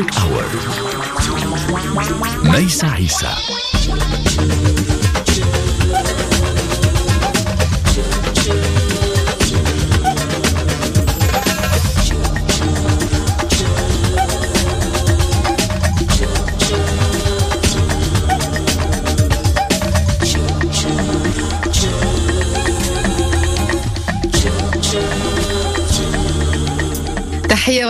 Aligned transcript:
Music 0.00 0.16
Hour. 0.16 0.48
Naisa 2.48 2.96
Isa. 2.96 3.69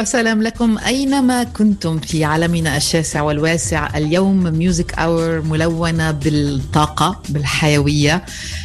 وسلام 0.01 0.43
لكم 0.43 0.79
أينما 0.79 1.45
كنتم 1.45 1.99
في 1.99 2.25
عالمنا 2.25 2.77
الشاسع 2.77 3.23
والواسع. 3.23 3.97
اليوم 3.97 4.43
ميوزك 4.43 4.99
أور 4.99 5.43
ملونة 5.43 6.11
بالطاقة 6.11 7.23
بالحيوية 7.29 8.25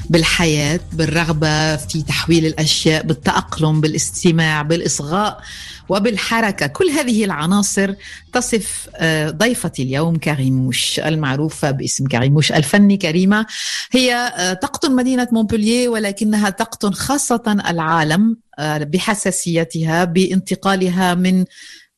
بالحياة 0.09 0.79
بالرغبة 0.93 1.75
في 1.75 2.01
تحويل 2.01 2.45
الأشياء 2.45 3.05
بالتأقلم 3.05 3.81
بالاستماع 3.81 4.61
بالإصغاء. 4.61 5.41
وبالحركة 5.89 6.67
كل 6.67 6.89
هذه 6.89 7.25
العناصر 7.25 7.93
تصف 8.33 8.89
ضيفتي 9.29 9.83
اليوم 9.83 10.17
كريموش 10.17 10.99
المعروفة 10.99 11.71
باسم 11.71 12.07
كريموش 12.07 12.51
الفني 12.51 12.97
كريمة. 12.97 13.45
هي 13.91 14.33
تقطن 14.61 14.95
مدينة 14.95 15.27
مونبولييه 15.31 15.89
ولكنها 15.89 16.49
تقطن 16.49 16.93
خاصة 16.93 17.63
العالم 17.69 18.37
بحساسيتها 18.59 20.03
بانتقالها 20.03 21.13
من 21.13 21.45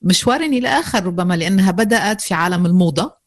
مشوار 0.01 0.41
إلى 0.41 0.67
آخر 0.67 1.05
ربما 1.05 1.33
لأنها 1.33 1.71
بدأت 1.71 2.21
في 2.21 2.33
عالم 2.33 2.65
الموضة. 2.65 3.17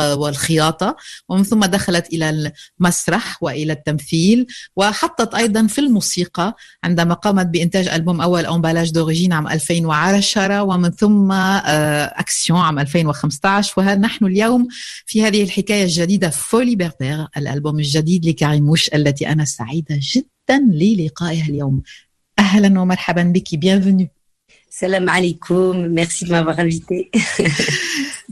والخياطة. 0.00 0.96
ومن 1.28 1.42
ثم 1.42 1.64
دخلت 1.64 2.06
إلى 2.12 2.52
المسرح 2.80 3.42
وإلى 3.42 3.72
التمثيل. 3.72 4.46
وحطت 4.76 5.34
أيضا 5.34 5.66
في 5.66 5.78
الموسيقى 5.80 6.56
عندما 6.84 7.14
قامت 7.14 7.46
بإنتاج 7.46 7.88
ألبوم 7.88 8.20
أول 8.20 8.46
أمبالاج 8.46 8.90
دوريجين 8.90 9.32
عام 9.32 9.48
2010 9.48 10.62
ومن 10.62 10.90
ثم 10.90 11.32
أكسيون 11.32 12.60
عام 12.60 12.78
2015 12.78 13.74
ونحن 13.76 14.24
اليوم 14.24 14.68
في 15.06 15.22
هذه 15.22 15.42
الحكاية 15.42 15.84
الجديدة 15.84 16.30
فولي 16.30 16.76
بيربير 16.76 17.26
الألبوم 17.36 17.78
الجديد 17.78 18.26
لكاريموش 18.26 18.88
التي 18.94 19.28
أنا 19.28 19.44
سعيدة 19.44 20.00
جدا 20.00 20.58
للقائها 20.72 21.48
اليوم. 21.48 21.82
أهلا 22.38 22.80
ومرحبا 22.80 23.22
بك 23.22 23.48
bienvenue. 23.48 24.06
السلام 24.70 25.10
عليكم 25.10 25.76
ميرسي 25.76 26.26
دو 26.26 26.32
مافوار 26.32 26.60
انفيتي 26.60 27.10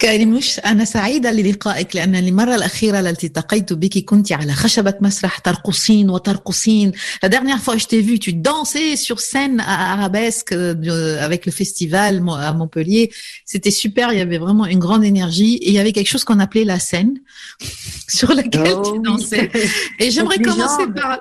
كريموش 0.01 0.59
أنا 0.59 0.85
سعيدة 0.85 1.31
للقائك 1.31 1.95
لأن 1.95 2.15
المرة 2.15 2.55
الأخيرة 2.55 2.99
التي 2.99 3.27
التقيت 3.27 3.73
بك 3.73 4.05
كنت 4.05 4.31
على 4.31 4.53
خشبة 4.53 4.93
مسرح 5.01 5.37
ترقصين 5.37 6.09
وترقصين 6.09 6.91
La 7.23 7.29
dernière 7.29 7.61
fois 7.61 7.77
je 7.77 7.85
t'ai 7.85 8.01
vu, 8.01 8.19
tu 8.19 8.33
dansais 8.33 8.95
sur 8.95 9.19
scène 9.19 9.59
à 9.59 9.93
Arabesque 9.93 10.51
avec 10.51 11.45
le 11.45 11.51
festival 11.51 12.23
à 12.29 12.53
Montpellier. 12.53 13.11
C'était 13.45 13.71
super, 13.71 14.11
il 14.11 14.19
y 14.19 14.21
avait 14.21 14.37
vraiment 14.37 14.65
une 14.65 14.79
grande 14.79 15.03
énergie 15.03 15.55
et 15.55 15.69
il 15.69 15.73
y 15.73 15.79
avait 15.79 15.91
quelque 15.91 16.09
chose 16.09 16.23
qu'on 16.23 16.39
appelait 16.39 16.65
la 16.65 16.79
scène 16.79 17.19
sur 18.07 18.33
laquelle 18.33 18.75
oh, 18.75 18.93
tu 18.93 19.01
dansais. 19.01 19.49
Oui. 19.53 19.61
Et 19.99 20.11
j'aimerais 20.11 20.39
commencer 20.39 20.87
par... 20.95 21.19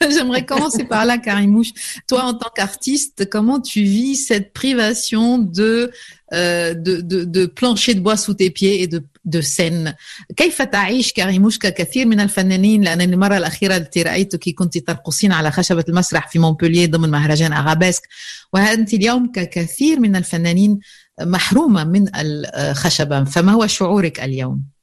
J'aimerais 0.09 0.45
commencer 0.45 0.85
par 0.85 1.05
là, 1.05 1.17
Karimouche. 1.17 1.71
Toi, 2.07 2.23
en 2.23 2.33
tant 2.33 2.49
qu'artiste, 2.55 3.29
comment 3.29 3.59
tu 3.59 3.81
vis 3.81 4.15
cette 4.15 4.53
privation 4.53 5.37
de, 5.37 5.91
euh, 6.22 6.22
de, 6.86 7.00
de, 7.00 7.24
de 7.24 7.46
plancher 7.46 7.94
de 7.94 8.00
bois 8.00 8.16
sous 8.16 8.34
tes 8.34 8.50
pieds 8.50 8.82
et 8.82 8.86
de, 8.86 9.00
de 9.24 9.40
scène. 9.40 9.94
كيف 10.36 10.62
تعيش 10.62 11.12
كريموش 11.12 11.58
ككثير 11.58 12.06
من 12.06 12.20
الفنانين؟ 12.20 12.82
لأن 12.82 13.00
المرة 13.00 13.36
الأخيرة 13.36 13.76
التي 13.76 14.02
رأيتك 14.02 14.48
كنت 14.54 14.78
ترقصين 14.78 15.32
على 15.32 15.50
خشبة 15.50 15.84
المسرح 15.88 16.28
في 16.28 16.38
مونبولييه 16.38 16.86
ضمن 16.86 17.10
مهرجان 17.10 17.52
أغابسك 17.52 18.02
وأنت 18.52 18.94
اليوم 18.94 19.32
ككثير 19.32 20.00
من 20.00 20.16
الفنانين 20.16 20.78
محرومة 21.20 21.84
من 21.84 22.08
الخشبة. 22.16 23.24
فما 23.24 23.52
هو 23.52 23.66
شعورك 23.66 24.20
اليوم؟ 24.20 24.74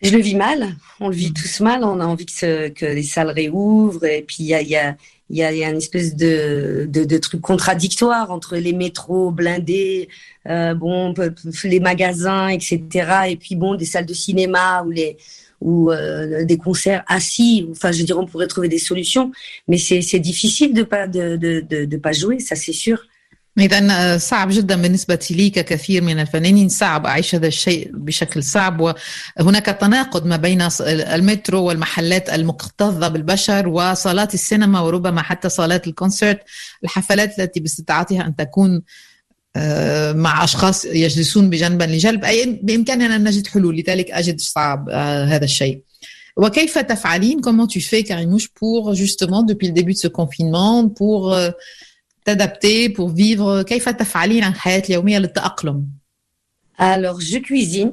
Je 0.00 0.10
le 0.10 0.20
vis 0.20 0.36
mal, 0.36 0.76
on 1.00 1.08
le 1.08 1.16
vit 1.16 1.32
tous 1.32 1.60
mal, 1.60 1.82
on 1.82 1.98
a 2.00 2.04
envie 2.04 2.26
que, 2.26 2.68
que 2.68 2.86
les 2.86 3.02
salles 3.02 3.30
réouvrent. 3.30 4.04
Et 4.04 4.22
puis 4.22 4.36
il 4.44 4.46
y 4.46 4.54
a, 4.54 4.62
y, 4.62 4.76
a, 4.76 4.96
y, 5.30 5.42
a, 5.42 5.52
y 5.52 5.64
a 5.64 5.70
une 5.70 5.76
espèce 5.76 6.16
de, 6.16 6.86
de, 6.88 7.04
de 7.04 7.18
truc 7.18 7.40
contradictoire 7.40 8.30
entre 8.30 8.56
les 8.56 8.72
métros 8.72 9.30
blindés, 9.30 10.08
euh, 10.48 10.74
bon, 10.74 11.14
les 11.64 11.80
magasins, 11.80 12.48
etc. 12.48 12.80
Et 13.28 13.36
puis 13.36 13.56
bon, 13.56 13.74
des 13.74 13.84
salles 13.84 14.06
de 14.06 14.14
cinéma 14.14 14.82
ou 14.84 14.90
les 14.90 15.16
ou 15.60 15.90
euh, 15.90 16.44
des 16.44 16.56
concerts 16.56 17.02
assis. 17.08 17.66
Enfin, 17.72 17.90
je 17.90 18.04
dirais, 18.04 18.20
on 18.20 18.26
pourrait 18.26 18.46
trouver 18.46 18.68
des 18.68 18.78
solutions, 18.78 19.32
mais 19.66 19.76
c'est 19.76 20.20
difficile 20.20 20.72
de 20.72 20.84
pas 20.84 21.08
de, 21.08 21.36
de, 21.36 21.84
de 21.84 21.96
pas 21.96 22.12
jouer, 22.12 22.38
ça 22.38 22.54
c'est 22.54 22.72
sûr. 22.72 23.07
إذا 23.60 24.18
صعب 24.18 24.48
جدا 24.50 24.82
بالنسبة 24.82 25.26
لي 25.30 25.50
ككثير 25.50 26.02
من 26.02 26.20
الفنانين 26.20 26.68
صعب 26.68 27.06
أعيش 27.06 27.34
هذا 27.34 27.46
الشيء 27.46 27.90
بشكل 27.94 28.42
صعب 28.42 28.94
وهناك 29.38 29.66
تناقض 29.66 30.26
ما 30.26 30.36
بين 30.36 30.68
المترو 30.80 31.64
والمحلات 31.64 32.30
المكتظة 32.30 33.08
بالبشر 33.08 33.68
وصالات 33.68 34.34
السينما 34.34 34.80
وربما 34.80 35.22
حتى 35.22 35.48
صالات 35.48 35.86
الكونسرت. 35.86 36.40
الحفلات 36.84 37.38
التي 37.38 37.60
باستطاعتها 37.60 38.26
أن 38.26 38.36
تكون 38.36 38.82
مع 40.14 40.44
أشخاص 40.44 40.84
يجلسون 40.84 41.50
بجنبا 41.50 41.84
لجنب 41.84 42.24
أي 42.24 42.60
بإمكاننا 42.62 43.16
أن 43.16 43.24
نجد 43.24 43.46
حلول 43.46 43.76
لذلك 43.76 44.10
أجد 44.10 44.40
صعب 44.40 44.90
هذا 45.30 45.44
الشيء. 45.44 45.82
وكيف 46.36 46.78
تفعلين؟ 46.78 47.40
Comment 47.40 47.66
tu 47.66 47.80
fais 47.80 48.04
Karimouche 48.04 48.48
pour 48.54 48.94
justement 48.94 49.42
depuis 49.42 49.66
le 49.66 49.72
début 49.72 49.92
de 49.92 49.98
ce 49.98 50.08
confinement 50.08 50.88
pour 50.88 51.36
t'adapter 52.28 52.90
pour 52.90 53.08
vivre 53.08 53.62
alors, 56.80 57.20
je 57.20 57.38
cuisine. 57.38 57.92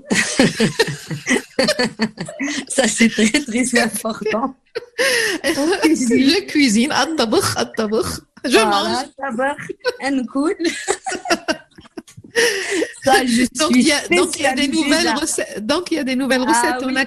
Ça, 2.67 2.87
c'est 2.87 3.09
très, 3.09 3.31
très 3.31 3.79
important. 3.79 4.55
Je 5.43 6.45
cuisine. 6.45 6.91
Je 8.43 8.59
mange. 8.59 9.05
Ça, 13.03 13.25
je 13.25 13.45
donc, 13.57 13.71
il 13.71 13.87
y 13.87 13.91
a, 13.91 14.07
donc, 14.09 14.39
il 14.39 14.43
des 14.55 14.67
nouvelles 14.67 15.15
recettes. 15.15 15.65
Donc, 15.65 15.89
il 15.89 15.95
y 15.95 15.99
a 15.99 16.03
des 16.03 16.15
nouvelles 16.15 16.43
ah 16.45 16.51
recettes. 16.51 16.83
On 16.83 16.95
a 16.95 17.05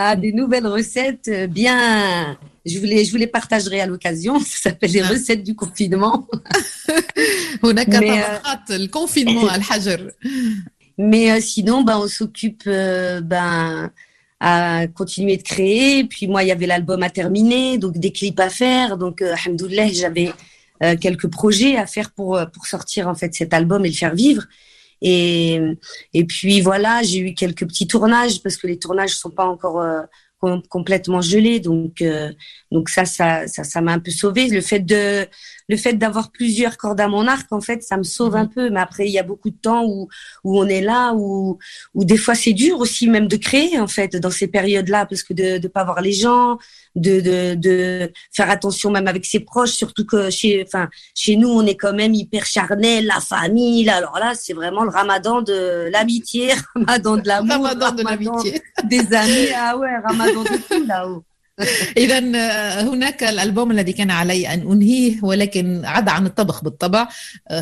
ah, 0.00 0.14
des 0.14 0.32
nouvelles 0.32 0.68
recettes 0.68 1.26
euh, 1.26 1.48
bien. 1.48 2.38
Je 2.64 2.78
vous 2.78 2.84
les, 2.84 3.04
je 3.04 3.26
partagerai 3.26 3.80
à 3.80 3.86
l'occasion. 3.86 4.38
Ça 4.38 4.70
s'appelle 4.70 4.92
les 4.92 5.00
ah. 5.00 5.08
recettes 5.08 5.42
du 5.42 5.56
confinement. 5.56 6.28
On 7.64 7.76
a 7.76 7.80
euh... 7.80 8.78
le 8.78 8.86
confinement, 8.86 9.48
Al-Hajar. 9.48 9.98
Mais 10.98 11.32
euh, 11.32 11.40
sinon, 11.40 11.82
ben, 11.82 11.98
on 11.98 12.06
s'occupe 12.06 12.62
euh, 12.68 13.20
ben, 13.20 13.90
à 14.38 14.86
continuer 14.86 15.36
de 15.36 15.42
créer. 15.42 16.04
Puis 16.04 16.28
moi, 16.28 16.44
il 16.44 16.48
y 16.48 16.52
avait 16.52 16.66
l'album 16.66 17.02
à 17.02 17.10
terminer, 17.10 17.78
donc 17.78 17.98
des 17.98 18.12
clips 18.12 18.38
à 18.38 18.50
faire. 18.50 18.98
Donc, 18.98 19.20
euh, 19.20 19.34
j'avais 19.92 20.30
quelques 21.00 21.28
projets 21.28 21.76
à 21.76 21.86
faire 21.86 22.12
pour, 22.12 22.40
pour 22.52 22.66
sortir 22.66 23.08
en 23.08 23.16
fait 23.16 23.34
cet 23.34 23.52
album 23.52 23.84
et 23.84 23.88
le 23.88 23.94
faire 23.94 24.14
vivre. 24.14 24.44
Et, 25.00 25.76
puis 26.28 26.60
voilà, 26.60 27.02
j'ai 27.02 27.18
eu 27.18 27.34
quelques 27.34 27.66
petits 27.66 27.86
tournages 27.86 28.42
parce 28.42 28.56
que 28.56 28.66
les 28.66 28.78
tournages 28.78 29.16
sont 29.16 29.30
pas 29.30 29.46
encore 29.46 29.80
euh, 29.80 30.02
com 30.38 30.62
complètement 30.68 31.20
gelés, 31.20 31.60
donc 31.60 32.00
euh, 32.02 32.32
donc 32.70 32.88
ça 32.88 33.04
ça 33.04 33.46
ça 33.48 33.64
ça 33.64 33.80
m'a 33.80 33.92
un 33.92 33.98
peu 33.98 34.10
sauvé. 34.10 34.48
Le 34.48 34.60
fait 34.60 34.80
de 34.80 35.26
le 35.70 35.76
fait 35.76 35.92
d'avoir 35.94 36.30
plusieurs 36.32 36.78
cordes 36.78 37.00
à 37.00 37.08
mon 37.08 37.26
arc, 37.26 37.46
en 37.52 37.60
fait, 37.60 37.82
ça 37.82 37.98
me 37.98 38.02
sauve 38.02 38.34
Mhm. 38.34 38.40
un 38.40 38.46
peu. 38.46 38.70
Mais 38.70 38.80
après, 38.80 39.06
il 39.06 39.12
y 39.12 39.18
a 39.18 39.22
beaucoup 39.22 39.50
de 39.50 39.56
temps 39.56 39.84
où 39.84 40.08
où 40.44 40.58
on 40.58 40.66
est 40.66 40.80
là, 40.80 41.12
où 41.14 41.58
où 41.94 42.04
des 42.04 42.16
fois 42.16 42.34
c'est 42.34 42.52
dur 42.54 42.78
aussi 42.80 43.08
même 43.08 43.28
de 43.28 43.36
créer 43.36 43.78
en 43.78 43.86
fait 43.86 44.16
dans 44.16 44.30
ces 44.30 44.48
périodes-là 44.48 45.06
parce 45.06 45.22
que 45.22 45.34
de 45.34 45.58
de 45.58 45.68
pas 45.68 45.84
voir 45.84 46.00
les 46.00 46.12
gens, 46.12 46.58
de 46.96 47.20
de 47.20 47.54
de 47.54 48.12
faire 48.32 48.50
attention 48.50 48.90
même 48.90 49.08
avec 49.08 49.24
ses 49.26 49.40
proches, 49.40 49.72
surtout 49.72 50.04
que 50.06 50.30
chez 50.30 50.62
enfin 50.66 50.88
chez 51.14 51.36
nous 51.36 51.48
on 51.50 51.64
est 51.66 51.76
quand 51.76 51.92
même 51.94 52.14
hyper 52.14 52.44
charnel, 52.46 53.06
la 53.06 53.20
famille. 53.20 53.84
Là, 53.84 53.96
alors 53.96 54.18
là, 54.18 54.32
c'est 54.34 54.54
vraiment 54.54 54.84
le 54.84 54.90
Ramadan 54.90 55.42
de 55.42 55.88
l'amitié, 55.92 56.52
Ramadan 56.74 57.16
de 57.18 57.26
l'amour, 57.28 57.50
Ramadan 57.66 57.92
de 57.92 58.02
l'amitié. 58.02 58.62
des 58.84 59.00
amis. 59.14 59.48
Ah 59.56 59.76
ouais, 59.76 59.96
Ramadan 60.06 60.42
de 60.44 60.56
tout 60.68 60.86
là-haut. 60.86 61.24
إذا 61.96 62.18
هناك 62.82 63.24
الألبوم 63.24 63.70
الذي 63.70 63.92
كان 63.92 64.10
علي 64.10 64.54
أن 64.54 64.60
أنهيه 64.72 65.22
ولكن 65.22 65.84
عدا 65.84 66.10
عن 66.10 66.26
الطبخ 66.26 66.64
بالطبع 66.64 67.08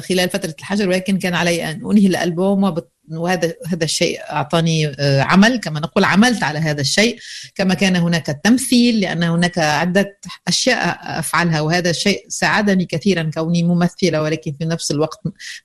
خلال 0.08 0.30
فترة 0.30 0.54
الحجر 0.58 0.88
ولكن 0.88 1.18
كان 1.18 1.34
علي 1.34 1.70
أن 1.70 1.90
أنهي 1.90 2.06
الألبوم 2.06 2.74
وهذا 3.10 3.54
هذا 3.66 3.84
الشيء 3.84 4.20
أعطاني 4.30 4.96
عمل 5.00 5.56
كما 5.56 5.80
نقول 5.80 6.04
عملت 6.04 6.42
على 6.42 6.58
هذا 6.58 6.80
الشيء. 6.80 7.18
كما 7.54 7.74
كان 7.74 7.96
هناك 7.96 8.30
التمثيل 8.30 9.00
لأن 9.00 9.22
هناك 9.22 9.58
عدة 9.58 10.18
أشياء 10.48 10.98
أفعلها 11.18 11.60
وهذا 11.60 11.90
الشيء 11.90 12.24
ساعدني 12.28 12.84
كثيرا 12.84 13.30
كوني 13.34 13.62
ممثلة 13.62 14.22
ولكن 14.22 14.52
في 14.58 14.64
نفس 14.64 14.90
الوقت 14.90 15.20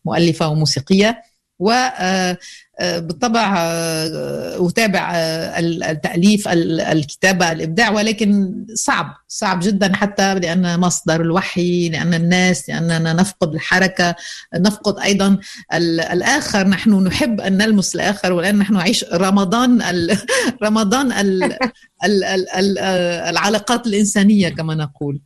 مؤلفة 0.05 0.47
وموسيقية. 0.47 1.30
و 1.61 1.71
بالطبع 2.81 3.57
أتابع 4.67 5.11
التأليف 5.91 6.47
الكتابة 6.47 7.51
الإبداع 7.51 7.91
ولكن 7.91 8.53
صعب 8.75 9.13
صعب 9.27 9.59
جدا 9.63 9.95
حتى 9.95 10.33
لأن 10.35 10.79
مصدر 10.79 11.21
الوحي 11.21 11.89
لأن 11.89 12.13
الناس 12.13 12.69
لأننا 12.69 13.13
نفقد 13.13 13.53
الحركة 13.53 14.15
نفقد 14.55 14.99
أيضا 14.99 15.37
الآخر. 15.73 16.67
نحن 16.67 17.03
نحب 17.03 17.41
أن 17.41 17.57
نلمس 17.57 17.95
الآخر 17.95 18.33
والآن 18.33 18.57
نحن 18.57 18.73
نعيش 18.73 19.05
رمضان 19.13 19.81
ال 19.81 20.17
رمضان 20.63 21.11
ال 21.11 21.43
ال 22.03 22.23
ال 22.23 22.77
العلاقات 23.29 23.87
الإنسانية 23.87 24.49
كما 24.49 24.75
نقول. 24.75 25.19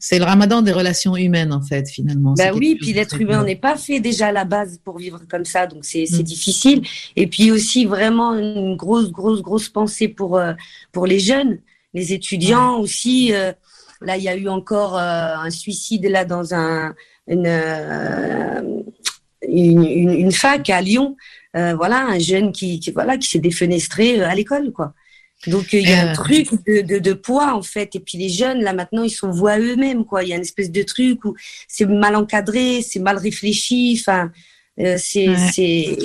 C'est 0.00 0.20
le 0.20 0.24
ramadan 0.24 0.62
des 0.62 0.70
relations 0.70 1.16
humaines, 1.16 1.52
en 1.52 1.60
fait, 1.60 1.88
finalement. 1.88 2.34
Bah 2.34 2.52
oui, 2.54 2.76
puis 2.80 2.92
l'être 2.92 3.20
humain, 3.20 3.42
n'est 3.42 3.56
pas 3.56 3.76
fait 3.76 3.98
déjà 3.98 4.28
à 4.28 4.32
la 4.32 4.44
base 4.44 4.78
pour 4.84 4.98
vivre 4.98 5.20
comme 5.28 5.44
ça, 5.44 5.66
donc 5.66 5.84
c'est 5.84 6.04
mm. 6.08 6.22
difficile. 6.22 6.82
Et 7.16 7.26
puis 7.26 7.50
aussi, 7.50 7.84
vraiment, 7.84 8.34
une 8.34 8.76
grosse, 8.76 9.10
grosse, 9.10 9.42
grosse 9.42 9.68
pensée 9.68 10.06
pour, 10.06 10.36
euh, 10.36 10.52
pour 10.92 11.06
les 11.06 11.18
jeunes, 11.18 11.58
les 11.94 12.12
étudiants 12.12 12.78
aussi. 12.78 13.34
Euh, 13.34 13.52
là, 14.00 14.16
il 14.16 14.22
y 14.22 14.28
a 14.28 14.36
eu 14.36 14.48
encore 14.48 14.96
euh, 14.96 15.34
un 15.34 15.50
suicide 15.50 16.06
là 16.06 16.24
dans 16.24 16.54
un, 16.54 16.94
une, 17.26 17.48
une, 19.48 19.84
une, 19.84 20.10
une, 20.10 20.32
fac 20.32 20.70
à 20.70 20.80
Lyon. 20.80 21.16
voilà, 21.54 22.06
un 22.06 22.20
jeune 22.20 22.52
qui, 22.52 22.78
qui 22.78 22.92
voilà, 22.92 23.18
qui 23.18 23.28
s'est 23.28 23.40
défenestré 23.40 24.22
à 24.22 24.32
l'école, 24.36 24.70
quoi. 24.70 24.94
Donc 25.46 25.72
il 25.72 25.88
y 25.88 25.92
a 25.92 26.10
un 26.10 26.12
truc 26.12 26.48
de, 26.66 26.80
de, 26.80 26.98
de, 26.98 27.12
poids 27.12 27.54
en 27.54 27.62
fait. 27.62 27.94
Et 27.94 28.00
puis 28.00 28.18
les 28.18 28.28
jeunes 28.28 28.60
là 28.60 28.72
maintenant 28.72 29.04
ils 29.04 29.10
sont 29.10 29.30
voix 29.30 29.58
eux-mêmes 29.58 30.04
quoi. 30.04 30.24
Il 30.24 30.30
y 30.30 30.32
a 30.32 30.36
une 30.36 30.42
espèce 30.42 30.70
de 30.70 30.82
truc 30.82 31.24
où 31.24 31.34
c'est 31.68 31.86
mal 31.86 32.16
encadré, 32.16 32.82
c'est 32.82 32.98
mal 32.98 33.18
réfléchi. 33.18 33.96
Enfin 34.00 34.32
euh, 34.80 34.96
c'est 34.98 35.28
c'est 35.52 35.96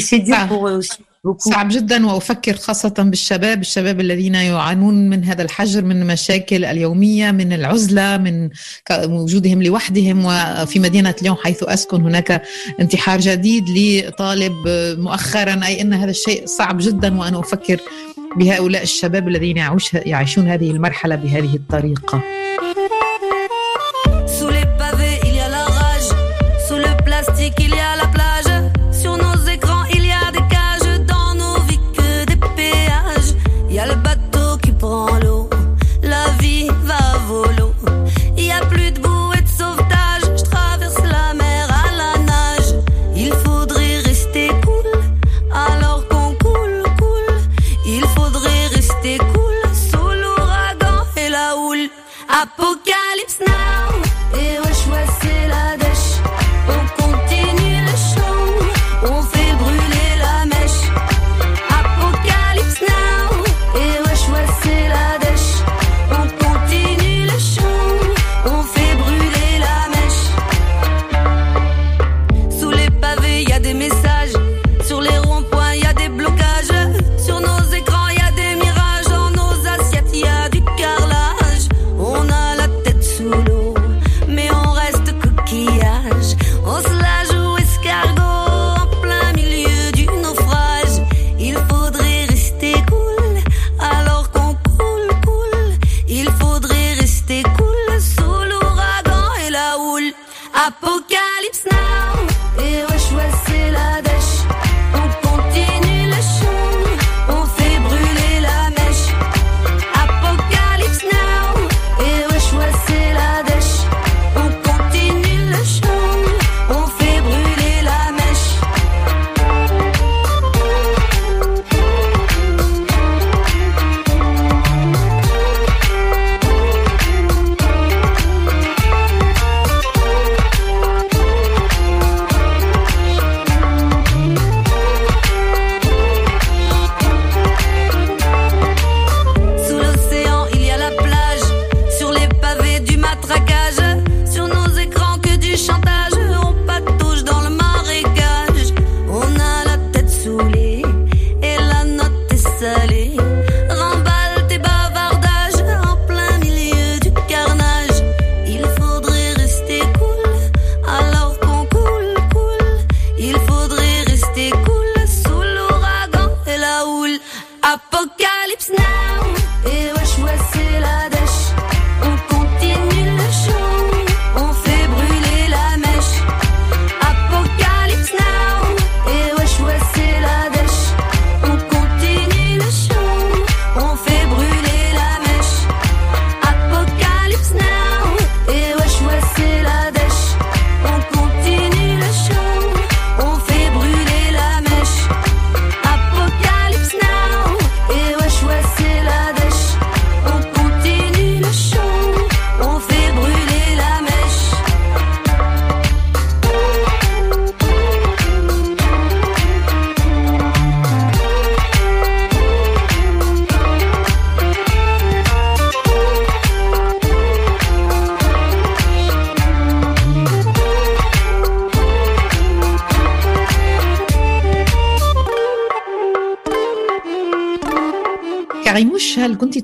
c'est 0.00 0.18
dur 0.20 0.46
pour 0.48 0.68
eux 0.68 0.76
aussi. 0.76 1.02
صعب 1.38 1.68
جدا 1.68 2.06
وافكر 2.06 2.56
خاصه 2.56 2.94
بالشباب 2.98 3.60
الشباب 3.60 4.00
الذين 4.00 4.34
يعانون 4.34 5.10
من 5.10 5.24
هذا 5.24 5.42
الحجر 5.42 5.84
من 5.84 6.02
المشاكل 6.02 6.64
اليوميه 6.64 7.30
من 7.30 7.52
العزله 7.52 8.16
من 8.16 8.50
وجودهم 8.90 9.62
لوحدهم 9.62 10.24
وفي 10.24 10.78
مدينه 10.80 11.14
ليون 11.22 11.36
حيث 11.36 11.62
اسكن 11.62 12.02
هناك 12.02 12.42
انتحار 12.80 13.20
جديد 13.20 13.64
لطالب 13.68 14.54
مؤخرا 14.98 15.60
اي 15.66 15.80
ان 15.80 15.94
هذا 15.94 16.10
الشيء 16.10 16.46
صعب 16.46 16.78
جدا 16.78 17.18
وأنا 17.18 17.40
أفكر 17.40 17.80
لهؤلاء 18.36 18.82
الشباب 18.82 19.28
الذين 19.28 19.56
يعيشون 19.94 20.48
هذه 20.48 20.70
المرحلة 20.70 21.16
بهذه 21.16 21.54
الطريقة. 21.56 22.22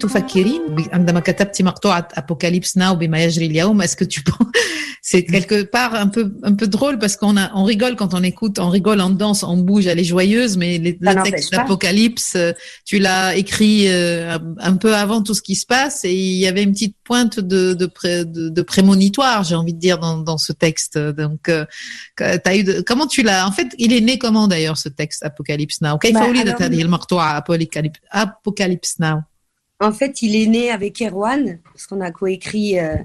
تفكرين 0.04 0.62
عندما 0.94 1.20
كتبت 1.20 1.62
مقطوعة 1.62 2.08
أبوكاليبس 2.14 2.78
ناو 2.78 2.96
بما 2.96 3.24
يجري 3.24 3.46
اليوم 3.46 3.82
est-ce 3.82 3.96
que 3.96 4.06
tu 4.06 4.24
penses 4.24 4.48
c'est 5.02 5.24
quelque 5.24 5.64
part 5.64 5.96
un 5.96 6.08
peu 6.08 6.34
un 6.44 6.54
peu 6.54 6.68
drôle 6.68 7.00
parce 7.00 7.16
qu'on 7.16 7.38
a 7.38 7.52
on 7.56 7.64
rigole 7.64 7.96
quand 7.96 8.14
on 8.14 8.24
écoute 8.24 8.60
on 8.60 8.70
rigole 8.70 9.02
on 9.02 9.10
danse 9.10 9.44
on 9.44 9.58
bouge 9.58 9.88
elle 9.88 10.00
est 10.00 10.04
joyeuse 10.04 10.58
mais 10.58 10.78
les, 10.78 10.98
le 11.00 11.24
texte 11.24 11.52
d'Apocalypse 11.52 12.38
tu 12.86 13.00
l'as 13.00 13.36
écrit 13.36 13.86
euh, 13.88 14.38
un 14.58 14.76
peu 14.76 14.96
avant 14.96 15.24
tout 15.24 15.34
ce 15.34 15.42
qui 15.42 15.56
se 15.56 15.66
passe 15.66 16.06
et 16.06 16.14
il 16.14 16.38
y 16.38 16.48
avait 16.48 16.64
une 16.64 16.74
petite 16.74 16.98
pointe 17.04 17.40
de 17.40 17.74
de, 17.74 17.86
pré, 17.86 18.26
de, 18.26 18.50
de 18.50 18.62
prémonitoire 18.62 19.44
j'ai 19.44 19.56
envie 19.56 19.74
de 19.74 19.80
dire 19.80 20.00
dans, 20.00 20.18
dans 20.18 20.38
ce 20.38 20.54
texte 20.54 20.98
donc 20.98 21.50
euh, 21.50 21.66
as 22.20 22.56
eu 22.56 22.64
de, 22.64 22.82
comment 22.82 23.08
tu 23.08 23.22
l'as 23.24 23.48
en 23.48 23.52
fait 23.52 23.70
il 23.78 23.94
est 23.94 24.02
né 24.02 24.18
comment 24.18 24.48
d'ailleurs 24.48 24.78
ce 24.78 24.90
texte 24.90 25.24
Apocalypse 25.24 25.82
Now 25.82 25.98
كيف 25.98 26.16
ولدت 26.16 26.62
هذه 26.62 26.82
المقطوعة 26.82 27.44
Apocalypse 28.12 29.00
Now 29.00 29.24
En 29.81 29.93
fait, 29.93 30.23
il 30.23 30.37
est 30.37 30.47
né 30.47 30.71
avec 30.71 31.03
Erwan, 31.03 31.59
parce 31.65 31.87
qu'on 31.87 32.01
a 32.01 32.11
coécrit, 32.11 32.79
euh, 32.79 32.97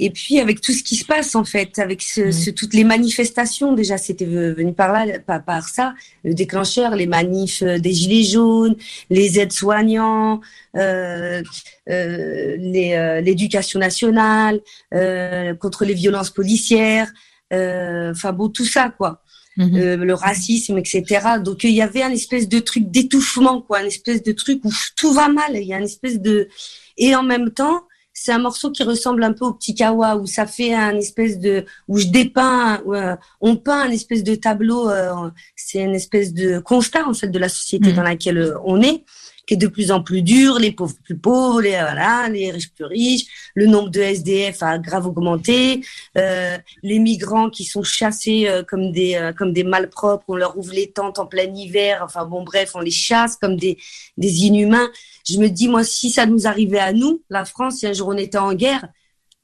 et 0.00 0.10
puis 0.10 0.40
avec 0.40 0.60
tout 0.60 0.72
ce 0.72 0.82
qui 0.82 0.96
se 0.96 1.04
passe, 1.04 1.34
en 1.36 1.44
fait, 1.44 1.78
avec 1.78 2.02
ce, 2.02 2.22
Mhm. 2.22 2.32
ce- 2.32 2.50
toutes 2.50 2.74
les 2.74 2.82
manifestations. 2.84 3.74
Déjà, 3.74 3.98
c'était 3.98 4.24
ve- 4.24 4.54
venu 4.56 4.72
par 4.72 4.90
là, 4.92 5.18
pas 5.20 5.38
par 5.38 5.68
ça, 5.68 5.94
le 6.24 6.34
déclencheur, 6.34 6.96
les 6.96 7.06
manifs 7.06 7.62
euh, 7.62 7.78
des 7.78 7.92
Gilets 7.92 8.24
jaunes, 8.24 8.74
les 9.10 9.38
aides-soignants, 9.38 10.40
euh, 10.76 11.42
euh, 11.90 12.56
les, 12.58 12.94
euh, 12.94 13.20
l'éducation 13.20 13.78
nationale, 13.78 14.60
euh, 14.94 15.54
contre 15.54 15.84
les 15.84 15.94
violences 15.94 16.30
policières, 16.30 17.12
euh, 17.52 18.10
enfin 18.12 18.32
bon, 18.32 18.48
tout 18.48 18.64
ça, 18.64 18.88
quoi. 18.96 19.22
Mhm. 19.56 19.76
Euh, 19.76 19.96
le 19.96 20.14
racisme, 20.14 20.78
etc. 20.78 21.04
Donc 21.44 21.64
il 21.64 21.70
y 21.70 21.82
avait 21.82 22.02
un 22.02 22.10
espèce 22.10 22.48
de 22.48 22.58
truc 22.58 22.90
d'étouffement, 22.90 23.60
quoi, 23.62 23.78
un 23.78 23.84
espèce 23.86 24.22
de 24.22 24.32
truc 24.32 24.60
où 24.64 24.72
tout 24.96 25.12
va 25.12 25.28
mal. 25.28 25.52
Il 25.54 25.62
y 25.64 25.72
a 25.74 25.78
une 25.78 25.84
espèce 25.84 26.20
de 26.20 26.48
et 26.96 27.14
en 27.14 27.22
même 27.22 27.50
temps, 27.50 27.82
c'est 28.16 28.30
un 28.32 28.38
morceau 28.38 28.70
qui 28.70 28.84
ressemble 28.84 29.24
un 29.24 29.32
peu 29.32 29.44
au 29.44 29.52
petit 29.52 29.74
kawa 29.74 30.16
où 30.16 30.26
ça 30.26 30.46
fait 30.46 30.72
un 30.72 30.96
espèce 30.96 31.38
de 31.40 31.64
où 31.88 31.98
je 31.98 32.06
dépeins, 32.06 32.80
où, 32.84 32.94
euh, 32.94 33.16
on 33.40 33.56
peint 33.56 33.80
un 33.80 33.90
espèce 33.90 34.22
de 34.22 34.34
tableau. 34.36 34.88
euh, 34.88 35.30
c'est 35.56 35.80
une 35.82 35.94
espèce 35.96 36.32
de 36.32 36.60
constat 36.60 37.06
en 37.08 37.14
fait 37.14 37.28
de 37.28 37.38
la 37.40 37.48
société 37.48 37.90
Mhm. 37.90 37.96
dans 37.96 38.02
laquelle 38.04 38.38
euh, 38.38 38.54
on 38.64 38.80
est 38.82 39.04
qui 39.46 39.54
est 39.54 39.58
de 39.58 39.66
plus 39.66 39.90
en 39.92 40.02
plus 40.02 40.22
dur, 40.22 40.58
les 40.58 40.72
pauvres 40.72 40.94
plus 41.04 41.16
pauvres, 41.16 41.60
les 41.60 41.70
voilà, 41.70 42.28
les 42.30 42.50
riches 42.50 42.72
plus 42.72 42.84
riches, 42.86 43.26
le 43.54 43.66
nombre 43.66 43.90
de 43.90 44.00
SDF 44.00 44.62
a 44.62 44.78
grave 44.78 45.06
augmenté, 45.06 45.84
euh, 46.16 46.56
les 46.82 46.98
migrants 46.98 47.50
qui 47.50 47.64
sont 47.64 47.82
chassés 47.82 48.46
euh, 48.48 48.62
comme 48.62 48.92
des 48.92 49.14
euh, 49.16 49.32
comme 49.32 49.52
des 49.52 49.64
malpropres, 49.64 50.24
on 50.28 50.36
leur 50.36 50.56
ouvre 50.56 50.72
les 50.72 50.90
tentes 50.92 51.18
en 51.18 51.26
plein 51.26 51.52
hiver, 51.54 52.02
enfin 52.04 52.24
bon 52.24 52.42
bref, 52.42 52.72
on 52.74 52.80
les 52.80 52.90
chasse 52.90 53.36
comme 53.36 53.56
des 53.56 53.76
des 54.16 54.44
inhumains. 54.46 54.90
Je 55.28 55.38
me 55.38 55.48
dis 55.48 55.68
moi 55.68 55.84
si 55.84 56.10
ça 56.10 56.26
nous 56.26 56.46
arrivait 56.46 56.78
à 56.78 56.92
nous, 56.92 57.22
la 57.30 57.44
France, 57.44 57.78
si 57.78 57.86
un 57.86 57.92
jour 57.92 58.08
on 58.08 58.16
était 58.16 58.38
en 58.38 58.54
guerre, 58.54 58.88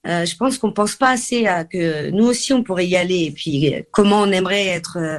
euh, 0.06 0.24
je 0.24 0.34
pense 0.36 0.56
qu'on 0.56 0.72
pense 0.72 0.94
pas 0.96 1.10
assez 1.10 1.46
à 1.46 1.64
que 1.64 2.08
nous 2.10 2.24
aussi 2.26 2.52
on 2.54 2.62
pourrait 2.62 2.86
y 2.86 2.96
aller 2.96 3.24
et 3.24 3.30
puis 3.30 3.74
comment 3.90 4.20
on 4.22 4.30
aimerait 4.32 4.66
être 4.68 4.96
euh, 4.98 5.18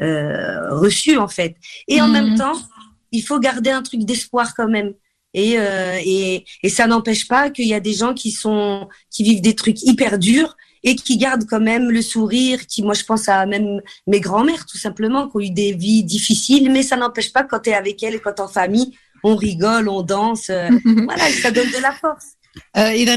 euh, 0.00 0.74
reçu 0.78 1.18
en 1.18 1.28
fait. 1.28 1.56
Et 1.88 2.00
en 2.00 2.06
Mhm. 2.06 2.12
même 2.12 2.34
temps, 2.38 2.52
il 3.12 3.22
faut 3.22 3.38
garder 3.38 3.70
un 3.70 3.82
truc 3.82 4.04
d'espoir 4.04 4.54
quand 4.56 4.68
même. 4.68 4.92
Et, 5.34 5.58
euh, 5.58 5.98
et, 6.04 6.44
et 6.62 6.68
ça 6.68 6.86
n'empêche 6.86 7.26
pas 7.26 7.48
qu'il 7.50 7.66
y 7.66 7.72
a 7.74 7.80
des 7.80 7.94
gens 7.94 8.12
qui 8.12 8.32
sont 8.32 8.88
qui 9.10 9.22
vivent 9.22 9.40
des 9.40 9.54
trucs 9.54 9.82
hyper 9.82 10.18
durs 10.18 10.56
et 10.82 10.94
qui 10.94 11.16
gardent 11.16 11.46
quand 11.48 11.60
même 11.60 11.90
le 11.90 12.02
sourire. 12.02 12.66
Qui, 12.66 12.82
moi, 12.82 12.94
je 12.94 13.04
pense 13.04 13.28
à 13.28 13.46
même 13.46 13.80
mes 14.06 14.20
grands-mères 14.20 14.66
tout 14.66 14.76
simplement 14.78 15.28
qui 15.28 15.36
ont 15.36 15.40
eu 15.40 15.50
des 15.50 15.72
vies 15.72 16.04
difficiles, 16.04 16.70
mais 16.70 16.82
ça 16.82 16.96
n'empêche 16.96 17.32
pas 17.32 17.44
quand 17.44 17.60
tu 17.60 17.70
es 17.70 17.74
avec 17.74 18.02
elles 18.02 18.14
et 18.16 18.20
quand 18.20 18.32
t'es 18.34 18.42
en 18.42 18.48
famille, 18.48 18.94
on 19.22 19.36
rigole, 19.36 19.88
on 19.88 20.02
danse. 20.02 20.50
euh, 20.50 20.68
voilà, 20.84 21.30
ça 21.30 21.50
donne 21.50 21.70
de 21.70 21.80
la 21.80 21.92
force. 21.92 22.32
إذا 22.76 23.16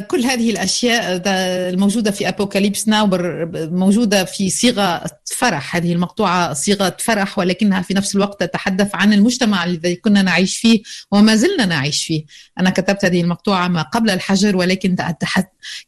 كل 0.00 0.24
هذه 0.24 0.50
الأشياء 0.50 1.16
ده 1.16 1.32
الموجودة 1.70 2.10
في 2.10 2.28
أبوكاليبس 2.28 2.88
ناو 2.88 3.08
موجودة 3.54 4.24
في 4.24 4.50
صيغة 4.50 5.04
فرح. 5.26 5.76
هذه 5.76 5.92
المقطوعة 5.92 6.52
صيغة 6.52 6.96
فرح 6.98 7.38
ولكنها 7.38 7.82
في 7.82 7.94
نفس 7.94 8.16
الوقت 8.16 8.42
تتحدث 8.42 8.94
عن 8.94 9.12
المجتمع 9.12 9.64
الذي 9.64 9.96
كنا 9.96 10.22
نعيش 10.22 10.56
فيه 10.56 10.82
وما 11.12 11.36
زلنا 11.36 11.64
نعيش 11.64 12.04
فيه. 12.04 12.24
أنا 12.60 12.70
كتبت 12.70 13.04
هذه 13.04 13.20
المقطوعة 13.20 13.68
ما 13.68 13.82
قبل 13.82 14.10
الحجر 14.10 14.56
ولكن 14.56 14.96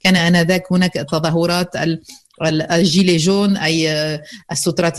كان 0.01 0.17
آنذاك 0.17 0.73
هناك 0.73 0.93
تظاهرات 0.93 1.77
الجيلي 2.43 3.17
جون 3.17 3.57
أي 3.57 3.91
آه، 3.93 4.23
السترات 4.53 4.97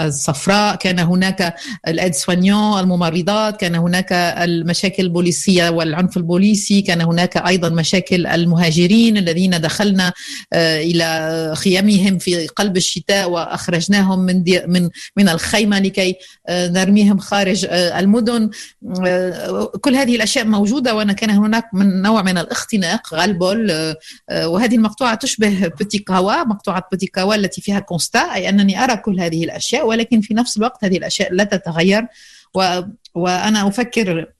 الصفراء. 0.00 0.76
كان 0.76 0.98
هناك 0.98 1.54
الأيد 1.88 2.14
سوانيون 2.14 2.80
الممرضات. 2.80 3.60
كان 3.60 3.74
هناك 3.74 4.12
المشاكل 4.12 5.02
البوليسية 5.02 5.68
والعنف 5.68 6.16
البوليسي. 6.16 6.82
كان 6.82 7.00
هناك 7.00 7.36
أيضا 7.36 7.68
مشاكل 7.68 8.26
المهاجرين 8.26 9.16
الذين 9.16 9.60
دخلنا 9.60 10.12
آه، 10.52 10.80
إلى 10.80 11.52
خيامهم 11.56 12.18
في 12.18 12.46
قلب 12.46 12.76
الشتاء 12.76 13.30
وأخرجناهم 13.30 14.18
من 14.18 14.44
من 14.66 14.88
من 15.16 15.28
الخيمة 15.28 15.78
لكي 15.78 16.16
آه، 16.48 16.68
نرميهم 16.68 17.18
خارج 17.18 17.66
آه، 17.70 18.00
المدن. 18.00 18.50
آه، 19.06 19.72
كل 19.80 19.94
هذه 19.94 20.16
الأشياء 20.16 20.44
موجودة. 20.44 20.94
وأنا 20.94 21.12
كان 21.12 21.30
هناك 21.30 21.64
من 21.72 22.02
نوع 22.02 22.22
من 22.22 22.38
الاختناق 22.38 23.14
آه، 23.70 23.96
آه، 24.30 24.48
وهذه 24.48 24.74
المقطوعة 24.74 25.14
تشبه 25.14 25.68
بتي 25.80 25.98
مقطوعة 26.68 26.88
بتي 26.92 27.06
كاوا 27.06 27.34
التي 27.34 27.60
فيها 27.60 27.80
كونستا 27.80 28.18
أي 28.34 28.48
أنني 28.48 28.84
أرى 28.84 28.96
كل 28.96 29.20
هذه 29.20 29.44
الأشياء 29.44 29.86
ولكن 29.86 30.20
في 30.20 30.34
نفس 30.34 30.56
الوقت 30.56 30.84
هذه 30.84 30.96
الأشياء 30.96 31.32
لا 31.32 31.44
تتغير 31.44 32.06
و... 32.54 32.80
وأنا 33.14 33.68
أفكر 33.68 34.32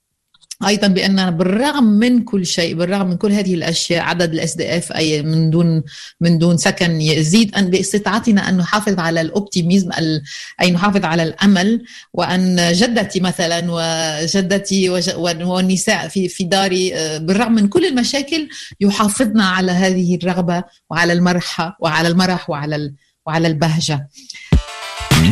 أيضا 0.66 0.87
بأن 0.87 1.30
بالرغم 1.30 1.85
من 1.85 2.23
كل 2.23 2.47
شيء 2.47 2.75
بالرغم 2.75 3.06
من 3.06 3.16
كل 3.16 3.33
هذه 3.33 3.54
الأشياء 3.54 4.02
عدد 4.04 4.33
الاس 4.33 4.56
دي 4.56 4.76
اف 4.78 4.92
أي 4.92 5.23
من 5.23 5.50
دون 5.50 5.83
من 6.21 6.38
دون 6.38 6.56
سكن 6.56 7.00
يزيد 7.00 7.54
أن 7.54 7.71
باستطاعتنا 7.71 8.49
أن 8.49 8.56
نحافظ 8.56 8.99
على 9.00 9.21
الأوبتيميزم 9.21 9.90
ال- 9.99 10.23
أي 10.62 10.71
نحافظ 10.71 11.04
على 11.04 11.23
الأمل 11.23 11.85
وأن 12.12 12.73
جدتي 12.73 13.21
مثلا 13.21 13.64
وجدتي 13.68 14.90
وج- 14.90 15.14
والنساء 15.42 16.09
في 16.09 16.28
في 16.28 16.44
داري 16.44 16.94
آه، 16.97 17.18
بالرغم 17.18 17.52
من 17.52 17.68
كل 17.68 17.87
المشاكل 17.87 18.49
يحافظن 18.80 19.40
على 19.40 19.73
هذه 19.73 20.14
الرغبة 20.16 20.64
وعلى 20.90 21.12
المرحة 21.12 21.76
وعلى 21.80 22.09
المرح 22.09 22.50
وعلى 22.50 22.92
وعلى 23.26 23.49
البهجة 23.49 24.09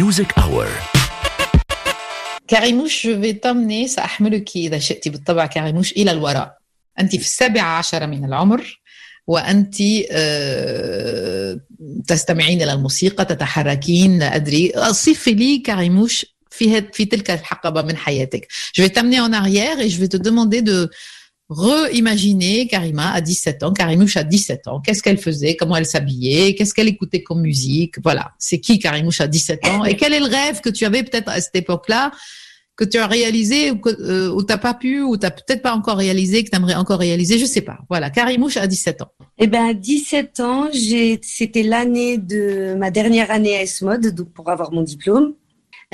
Music 0.00 0.30
Hour. 0.40 1.01
كاريموش 2.51 3.07
جو 3.07 3.21
في 3.21 3.33
تمني 3.33 3.87
سأحملك 3.87 4.49
إذا 4.55 4.79
شئت 4.79 5.07
بالطبع 5.07 5.45
كاريموش 5.45 5.91
إلى 5.91 6.11
الوراء 6.11 6.57
أنت 6.99 7.11
في 7.15 7.21
السابعة 7.21 7.77
عشر 7.77 8.07
من 8.07 8.25
العمر 8.25 8.81
وأنت 9.27 9.75
آه، 10.11 11.59
تستمعين 12.07 12.61
إلى 12.61 12.73
الموسيقى 12.73 13.25
تتحركين 13.25 14.19
لا 14.19 14.35
أدري 14.35 14.71
صفي 14.91 15.31
لي 15.33 15.57
كاريموش 15.57 16.25
في 16.51 16.75
هاد- 16.75 16.93
في 16.93 17.05
تلك 17.05 17.31
الحقبة 17.31 17.81
من 17.81 17.97
حياتك 17.97 18.47
Je 18.77 18.81
vais 18.83 18.89
t'amener 18.89 19.19
en 19.19 19.33
arrière 19.33 19.79
et 19.79 19.89
je 19.89 19.97
vais 19.99 20.07
te 20.07 20.17
demander 20.17 20.61
de 20.61 20.89
re-imaginer 21.49 22.67
Karima 22.67 23.11
à 23.13 23.21
17 23.21 23.63
ans, 23.63 23.71
Karimouche 23.73 24.17
à 24.17 24.23
17 24.23 24.67
ans. 24.67 24.81
Qu'est-ce 24.81 25.01
qu'elle 25.01 25.17
faisait 25.17 25.55
Comment 25.55 25.77
elle 25.77 25.85
s'habillait 25.85 26.55
Qu'est-ce 26.55 26.73
qu'elle 26.73 26.89
écoutait 26.89 27.23
comme 27.23 27.41
musique 27.41 27.95
Voilà, 28.03 28.31
c'est 28.37 28.59
qui 28.59 28.79
Karimouche 28.79 29.21
à 29.21 29.27
17 29.27 29.65
ans 29.67 29.85
Et 29.85 29.95
quel 29.95 30.13
est 30.13 30.19
le 30.19 30.25
rêve 30.25 30.59
que 30.59 30.69
tu 30.69 30.83
avais 30.85 31.03
peut-être 31.03 31.29
à 31.29 31.39
cette 31.39 31.55
époque-là 31.55 32.11
Que 32.84 32.90
tu 32.90 32.98
as 32.98 33.06
réalisé 33.06 33.70
ou 33.70 33.76
que 33.76 33.90
euh, 33.90 34.42
t'as 34.42 34.58
pas 34.58 34.74
pu 34.74 35.00
ou 35.02 35.16
t'as 35.16 35.30
peut-être 35.30 35.62
pas 35.62 35.72
encore 35.72 35.98
réalisé 35.98 36.42
que 36.42 36.50
tu 36.50 36.56
aimerais 36.56 36.74
encore 36.74 36.98
réaliser, 36.98 37.38
je 37.38 37.44
sais 37.44 37.60
pas. 37.60 37.78
Voilà, 37.88 38.10
Karimouche 38.10 38.56
à 38.56 38.66
17 38.66 39.02
ans. 39.02 39.12
Eh 39.38 39.46
ben, 39.46 39.68
à 39.68 39.74
17 39.74 40.40
ans, 40.40 40.68
j'ai, 40.72 41.20
c'était 41.22 41.62
l'année 41.62 42.18
de 42.18 42.74
ma 42.74 42.90
dernière 42.90 43.30
année 43.30 43.56
à 43.56 43.62
S-Mode, 43.62 44.08
donc 44.08 44.32
pour 44.32 44.50
avoir 44.50 44.72
mon 44.72 44.82
diplôme. 44.82 45.34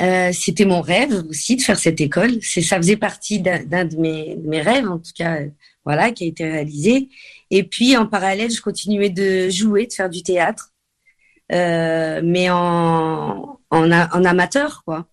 Euh, 0.00 0.30
c'était 0.32 0.64
mon 0.64 0.80
rêve 0.80 1.24
aussi 1.28 1.56
de 1.56 1.62
faire 1.62 1.78
cette 1.78 2.00
école. 2.00 2.38
C'est, 2.40 2.62
ça 2.62 2.76
faisait 2.76 2.96
partie 2.96 3.40
d'un, 3.40 3.84
de 3.84 3.96
mes, 3.96 4.36
de 4.36 4.48
mes 4.48 4.62
rêves, 4.62 4.88
en 4.88 4.98
tout 4.98 5.12
cas, 5.14 5.40
euh, 5.42 5.48
voilà, 5.84 6.10
qui 6.12 6.24
a 6.24 6.26
été 6.28 6.48
réalisé. 6.48 7.10
Et 7.50 7.64
puis, 7.64 7.96
en 7.96 8.06
parallèle, 8.06 8.50
je 8.50 8.62
continuais 8.62 9.10
de 9.10 9.50
jouer, 9.50 9.86
de 9.86 9.92
faire 9.92 10.08
du 10.08 10.22
théâtre, 10.22 10.72
euh, 11.52 12.20
mais 12.24 12.48
en, 12.50 13.58
en 13.70 14.24
amateur, 14.24 14.82
quoi. 14.84 15.06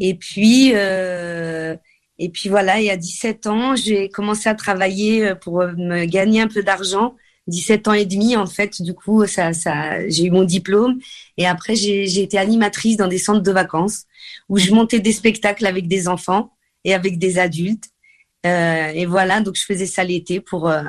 Et 0.00 0.14
puis, 0.14 0.72
euh, 0.74 1.76
et 2.18 2.28
puis 2.28 2.48
voilà, 2.48 2.80
il 2.80 2.86
y 2.86 2.90
a 2.90 2.96
17 2.96 3.46
ans, 3.46 3.76
j'ai 3.76 4.08
commencé 4.08 4.48
à 4.48 4.54
travailler 4.54 5.28
euh, 5.28 5.34
pour 5.34 5.60
euh, 5.60 5.72
me 5.76 6.04
gagner 6.04 6.40
un 6.40 6.48
peu 6.48 6.62
d'argent. 6.62 7.14
17 7.48 7.88
ans 7.88 7.92
et 7.92 8.06
demi, 8.06 8.36
en 8.36 8.46
fait, 8.46 8.80
du 8.82 8.94
coup, 8.94 9.26
ça, 9.26 9.52
ça, 9.52 10.08
j'ai 10.08 10.26
eu 10.26 10.30
mon 10.30 10.44
diplôme. 10.44 11.00
Et 11.36 11.46
après, 11.46 11.74
j'ai, 11.74 12.06
j'ai 12.06 12.22
été 12.22 12.38
animatrice 12.38 12.96
dans 12.96 13.08
des 13.08 13.18
centres 13.18 13.42
de 13.42 13.50
vacances 13.50 14.04
où 14.48 14.58
je 14.58 14.72
montais 14.72 15.00
des 15.00 15.12
spectacles 15.12 15.66
avec 15.66 15.88
des 15.88 16.06
enfants 16.08 16.52
et 16.84 16.94
avec 16.94 17.18
des 17.18 17.38
adultes. 17.38 17.84
Euh, 18.46 18.88
et 18.94 19.06
voilà, 19.06 19.40
donc 19.40 19.56
je 19.56 19.64
faisais 19.64 19.86
ça 19.86 20.04
l'été 20.04 20.40
pour, 20.40 20.68
euh, 20.68 20.82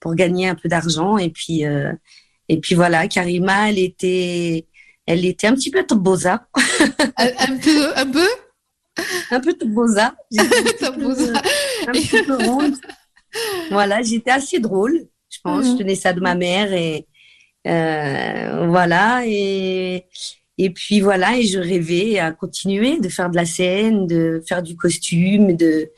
pour 0.00 0.14
gagner 0.14 0.48
un 0.48 0.54
peu 0.54 0.68
d'argent. 0.68 1.18
Et 1.18 1.30
puis, 1.30 1.64
euh, 1.66 1.92
et 2.48 2.60
puis 2.60 2.74
voilà, 2.74 3.08
Karima, 3.08 3.70
elle 3.70 3.78
était, 3.78 4.66
elle 5.06 5.24
était 5.24 5.46
un 5.46 5.54
petit 5.54 5.70
peu 5.70 5.84
tobosa, 5.84 6.46
un, 7.16 7.26
un 7.38 7.56
peu, 7.58 7.96
un 7.96 8.06
peu, 8.06 8.28
un 9.30 9.40
peu 9.40 9.52
tobosa. 9.54 10.14
Tobosa. 10.80 11.32
un 11.86 11.92
petit 11.92 12.22
peu 12.22 12.36
ronde. 12.44 12.74
Voilà, 13.70 14.02
j'étais 14.02 14.30
assez 14.30 14.58
drôle, 14.58 15.06
je 15.30 15.38
pense. 15.42 15.66
Je 15.66 15.70
mhm. 15.72 15.78
tenais 15.78 15.94
ça 15.94 16.12
de 16.12 16.20
ma 16.20 16.34
mère 16.34 16.72
et 16.72 17.06
euh, 17.66 18.66
voilà. 18.68 19.22
Et, 19.26 20.06
et 20.58 20.70
puis 20.70 21.00
voilà, 21.00 21.36
et 21.36 21.42
je 21.42 21.58
rêvais 21.58 22.18
à 22.18 22.32
continuer 22.32 22.98
de 22.98 23.08
faire 23.08 23.30
de 23.30 23.36
la 23.36 23.44
scène, 23.44 24.06
de 24.06 24.42
faire 24.48 24.62
du 24.62 24.76
costume, 24.76 25.56
de 25.56 25.90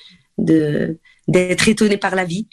d'être 1.28 1.68
étonné 1.68 1.96
par 1.96 2.14
la 2.14 2.24
vie. 2.24 2.48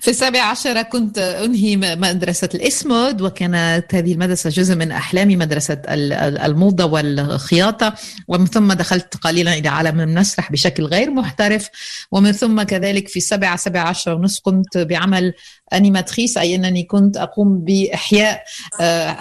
في 0.00 0.08
السابع 0.08 0.42
عشر 0.42 0.82
كنت 0.82 1.18
أنهي 1.18 1.76
مدرسة 1.76 2.48
الإسمود 2.54 3.22
وكانت 3.22 3.94
هذه 3.94 4.12
المدرسة 4.12 4.50
جزء 4.50 4.74
من 4.74 4.92
أحلامي 4.92 5.36
مدرسة 5.36 5.82
الموضة 5.88 6.84
والخياطة. 6.84 7.94
ومن 8.28 8.46
ثم 8.46 8.72
دخلت 8.72 9.16
قليلا 9.16 9.54
إلى 9.54 9.68
عالم 9.68 10.00
المسرح 10.00 10.52
بشكل 10.52 10.84
غير 10.84 11.10
محترف. 11.10 11.68
ومن 12.12 12.32
ثم 12.32 12.62
كذلك 12.62 13.08
في 13.08 13.16
السابع 13.16 13.56
سبع 13.56 13.80
عشر 13.80 14.14
ونصف 14.14 14.40
كنت 14.42 14.78
بعمل 14.78 15.32
أنيماتريس 15.74 16.38
أي 16.38 16.54
أنني 16.54 16.82
كنت 16.82 17.16
أقوم 17.16 17.58
بإحياء 17.58 18.44
آه، 18.80 19.16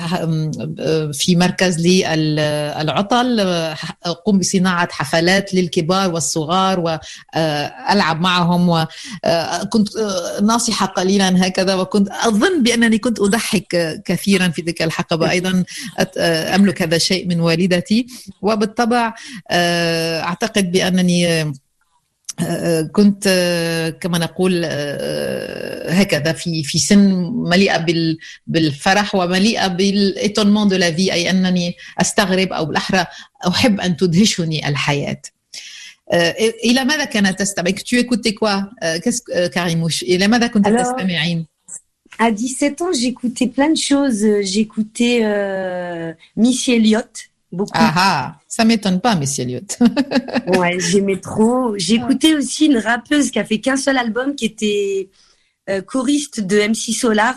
آه، 0.79 1.11
في 1.13 1.35
مركز 1.35 1.87
للعطل 1.87 3.39
أقوم 4.05 4.39
بصناعة 4.39 4.87
حفلات 4.91 5.53
للكبار 5.53 6.13
والصغار 6.13 6.79
وألعب 6.79 8.21
معهم 8.21 8.69
وكنت 8.69 9.95
آه، 9.97 10.41
ناصحة 10.41 10.85
قليلا 10.85 11.47
هكذا. 11.47 11.75
وكنت 11.75 12.09
أظن 12.09 12.63
بأنني 12.63 12.97
كنت 12.97 13.19
أضحك 13.19 14.01
كثيرا 14.05 14.47
في 14.47 14.61
تلك 14.61 14.81
الحقبة. 14.81 15.31
أيضا 15.31 15.63
أملك 16.17 16.81
هذا 16.81 16.95
الشيء 16.95 17.27
من 17.27 17.39
والدتي. 17.39 18.07
وبالطبع 18.41 19.13
أعتقد 19.51 20.71
بأنني 20.71 21.53
كنت 22.91 23.27
كما 24.01 24.17
نقول 24.17 24.65
هكذا 25.89 26.33
في 26.33 26.63
في 26.63 26.79
سن 26.79 26.99
مليئة 27.33 27.85
بالفرح 28.47 29.15
ومليئة 29.15 29.67
بالإيتونمون 29.67 30.67
دو 30.67 30.75
لا 30.75 30.91
في 30.91 31.13
أي 31.13 31.29
أنني 31.29 31.75
أستغرب 32.01 32.53
أو 32.53 32.65
بالأحرى 32.65 33.05
أحب 33.47 33.79
أن 33.79 33.97
تدهشني 33.97 34.69
الحياة. 34.69 35.21
إلى 36.63 36.85
ماذا 36.85 37.05
كانت 37.05 37.39
تستمع؟ 37.39 37.71
tu 37.71 37.97
écoutais 37.97 38.33
quoi 38.33 38.63
كاريموش 39.53 40.03
إلى 40.03 40.27
ماذا 40.27 40.47
كنت 40.47 40.67
تستمعين؟ 40.67 41.45
À 42.19 42.31
17 42.31 42.81
ans, 42.81 42.93
j'écoutais 42.93 43.47
plein 43.47 43.69
de 43.69 43.77
choses. 43.77 44.25
J'écoutais 44.41 45.21
euh, 45.23 46.13
Missy 46.37 46.73
Elliott, 46.73 47.29
beaucoup. 47.51 47.71
Ah 47.73 47.93
ah, 47.95 48.35
ça 48.52 48.64
m'étonne 48.64 49.00
pas, 49.00 49.14
Miss 49.14 49.38
Elliott. 49.38 49.78
ouais, 50.58 50.78
j'aimais 50.78 51.20
trop. 51.20 51.76
J'écoutais 51.76 52.34
aussi 52.34 52.66
une 52.66 52.78
rappeuse 52.78 53.30
qui 53.30 53.38
a 53.38 53.44
fait 53.44 53.60
qu'un 53.60 53.76
seul 53.76 53.96
album, 53.96 54.34
qui 54.34 54.46
était 54.46 55.10
euh, 55.70 55.82
choriste 55.82 56.40
de 56.40 56.56
MC 56.72 56.92
Solar, 56.92 57.34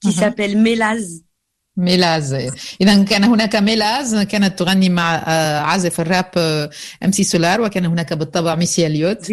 qui 0.00 0.08
uh 0.08 0.10
-huh. 0.10 0.20
s'appelle 0.20 0.56
Melaz. 0.66 1.22
ميلاز 1.78 2.34
اذا 2.80 3.04
كان 3.04 3.24
هناك 3.24 3.56
ميلاز 3.56 4.16
كانت 4.16 4.58
تغني 4.58 4.88
مع 4.88 5.04
عازف 5.60 6.00
الراب 6.00 6.30
ام 7.04 7.12
سي 7.12 7.24
سولار 7.24 7.60
وكان 7.60 7.86
هناك 7.86 8.12
بالطبع 8.12 8.54
ميسي 8.54 8.86
اليوت 8.86 9.32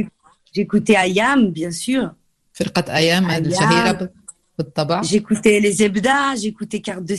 جيكوتي 0.56 1.00
ايام 1.02 1.52
بيان 1.52 1.72
سور 1.72 2.12
فرقه 2.54 2.96
ايام 2.96 3.32
الشهيره 3.32 4.10
بالطبع 4.58 5.02
جيكوتي 5.02 5.60
لي 5.60 5.72
زبده 5.72 6.34
جيكوتي 6.36 6.80
كارت 6.80 7.14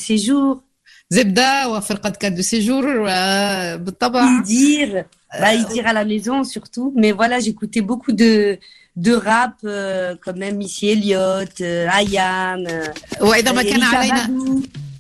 دو 1.10 1.16
سيجور 1.16 1.24
زبده 1.24 1.68
وفرقه 1.68 2.10
كاد 2.10 2.34
دو 2.34 2.42
سيجور 2.42 2.86
بالطبع 3.76 4.40
يدير 4.40 5.04
bah, 5.34 5.44
يدير 5.44 5.86
à 5.86 5.92
la 5.92 6.04
maison 6.04 6.44
surtout 6.44 6.92
mais 6.96 7.12
voilà 7.12 7.40
j'écoutais 7.40 7.80
beaucoup 7.80 8.12
de 8.12 8.58
de 8.96 9.12
rap 9.12 9.56
euh, 9.64 10.14
comme 10.24 10.38
même 10.38 10.56
Missy 10.56 10.88
Elliott 10.88 11.60
euh, 11.60 11.88
Ayam 12.00 12.66
euh, 12.66 12.88
واذا 13.20 13.52
ما 13.52 13.62
كان 13.62 13.82
علينا 13.82 14.30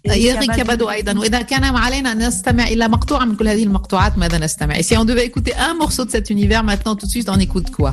يغي 0.06 0.46
كبدو 0.46 0.90
ايضا 0.90 1.18
واذا 1.18 1.42
كان 1.42 1.64
علينا 1.64 2.12
ان 2.12 2.26
نستمع 2.26 2.64
الى 2.68 2.88
مقطوعه 2.88 3.24
من 3.24 3.36
كل 3.36 3.48
هذه 3.48 3.64
المقطوعات 3.64 4.18
ماذا 4.18 4.38
نستمع 4.38 4.74
si 4.74 4.96
on 4.96 5.04
devait 5.04 5.26
écouter 5.26 5.54
un 5.54 5.74
morceau 5.74 6.04
de 6.04 6.10
cet 6.10 6.30
univers 6.30 6.64
maintenant 6.64 6.96
tout 6.96 7.06
de 7.06 7.10
suite 7.10 7.28
on 7.28 7.40
écoute 7.40 7.70
quoi 7.70 7.92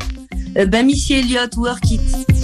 euh, 0.57 0.65
ben 0.65 0.85
Missy 0.85 1.13
Elliott 1.13 1.55
Work 1.55 1.91
It 1.91 2.36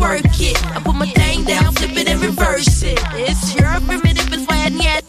Work 0.00 0.40
it. 0.40 0.56
I 0.76 0.80
put 0.80 0.94
my 0.94 1.06
thing 1.06 1.44
down, 1.44 1.74
flip 1.74 1.96
it 1.96 2.08
and 2.08 2.20
reverse 2.22 2.82
it. 2.82 2.98
It's 3.14 3.54
your 3.54 3.68
primitive 3.80 4.32
is 4.32 4.46
why 4.46 4.68
yet. 4.68 5.04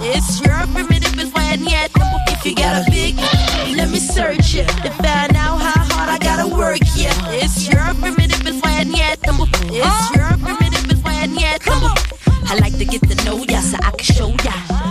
It's 0.00 0.40
your 0.40 0.66
primitive 0.74 1.18
is 1.18 1.32
why 1.32 1.54
yet. 1.60 1.90
If 2.28 2.44
you 2.44 2.54
got 2.54 2.82
a 2.86 2.90
big, 2.90 3.16
let 3.76 3.90
me 3.90 3.98
search 3.98 4.56
it 4.56 4.66
to 4.68 4.90
find 4.90 5.36
out 5.36 5.58
how 5.58 5.84
hard 5.94 6.08
I 6.08 6.18
gotta 6.18 6.48
work. 6.54 6.80
Yeah, 6.96 7.14
it's 7.30 7.68
your 7.68 7.94
primitive 7.94 8.46
is 8.46 8.60
why 8.62 8.82
yet. 8.82 9.18
It's 9.22 10.16
your 10.16 10.28
primitive 10.38 10.90
is 10.90 11.02
why 11.02 11.24
yet. 11.38 11.62
I 11.66 12.58
like 12.60 12.76
to 12.78 12.84
get 12.84 13.02
to 13.08 13.24
know 13.24 13.44
ya 13.48 13.60
so 13.60 13.78
I 13.80 13.90
can 13.92 14.14
show 14.14 14.28
ya. 14.44 14.81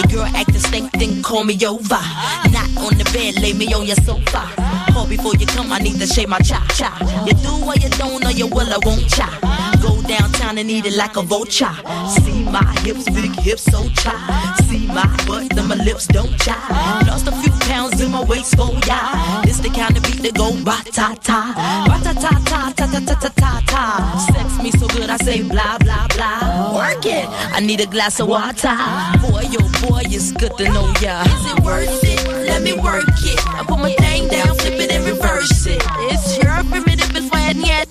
Your 0.00 0.24
girl 0.24 0.34
acting 0.34 0.58
stink, 0.58 0.92
then 0.92 1.22
call 1.22 1.44
me 1.44 1.54
over. 1.66 2.00
Not 2.50 2.68
on 2.78 2.96
the 2.96 3.04
bed, 3.12 3.42
lay 3.42 3.52
me 3.52 3.66
on 3.74 3.84
your 3.86 3.96
sofa. 3.96 4.48
Call 4.92 5.06
before 5.06 5.34
you 5.36 5.44
come, 5.44 5.70
I 5.70 5.78
need 5.78 5.98
to 6.00 6.06
shave 6.06 6.30
my 6.30 6.38
cha 6.38 6.64
cha. 6.70 6.96
You 7.26 7.34
do 7.34 7.66
or 7.66 7.74
you 7.76 7.90
don't, 7.90 8.24
or 8.24 8.30
you 8.30 8.46
will, 8.46 8.72
I 8.72 8.78
won't 8.82 9.06
cha. 9.10 9.69
Go 9.80 10.02
downtown 10.02 10.58
and 10.58 10.70
eat 10.70 10.86
it 10.86 10.96
like 10.96 11.16
a 11.16 11.22
vulture. 11.22 11.74
See 12.24 12.44
my 12.44 12.64
hips, 12.80 13.04
big 13.10 13.32
hips, 13.40 13.62
so 13.62 13.88
cha. 14.00 14.14
See 14.68 14.86
my 14.86 15.06
butt, 15.26 15.50
then 15.54 15.68
my 15.68 15.76
lips 15.76 16.06
don't 16.06 16.36
cha. 16.40 16.56
Lost 17.06 17.26
a 17.28 17.32
few 17.32 17.52
pounds 17.68 18.00
in 18.00 18.10
my 18.10 18.24
waist, 18.24 18.54
oh 18.58 18.78
yeah. 18.86 19.42
This 19.44 19.58
the 19.60 19.70
kind 19.70 19.96
of 19.96 20.02
beat 20.02 20.22
that 20.22 20.34
go 20.34 20.52
ba 20.64 20.76
ta 20.92 21.14
ta, 21.22 21.54
ba 21.86 21.96
ta 22.04 22.12
ta 22.12 22.30
ta 22.44 22.72
ta 22.76 22.86
ta 22.86 23.00
ta 23.00 23.14
ta 23.14 23.28
ta 23.28 23.62
ta. 23.66 24.26
Sex 24.32 24.62
me 24.62 24.70
so 24.72 24.86
good, 24.88 25.08
I 25.08 25.16
say 25.18 25.42
blah 25.42 25.78
blah 25.78 26.06
blah. 26.08 26.76
Work 26.76 27.06
it, 27.06 27.26
I 27.28 27.60
need 27.60 27.80
a 27.80 27.86
glass 27.86 28.20
of 28.20 28.28
water. 28.28 28.76
Boy, 29.22 29.44
yo, 29.50 29.60
boy, 29.82 30.02
it's 30.06 30.32
good 30.32 30.56
to 30.58 30.64
know 30.64 30.92
ya. 31.00 31.22
Is 31.22 31.52
it 31.52 31.60
worth 31.64 32.04
it? 32.04 32.26
Let 32.46 32.62
me 32.62 32.74
work 32.74 33.04
it. 33.06 33.40
I 33.46 33.64
put 33.66 33.78
my 33.78 33.92
thing 33.94 34.28
down, 34.28 34.56
flip 34.56 34.80
it 34.80 34.92
and 34.92 35.04
reverse 35.04 35.66
it. 35.66 35.82
It's 36.10 36.36
your 36.38 36.62
primitive, 36.64 37.14
it's 37.16 37.30
why 37.30 37.52
yet. 37.56 37.88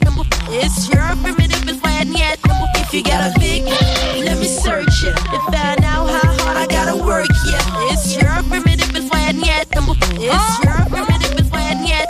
It's 0.52 0.90
your 0.90 1.16
primitive, 1.22 1.69
it's 2.12 2.20
yet. 2.20 2.40
If 2.76 2.94
you 2.94 3.04
got 3.04 3.36
a 3.36 3.40
big, 3.40 3.64
let 3.64 4.38
me 4.40 4.46
search 4.46 5.04
it 5.04 5.16
to 5.16 5.40
find 5.52 5.84
out 5.84 6.10
how 6.10 6.34
hard 6.44 6.58
I 6.58 6.68
gotta 6.68 6.96
work. 7.04 7.28
Yeah, 7.46 7.92
it's 7.92 8.16
your 8.16 8.44
primitive, 8.44 8.96
it's 8.96 9.10
why 9.12 9.32
yet. 9.32 9.68
It's 9.72 10.64
your 10.64 10.74
primitive, 10.90 11.40
it's 11.40 11.50
why 11.52 11.76
yet. 11.86 12.10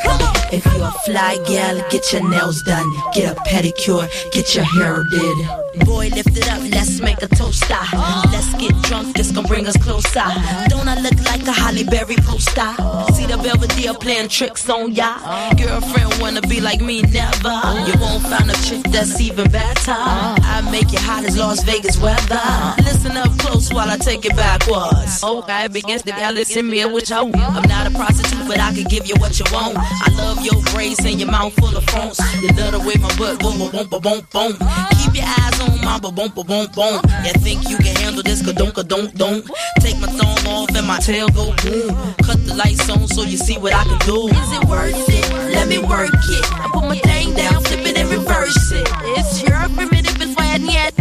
If 0.51 0.65
you're 0.65 0.87
a 0.87 0.91
fly 1.05 1.37
gal, 1.45 1.77
get 1.89 2.11
your 2.11 2.27
nails 2.29 2.61
done, 2.63 2.89
get 3.13 3.37
a 3.37 3.39
pedicure, 3.41 4.09
get 4.31 4.55
your 4.55 4.63
hair 4.63 5.03
did. 5.11 5.85
Boy, 5.85 6.09
lift 6.09 6.37
it 6.37 6.47
up, 6.49 6.61
let's 6.71 6.99
make 7.01 7.21
a 7.21 7.27
toast. 7.27 7.69
Let's 7.69 8.53
get 8.55 8.73
this 9.13 9.31
gon' 9.31 9.45
bring 9.45 9.67
us 9.67 9.77
closer. 9.77 10.27
Don't 10.67 10.87
I 10.87 10.99
look 11.01 11.17
like 11.25 11.45
a 11.47 11.51
Holly 11.51 11.83
Berry 11.83 12.15
poster? 12.17 12.71
See 13.13 13.25
the 13.25 13.39
Belvedere 13.41 13.93
playing 13.93 14.29
tricks 14.29 14.69
on 14.69 14.93
ya. 14.93 15.17
Girlfriend 15.55 16.21
wanna 16.21 16.41
be 16.41 16.59
like 16.59 16.81
me, 16.81 17.01
never. 17.01 17.55
You 17.87 17.95
won't 17.99 18.23
find 18.23 18.49
a 18.49 18.57
chick 18.63 18.83
that's 18.91 19.19
even 19.21 19.49
better. 19.51 19.95
I 19.95 20.67
make 20.71 20.91
you 20.91 20.99
hot 20.99 21.25
as 21.25 21.37
Las 21.37 21.63
Vegas 21.63 21.97
weather. 21.99 22.41
Listen 22.83 23.17
up 23.17 23.31
close 23.39 23.71
while 23.73 23.89
I 23.89 23.97
take 23.97 24.25
it 24.25 24.35
backwards. 24.35 25.21
Oh, 25.23 25.39
okay, 25.39 25.67
begins 25.67 26.03
to 26.03 26.11
y'all 26.11 26.33
listen 26.33 26.69
me 26.69 26.83
what 26.85 27.09
you 27.09 27.15
I'm 27.15 27.67
not 27.67 27.87
a 27.87 27.91
prostitute, 27.91 28.47
but 28.47 28.59
I 28.59 28.73
can 28.73 28.83
give 28.85 29.07
you 29.07 29.15
what 29.17 29.39
you 29.39 29.45
want. 29.51 29.77
I 29.77 30.09
love 30.17 30.43
your 30.43 30.61
braids 30.73 31.03
and 31.05 31.19
your 31.19 31.31
mouth 31.31 31.53
full 31.55 31.75
of 31.75 31.83
phones. 31.85 32.19
You 32.41 32.49
love 32.49 32.71
the 32.73 32.79
way 32.79 32.95
my 32.99 33.09
butt 33.17 33.39
boom, 33.39 33.57
boom, 33.57 33.71
boom, 33.71 34.01
boom, 34.01 34.21
boom. 34.31 34.53
Keep 34.99 35.15
your 35.15 35.25
eyes 35.25 35.59
on 35.61 35.81
my 35.83 35.99
boom, 35.99 36.15
ba 36.15 36.29
boom, 36.43 36.67
boom. 36.75 37.01
You 37.25 37.33
think 37.39 37.69
you 37.69 37.77
can 37.77 37.95
handle 37.97 38.23
this? 38.23 38.41
Ka 38.45 38.53
don't, 38.89 39.13
don't. 39.15 39.45
Take 39.79 39.99
my 39.99 40.07
thumb 40.07 40.47
off 40.47 40.75
and 40.75 40.87
my 40.87 40.99
tail 40.99 41.29
go 41.29 41.53
boom. 41.61 41.95
Cut 42.25 42.43
the 42.45 42.55
lights 42.57 42.89
on 42.89 43.07
so 43.07 43.21
you 43.21 43.37
see 43.37 43.57
what 43.57 43.73
I 43.73 43.83
can 43.83 43.99
do. 43.99 44.27
Is 44.27 44.51
it 44.51 44.65
worth 44.65 45.09
it? 45.09 45.29
Let 45.53 45.67
me 45.67 45.77
work 45.77 46.09
it. 46.09 46.45
I 46.51 46.69
put 46.73 46.83
my 46.83 46.97
thing 46.97 47.33
down, 47.35 47.63
flip 47.63 47.85
it 47.85 47.97
and 47.97 48.09
reverse 48.09 48.71
it. 48.71 48.87
It's 49.15 49.43
your 49.43 49.61
primitive, 49.77 50.19
it's 50.19 50.35
why 50.35 50.57
yet. 50.57 50.93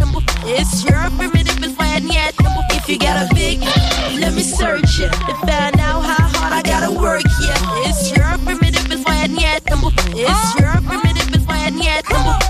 It's 0.44 0.84
your 0.84 1.10
primitive, 1.16 1.62
it's 1.64 1.76
why 1.78 1.98
yet. 2.04 2.34
If 2.70 2.88
you 2.88 2.98
got 2.98 3.30
a 3.30 3.34
big, 3.34 3.60
let 4.20 4.34
me 4.34 4.42
search 4.42 5.00
it 5.00 5.12
to 5.12 5.34
find 5.46 5.80
out 5.80 6.04
how 6.04 6.28
hard 6.36 6.52
I 6.52 6.62
gotta 6.62 6.92
work. 6.92 7.22
Yeah, 7.40 7.88
it's 7.88 8.12
your 8.14 8.36
primitive, 8.44 8.92
it's 8.92 9.04
why 9.04 9.24
yet. 9.24 9.62
It's 9.66 10.60
your 10.60 10.72
primitive, 10.84 11.34
it's 11.34 11.46
why 11.46 11.68
yet 11.68 12.04
boys, 12.04 12.47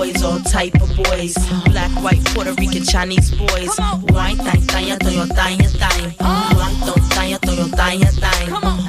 boys, 0.00 0.22
all 0.22 0.38
type 0.40 0.74
of 0.80 0.88
boys. 0.96 1.34
Black, 1.66 1.90
white, 2.02 2.24
Puerto 2.32 2.54
Rican, 2.54 2.84
Chinese 2.84 3.30
boys. 3.32 3.76
Wine, 4.08 4.36
thang, 4.36 4.62
thang, 4.72 4.98
thang, 4.98 5.28
thang, 5.28 5.58
thang. 5.80 6.14
Wine, 6.20 6.76
thang, 7.10 7.38
thang, 7.38 7.70
thang, 7.70 8.00
thang. 8.22 8.48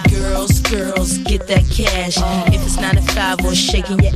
Girls, 0.09 0.50
girls, 0.71 1.17
get 1.19 1.45
that 1.47 1.65
cash. 1.69 2.17
If 2.53 2.63
it's 2.63 2.77
nine 2.77 2.95
to 2.95 3.01
five 3.13 3.43
or 3.43 3.53
shaking 3.53 3.99
your 3.99 4.13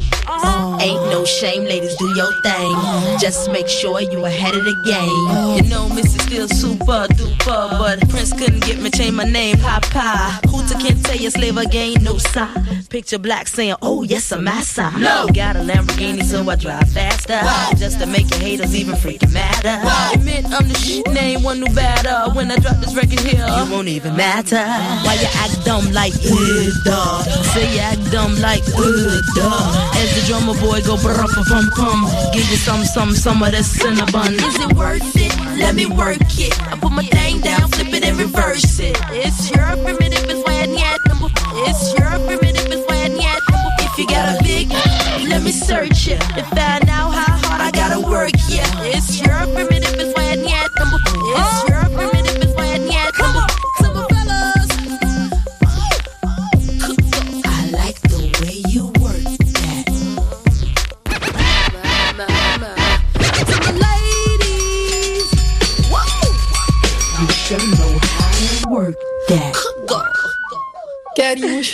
ain't 0.82 1.04
no 1.12 1.26
shame, 1.26 1.64
ladies, 1.64 1.96
do 1.98 2.08
your 2.16 2.32
thing. 2.42 2.72
Just 3.20 3.52
make 3.52 3.68
sure 3.68 4.00
you 4.00 4.26
ahead 4.26 4.56
of 4.56 4.64
the 4.64 4.76
game. 4.86 5.58
You 5.58 5.70
know, 5.70 5.90
Missy 5.90 6.20
still 6.20 6.48
super 6.48 7.08
duper, 7.14 7.70
but 7.80 8.10
Prince 8.10 8.34
couldn't 8.34 8.64
get 8.64 8.80
me 8.80 8.90
change 8.90 9.16
my 9.16 9.26
name, 9.26 9.58
Papa. 9.58 10.40
Hooter 10.48 10.76
can't 10.80 11.04
tell 11.06 11.18
you 11.18 11.30
slave 11.30 11.58
again, 11.58 12.04
no 12.04 12.18
sign. 12.18 12.84
Picture 12.90 13.20
black 13.20 13.48
saying, 13.48 13.76
Oh 13.82 14.04
yes, 14.04 14.32
I'm 14.32 14.44
massa. 14.44 14.92
No, 14.98 15.28
got 15.34 15.56
a 15.56 15.60
Lamborghini, 15.60 16.24
so 16.24 16.48
I 16.50 16.56
drive 16.56 16.90
faster, 16.90 17.42
just 17.78 18.00
to 18.00 18.06
make 18.06 18.30
your 18.30 18.40
haters 18.40 18.76
even 18.76 18.96
freaking 18.96 19.34
madder. 19.34 19.82
Admit 20.14 20.46
I'm 20.46 20.68
the 20.68 20.76
shit, 20.76 21.08
name 21.12 21.44
one 21.44 21.60
new 21.60 21.74
batter. 21.74 22.34
When 22.34 22.52
I 22.52 22.58
drop 22.58 22.78
this 22.78 22.96
record 22.96 23.20
here, 23.20 23.46
you 23.46 23.72
won't 23.72 23.88
even 23.88 24.16
matter. 24.16 24.64
Why 25.06 25.18
you 25.20 25.28
act 25.34 25.66
dumb 25.66 25.92
like 25.92 26.14
uh, 26.14 26.45
duh? 26.84 27.22
Say 27.54 27.74
you 27.74 27.80
act 27.80 28.12
dumb 28.12 28.36
like 28.40 28.64
uh, 28.76 29.22
duh. 29.36 30.00
As 30.02 30.10
the 30.16 30.24
drummer 30.28 30.58
boy 30.60 30.82
go 30.82 30.98
brr 30.98 31.26
pum 31.48 31.66
pum, 31.76 32.00
give 32.34 32.48
you 32.50 32.58
some 32.58 32.84
some 32.86 33.12
some 33.12 33.42
of 33.44 33.52
that 33.52 33.66
cinnabon. 33.66 34.34
Is 34.36 34.58
it 34.60 34.74
worth 34.76 35.16
it? 35.16 35.34
Let 35.60 35.76
me 35.76 35.86
work 35.86 36.18
it. 36.38 36.54
I 36.72 36.78
put 36.78 36.92
my 36.92 37.04
thing 37.06 37.42
down, 37.42 37.70
flip 37.72 37.94
it 37.94 38.04
and 38.06 38.18
reverse 38.18 38.80
it. 38.80 38.98
It's 39.12 39.50
your 39.52 39.66
primitive, 39.84 40.26
it's 40.30 40.44
why 40.46 40.64
I 40.64 40.98
It's 41.68 41.94
your 41.98 42.12
primitive, 42.28 42.68
it's 42.72 42.86
why 42.88 43.08
I 43.08 43.86
If 43.86 43.98
you 43.98 44.08
got 44.08 44.40
a 44.40 44.44
big, 44.44 44.70
let 45.30 45.44
me 45.44 45.52
search 45.52 46.08
it. 46.08 46.20
To 46.36 46.44
find 46.56 46.90
out 46.90 47.12
how 47.12 47.38
hard 47.44 47.62
I 47.62 47.72
gotta 47.72 48.00
work, 48.02 48.32
yeah. 48.50 48.68
It's 48.84 49.20
your 49.22 49.48
primitive, 49.54 49.75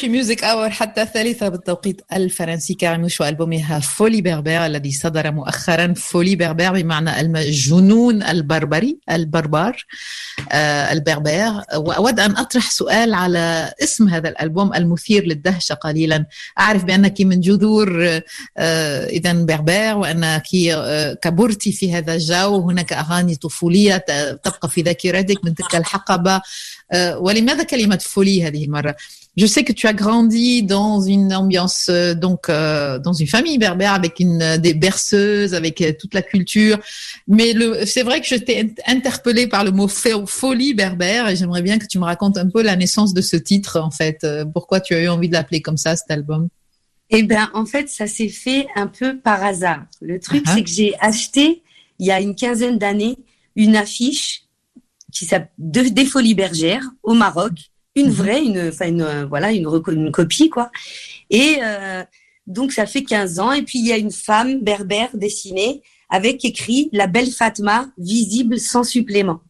في 0.01 0.09
ميوزك 0.09 0.43
اور 0.43 0.69
حتى 0.69 1.01
الثالثة 1.01 1.49
بالتوقيت 1.49 2.01
الفرنسي 2.13 2.73
كاريموش 2.73 3.21
وألبومها 3.21 3.79
فولي 3.79 4.21
بربر 4.21 4.65
الذي 4.65 4.91
صدر 4.91 5.31
مؤخرا 5.31 5.93
فولي 5.93 6.35
بربر 6.35 6.71
بمعنى 6.71 7.21
الجنون 7.21 8.23
البربري 8.23 8.97
البربر 9.11 9.85
آه 10.51 10.91
البربر 10.91 11.63
وأود 11.75 12.19
أن 12.19 12.37
أطرح 12.37 12.71
سؤال 12.71 13.13
على 13.13 13.73
اسم 13.83 14.07
هذا 14.09 14.29
الألبوم 14.29 14.73
المثير 14.73 15.23
للدهشة 15.23 15.73
قليلا. 15.73 16.25
أعرف 16.59 16.83
بأنك 16.83 17.21
من 17.21 17.39
جذور 17.39 18.21
آه 18.57 19.05
إذا 19.05 19.33
بربر 19.33 19.93
وأنك 19.97 20.47
آه 20.73 21.13
كبرت 21.13 21.69
في 21.69 21.93
هذا 21.93 22.13
الجو. 22.13 22.69
هناك 22.69 22.93
أغاني 22.93 23.35
طفولية 23.35 23.97
تبقى 24.43 24.69
في 24.69 24.81
ذاكرتك 24.81 25.45
من 25.45 25.55
تلك 25.55 25.75
الحقبة. 25.75 26.41
آه 26.91 27.17
ولماذا 27.17 27.63
كلمة 27.63 27.97
فولي 27.97 28.47
هذه 28.47 28.65
المرة؟ 28.65 28.95
Je 29.37 29.45
sais 29.45 29.63
que 29.63 29.71
tu 29.71 29.87
as 29.87 29.93
grandi 29.93 30.61
dans 30.61 30.99
une 30.99 31.33
ambiance, 31.33 31.87
euh, 31.89 32.13
donc 32.13 32.49
euh, 32.49 32.99
dans 32.99 33.13
une 33.13 33.27
famille 33.27 33.57
berbère 33.57 33.93
avec 33.93 34.19
une 34.19 34.41
euh, 34.41 34.57
des 34.57 34.73
berceuses, 34.73 35.53
avec 35.53 35.81
toute 35.99 36.13
la 36.13 36.21
culture. 36.21 36.77
Mais 37.27 37.53
le, 37.53 37.85
c'est 37.85 38.03
vrai 38.03 38.19
que 38.19 38.27
je 38.27 38.35
t'ai 38.35 38.73
interpellée 38.87 39.47
par 39.47 39.63
le 39.63 39.71
mot 39.71 39.87
folie 39.87 40.73
berbère 40.73 41.29
et 41.29 41.37
j'aimerais 41.37 41.61
bien 41.61 41.79
que 41.79 41.85
tu 41.85 41.97
me 41.97 42.03
racontes 42.03 42.37
un 42.37 42.49
peu 42.49 42.61
la 42.61 42.75
naissance 42.75 43.13
de 43.13 43.21
ce 43.21 43.37
titre 43.37 43.79
en 43.79 43.91
fait. 43.91 44.25
Pourquoi 44.53 44.81
tu 44.81 44.93
as 44.93 45.01
eu 45.01 45.07
envie 45.07 45.29
de 45.29 45.33
l'appeler 45.33 45.61
comme 45.61 45.77
ça 45.77 45.95
cet 45.95 46.11
album? 46.11 46.49
Eh 47.09 47.23
ben, 47.23 47.49
en 47.53 47.65
fait, 47.65 47.89
ça 47.89 48.07
s'est 48.07 48.29
fait 48.29 48.67
un 48.75 48.87
peu 48.87 49.17
par 49.17 49.43
hasard. 49.43 49.83
Le 50.01 50.19
truc, 50.19 50.43
c'est 50.47 50.63
que 50.63 50.69
j'ai 50.69 50.93
acheté 50.99 51.61
il 51.99 52.07
y 52.07 52.11
a 52.11 52.19
une 52.19 52.35
quinzaine 52.35 52.77
d'années 52.77 53.17
une 53.55 53.75
affiche 53.75 54.43
qui 55.11 55.25
s'appelle 55.25 55.93
des 55.93 56.05
Folies 56.05 56.35
Bergères 56.35 56.85
au 57.03 57.13
Maroc 57.13 57.70
une 57.95 58.07
mhm. 58.07 58.13
vraie, 58.13 58.43
une, 58.43 58.69
enfin 58.69 58.87
une, 58.87 59.01
euh, 59.01 59.25
voilà, 59.25 59.51
une, 59.51 59.67
une 59.87 60.11
copie 60.11 60.49
quoi. 60.49 60.71
Et 61.29 61.57
euh, 61.61 62.03
donc 62.47 62.71
ça 62.71 62.85
fait 62.85 63.03
15 63.03 63.39
ans. 63.39 63.51
Et 63.51 63.63
puis 63.63 63.79
il 63.79 63.87
y 63.87 63.93
a 63.93 63.97
une 63.97 64.11
femme 64.11 64.61
berbère 64.61 65.09
dessinée 65.13 65.81
avec 66.09 66.43
écrit 66.43 66.89
la 66.91 67.07
belle 67.07 67.31
Fatma 67.31 67.89
visible 67.97 68.59
sans 68.59 68.83
supplément. 68.83 69.41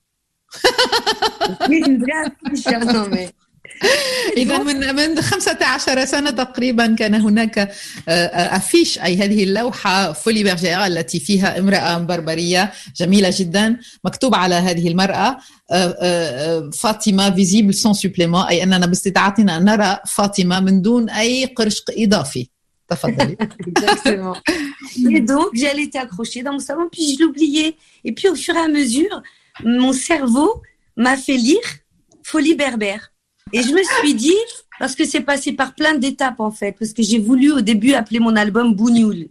une 1.69 1.99
vraie 1.99 2.31
affiche, 2.45 2.67
hein, 2.67 2.85
non 2.93 3.07
mais. 3.09 3.29
إذا 4.37 4.57
من 4.57 4.95
من 4.95 5.21
15 5.21 6.05
سنة 6.05 6.29
تقريبا 6.29 6.95
كان 6.95 7.15
هناك 7.15 7.71
أفيش 8.07 8.99
أي 8.99 9.17
هذه 9.17 9.43
اللوحة 9.43 10.13
فولي 10.13 10.43
برجيرا 10.43 10.87
التي 10.87 11.19
فيها 11.19 11.59
امرأة 11.59 11.97
بربرية 11.97 12.71
جميلة 12.97 13.33
جدا 13.37 13.77
مكتوب 14.05 14.35
على 14.35 14.55
هذه 14.55 14.87
المرأة 14.87 15.37
فاطمة 16.71 17.35
فيزيبل 17.35 17.73
سون 17.73 17.93
سوبليمون 17.93 18.43
أي 18.43 18.63
أننا 18.63 18.85
باستطاعتنا 18.85 19.57
أن 19.57 19.65
نرى 19.65 19.99
فاطمة 20.07 20.59
من 20.59 20.81
دون 20.81 21.09
أي 21.09 21.45
قرشق 21.45 21.85
إضافي 21.97 22.49
تفضلي. 22.89 23.37
Et 25.09 25.21
donc, 25.21 25.49
j'allais 25.53 25.83
été 25.83 25.97
accrochée 25.97 26.43
dans 26.43 26.53
mon 26.53 26.59
salon, 26.59 26.89
puis 26.91 27.15
je 27.15 27.23
l'oubliais. 27.23 27.75
Et 28.03 28.11
puis, 28.11 28.27
au 28.27 28.35
fur 28.35 28.55
et 28.55 28.59
à 28.59 28.67
mesure, 28.67 29.21
mon 29.63 29.93
cerveau 29.93 30.61
m'a 30.97 31.15
fait 31.17 31.37
lire 31.37 31.67
Folie 32.23 32.55
berbère. 32.55 33.11
Et 33.53 33.61
je 33.61 33.71
me 33.71 33.83
suis 33.83 34.13
dit, 34.13 34.37
parce 34.79 34.95
que 34.95 35.05
c'est 35.05 35.21
passé 35.21 35.53
par 35.53 35.75
plein 35.75 35.95
d'étapes 35.95 36.39
en 36.39 36.51
fait, 36.51 36.75
parce 36.79 36.93
que 36.93 37.03
j'ai 37.03 37.19
voulu 37.19 37.51
au 37.51 37.61
début 37.61 37.93
appeler 37.93 38.19
mon 38.19 38.35
album 38.35 38.73
Bougnoul. 38.73 39.27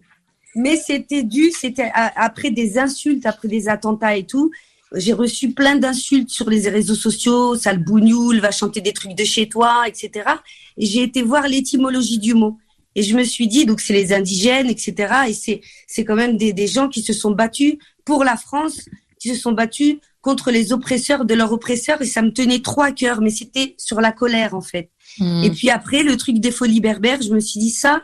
Mais 0.56 0.76
c'était 0.76 1.22
dû, 1.22 1.50
c'était 1.52 1.90
après 1.94 2.50
des 2.50 2.78
insultes, 2.78 3.24
après 3.24 3.48
des 3.48 3.68
attentats 3.68 4.16
et 4.16 4.26
tout. 4.26 4.50
J'ai 4.94 5.12
reçu 5.12 5.52
plein 5.52 5.76
d'insultes 5.76 6.30
sur 6.30 6.50
les 6.50 6.68
réseaux 6.68 6.96
sociaux, 6.96 7.54
sale 7.54 7.82
bougnoul, 7.82 8.40
va 8.40 8.50
chanter 8.50 8.80
des 8.80 8.92
trucs 8.92 9.14
de 9.14 9.22
chez 9.22 9.48
toi, 9.48 9.84
etc. 9.86 10.28
Et 10.76 10.86
j'ai 10.86 11.02
été 11.02 11.22
voir 11.22 11.46
l'étymologie 11.46 12.18
du 12.18 12.34
mot. 12.34 12.58
Et 12.96 13.04
je 13.04 13.16
me 13.16 13.22
suis 13.22 13.46
dit, 13.46 13.66
donc 13.66 13.80
c'est 13.80 13.92
les 13.92 14.12
indigènes, 14.12 14.68
etc. 14.68 15.14
Et 15.28 15.60
c'est, 15.86 16.04
quand 16.04 16.16
même 16.16 16.36
des, 16.36 16.52
des 16.52 16.66
gens 16.66 16.88
qui 16.88 17.02
se 17.02 17.12
sont 17.12 17.30
battus 17.30 17.74
pour 18.04 18.24
la 18.24 18.36
France, 18.36 18.88
qui 19.20 19.28
se 19.28 19.36
sont 19.36 19.52
battus 19.52 19.98
contre 20.20 20.50
les 20.50 20.72
oppresseurs 20.72 21.24
de 21.24 21.34
leurs 21.34 21.52
oppresseurs 21.52 22.02
et 22.02 22.06
ça 22.06 22.22
me 22.22 22.30
tenait 22.30 22.60
trop 22.60 22.82
à 22.82 22.92
cœur, 22.92 23.20
mais 23.20 23.30
c'était 23.30 23.74
sur 23.78 24.00
la 24.00 24.12
colère 24.12 24.54
en 24.54 24.60
fait. 24.60 24.90
Hmm. 25.18 25.42
Et 25.44 25.50
puis 25.50 25.70
après, 25.70 26.02
le 26.02 26.16
truc 26.16 26.38
des 26.38 26.50
folies 26.50 26.80
berbères, 26.80 27.22
je 27.22 27.32
me 27.32 27.40
suis 27.40 27.58
dit 27.58 27.70
ça, 27.70 28.02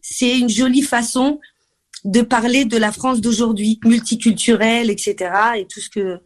c'est 0.00 0.38
une 0.38 0.48
jolie 0.48 0.82
façon 0.82 1.40
de 2.04 2.20
parler 2.22 2.64
de 2.64 2.76
la 2.76 2.90
France 2.90 3.20
d'aujourd'hui, 3.20 3.78
multiculturelle, 3.84 4.90
etc. 4.90 5.30
Et 5.58 5.66
tout 5.66 5.80
ce 5.80 5.88
que 5.88 6.20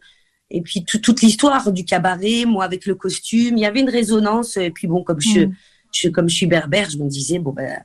et 0.49 0.61
puis 0.61 0.85
toute 0.85 1.21
l'histoire 1.21 1.73
du 1.73 1.83
cabaret, 1.83 2.45
moi 2.45 2.63
avec 2.63 2.85
le 2.85 2.95
costume, 2.95 3.57
il 3.57 3.61
y 3.61 3.65
avait 3.65 3.81
une 3.81 3.89
résonance. 3.89 4.55
Et 4.57 4.71
puis 4.71 4.87
bon, 4.87 5.03
comme 5.03 5.19
je, 5.19 5.41
hmm. 5.41 5.55
je 5.91 6.09
comme 6.09 6.29
je 6.29 6.35
suis 6.35 6.47
berbère, 6.47 6.89
je 6.89 6.97
me 6.97 7.07
disais 7.07 7.37
bon 7.37 7.51
ben 7.51 7.83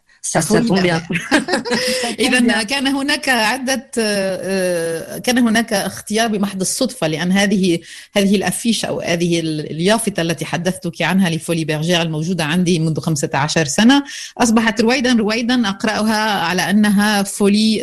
إذا 2.27 2.63
كان 2.63 2.87
هناك 2.87 3.29
عدة 3.29 3.91
كان 5.19 5.39
هناك 5.39 5.73
اختيار 5.73 6.29
بمحض 6.29 6.61
الصدفة 6.61 7.07
لأن 7.07 7.33
هذه 7.33 7.79
هذه 8.17 8.37
الأفيش 8.37 8.85
أو 8.85 9.01
هذه 9.01 9.41
اليافطة 9.41 10.21
التي 10.21 10.45
حدثتك 10.45 11.03
عنها 11.03 11.31
لفولي 11.31 11.65
بيرجير 11.65 12.03
الموجودة 12.03 12.45
عندي 12.45 12.79
منذ 12.79 13.01
15 13.01 13.65
سنة. 13.65 14.05
أصبحت 14.39 14.81
رويدا 14.81 15.13
رويدا 15.13 15.69
أقرأها 15.69 16.31
على 16.31 16.71
أنها 16.71 17.23
فولي 17.23 17.83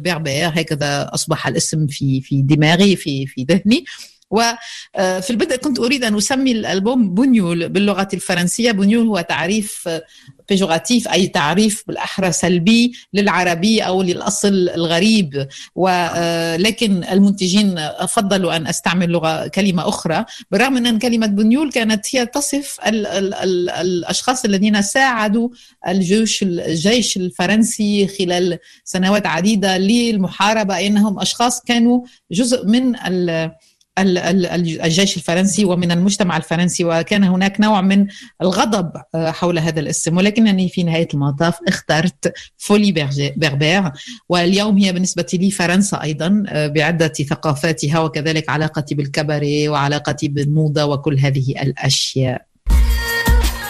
بيربير. 0.00 0.48
هكذا 0.48 1.10
أصبح 1.14 1.46
الاسم 1.46 1.86
في 1.86 2.20
في 2.20 2.42
دماغي 2.42 2.96
في 2.96 3.26
في 3.26 3.46
ذهني. 3.50 3.84
وفي 4.30 5.30
البدء 5.30 5.56
كنت 5.56 5.78
أريد 5.78 6.04
أن 6.04 6.16
أسمي 6.16 6.52
الألبوم 6.52 7.14
بونيول 7.14 7.68
باللغة 7.68 8.08
الفرنسية. 8.14 8.72
بونيول 8.72 9.06
هو 9.06 9.20
تعريف 9.20 9.88
بيجوراتيف 10.48 11.08
أي 11.08 11.26
تعريف 11.26 11.84
بالأحرى 11.86 12.32
سلبي 12.32 12.92
للعربي 13.12 13.80
أو 13.80 14.02
للأصل 14.02 14.68
الغريب. 14.74 15.48
ولكن 15.74 17.04
المنتجين 17.04 17.88
فضلوا 18.08 18.56
أن 18.56 18.66
أستعمل 18.66 19.08
لغة 19.08 19.46
كلمة 19.46 19.88
أخرى. 19.88 20.24
بالرغم 20.50 20.76
أن 20.76 20.98
كلمة 20.98 21.26
بنيول 21.26 21.72
كانت 21.72 22.06
هي 22.16 22.26
تصف 22.26 22.78
ال 22.86 23.06
ال 23.06 23.34
ال 23.34 23.70
الأشخاص 23.70 24.44
الذين 24.44 24.82
ساعدوا 24.82 25.48
الجيش 25.88 26.42
الجيش 26.42 27.16
الفرنسي 27.16 28.06
خلال 28.06 28.58
سنوات 28.84 29.26
عديدة 29.26 29.78
للمحاربة 29.78 30.86
أنهم 30.86 31.20
أشخاص 31.20 31.60
كانوا 31.60 32.00
جزء 32.32 32.66
من 32.66 32.96
الجيش 33.98 35.16
الفرنسي 35.16 35.64
ومن 35.64 35.92
المجتمع 35.92 36.36
الفرنسي 36.36 36.84
وكان 36.84 37.24
هناك 37.24 37.60
نوع 37.60 37.80
من 37.80 38.06
الغضب 38.42 38.92
حول 39.14 39.58
هذا 39.58 39.80
الاسم. 39.80 40.16
ولكنني 40.16 40.68
في 40.68 40.82
نهاية 40.82 41.08
المطاف 41.14 41.58
اخترت 41.68 42.32
فولي 42.56 43.08
بربير 43.36 43.92
واليوم 44.28 44.78
هي 44.78 44.92
بالنسبة 44.92 45.26
لي 45.32 45.50
فرنسا 45.50 46.02
أيضا 46.02 46.44
بعدة 46.50 47.08
ثقافاتها 47.08 48.00
وكذلك 48.00 48.50
علاقتي 48.50 48.94
بالكباري 48.94 49.68
وعلاقتي 49.68 50.28
بالموضة 50.28 50.84
وكل 50.84 51.18
هذه 51.18 51.62
الأشياء. 51.62 52.46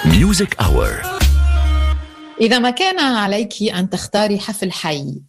Music 0.04 0.54
Hour. 0.60 1.13
إذا 2.41 2.59
ما 2.59 2.69
كان 2.69 2.99
عليك 2.99 3.63
أن 3.63 3.89
تختاري 3.89 4.39
حفل 4.39 4.71
حي 4.71 5.21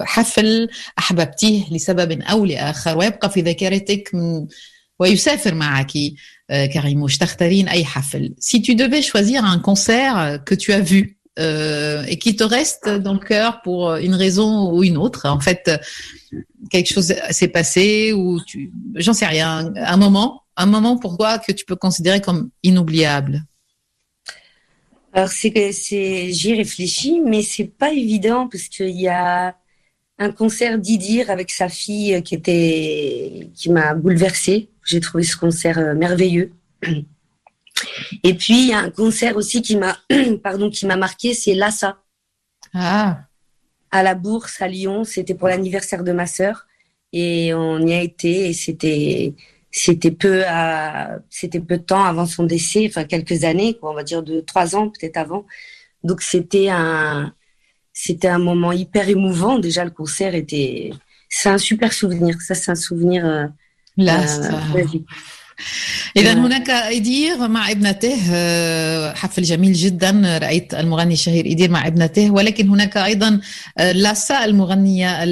حفل 0.00 0.68
أحببتيه 0.98 1.64
لسبب 1.70 2.22
أو 2.22 2.44
لآخر 2.44 2.98
ويبقى 2.98 3.30
في 3.30 3.40
ذاكرتك 3.40 4.10
ويسافر 4.98 5.54
معك 5.54 5.92
Karimouche, 6.50 7.18
تختارين 7.18 7.68
أي 7.68 7.84
حفل. 7.84 8.34
Si 8.38 8.60
tu 8.60 8.74
devais 8.74 9.02
choisir 9.02 9.44
un 9.44 9.58
concert 9.58 10.40
que 10.44 10.54
tu 10.54 10.72
as 10.72 10.80
vu 10.80 11.18
euh, 11.38 12.02
et 12.08 12.18
qui 12.18 12.34
te 12.34 12.42
reste 12.42 12.88
dans 12.88 13.12
le 13.12 13.20
cœur 13.20 13.62
pour 13.62 13.94
une 13.94 14.14
raison 14.14 14.70
ou 14.72 14.82
une 14.82 14.96
autre, 14.96 15.28
en 15.28 15.38
fait, 15.40 15.70
quelque 16.70 16.92
chose 16.92 17.14
s'est 17.30 17.48
passé 17.48 18.12
ou 18.12 18.40
tu, 18.44 18.72
j'en 18.96 19.12
sais 19.12 19.26
rien, 19.26 19.72
un 19.76 19.96
moment, 19.96 20.42
un 20.56 20.66
moment 20.66 20.96
pour 20.98 21.16
toi 21.16 21.38
que 21.38 21.52
tu 21.52 21.64
peux 21.64 21.76
considérer 21.76 22.20
comme 22.20 22.50
inoubliable. 22.64 23.44
Alors 25.15 25.29
c'est 25.29 25.71
c'est 25.71 26.33
j'y 26.33 26.55
réfléchis, 26.55 27.21
mais 27.21 27.41
c'est 27.41 27.71
pas 27.71 27.93
évident 27.93 28.49
parce 28.49 28.67
qu'il 28.67 28.99
y 28.99 29.07
a 29.07 29.55
un 30.19 30.31
concert 30.31 30.77
d'Idir 30.77 31.29
avec 31.29 31.51
sa 31.51 31.69
fille 31.69 32.21
qui 32.21 32.35
était 32.35 33.49
qui 33.55 33.71
m'a 33.71 33.93
bouleversée. 33.93 34.69
J'ai 34.83 34.99
trouvé 34.99 35.23
ce 35.23 35.37
concert 35.37 35.77
euh, 35.79 35.95
merveilleux. 35.95 36.51
Et 38.23 38.33
puis 38.33 38.63
il 38.63 38.67
y 38.67 38.73
a 38.73 38.79
un 38.79 38.89
concert 38.89 39.37
aussi 39.37 39.61
qui 39.61 39.77
m'a 39.77 39.97
pardon 40.43 40.69
qui 40.69 40.85
m'a 40.85 40.97
marqué, 40.97 41.33
c'est 41.33 41.55
Lassa. 41.55 41.97
Ah. 42.73 43.21
À 43.91 44.03
la 44.03 44.15
Bourse 44.15 44.61
à 44.61 44.67
Lyon, 44.67 45.05
c'était 45.05 45.33
pour 45.33 45.47
l'anniversaire 45.47 46.03
de 46.03 46.11
ma 46.11 46.27
sœur 46.27 46.67
et 47.13 47.53
on 47.53 47.79
y 47.87 47.93
a 47.93 48.01
été 48.01 48.49
et 48.49 48.53
c'était 48.53 49.33
c'était 49.77 50.11
peu 50.11 50.43
à, 50.47 51.19
c'était 51.29 51.59
peu 51.59 51.77
de 51.77 51.83
temps 51.83 52.05
avant 52.05 52.25
son 52.25 52.43
décès, 52.43 52.85
enfin 52.87 53.03
quelques 53.03 53.43
années, 53.43 53.73
quoi, 53.77 53.91
on 53.91 53.93
va 53.93 54.03
dire 54.03 54.23
de 54.23 54.39
trois 54.39 54.75
ans 54.75 54.89
peut-être 54.89 55.17
avant. 55.17 55.45
Donc 56.03 56.21
c'était 56.21 56.69
un, 56.69 57.33
c'était 57.91 58.29
un 58.29 58.39
moment 58.39 58.71
hyper 58.71 59.09
émouvant. 59.09 59.59
Déjà 59.59 59.83
le 59.83 59.91
concert 59.91 60.33
était, 60.33 60.91
c'est 61.29 61.49
un 61.49 61.57
super 61.57 61.91
souvenir. 61.91 62.39
Ça 62.41 62.55
c'est 62.55 62.71
un 62.71 62.75
souvenir. 62.75 63.25
Euh, 63.25 63.47
Là, 63.97 64.21
euh, 64.21 64.93
إذا 66.17 66.33
هناك 66.33 66.69
إدير 66.69 67.47
مع 67.47 67.71
ابنته 67.71 68.15
حفل 69.13 69.43
جميل 69.43 69.73
جدا 69.73 70.39
رأيت 70.41 70.73
المغني 70.73 71.13
الشهير 71.13 71.45
إدير 71.45 71.71
مع 71.71 71.87
ابنته 71.87 72.31
ولكن 72.31 72.69
هناك 72.69 72.97
أيضا 72.97 73.39
لاسا 73.79 74.45
المغنية 74.45 75.23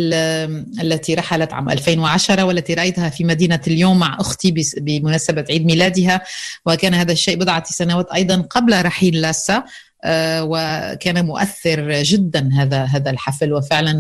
التي 0.82 1.14
رحلت 1.14 1.54
عام 1.54 1.70
2010 1.70 2.44
والتي 2.44 2.74
رأيتها 2.74 3.10
في 3.10 3.24
مدينة 3.24 3.60
اليوم 3.68 4.00
مع 4.00 4.18
أختي 4.20 4.54
بمناسبة 4.78 5.46
عيد 5.50 5.66
ميلادها. 5.66 6.22
وكان 6.66 6.94
هذا 6.94 7.12
الشيء 7.12 7.36
بضعة 7.36 7.64
سنوات 7.66 8.12
أيضا 8.12 8.42
قبل 8.42 8.86
رحيل 8.86 9.22
لاسا 9.22 9.64
وكان 10.42 11.26
مؤثر 11.26 12.02
جدا 12.02 12.50
هذا 12.54 12.84
هذا 12.84 13.12
الحفل 13.12 13.54
وفعلا 13.54 13.94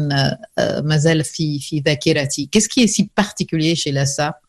ما 0.83 0.97
زال 0.97 1.23
في 1.23 1.59
في 1.59 1.79
ذاكرتي. 1.79 2.49
Qu'est-ce 2.51 2.69
qui 2.69 2.83
est 2.83 2.87
si 2.87 3.07
particulier 3.07 3.75
chez 3.75 3.91
Lassa 3.91 4.42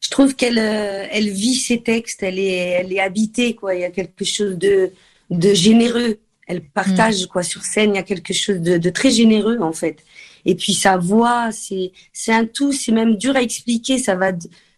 Je 0.00 0.08
trouve 0.08 0.34
qu'elle 0.34 0.58
euh, 0.58 1.06
elle 1.10 1.28
vit 1.28 1.54
ses 1.54 1.82
textes, 1.82 2.22
elle 2.22 2.38
est, 2.38 2.52
elle 2.52 2.92
est 2.92 3.00
habitée, 3.00 3.54
quoi. 3.54 3.74
Il 3.74 3.82
y 3.82 3.84
a 3.84 3.90
quelque 3.90 4.24
chose 4.24 4.56
de, 4.56 4.92
de 5.30 5.54
généreux. 5.54 6.18
Elle 6.46 6.62
partage, 6.62 7.26
quoi, 7.26 7.42
sur 7.44 7.62
scène, 7.62 7.94
il 7.94 7.96
y 7.96 8.00
a 8.00 8.02
quelque 8.02 8.32
chose 8.34 8.60
de, 8.60 8.76
de 8.76 8.90
très 8.90 9.10
généreux, 9.10 9.58
en 9.60 9.72
fait. 9.72 9.98
Et 10.44 10.56
puis 10.56 10.74
sa 10.74 10.96
voix, 10.96 11.52
c'est, 11.52 11.92
c'est 12.12 12.32
un 12.32 12.44
tout, 12.44 12.72
c'est 12.72 12.90
même 12.92 13.16
dur 13.16 13.36
à 13.36 13.42
expliquer, 13.42 13.98
ça 13.98 14.16
va, 14.16 14.32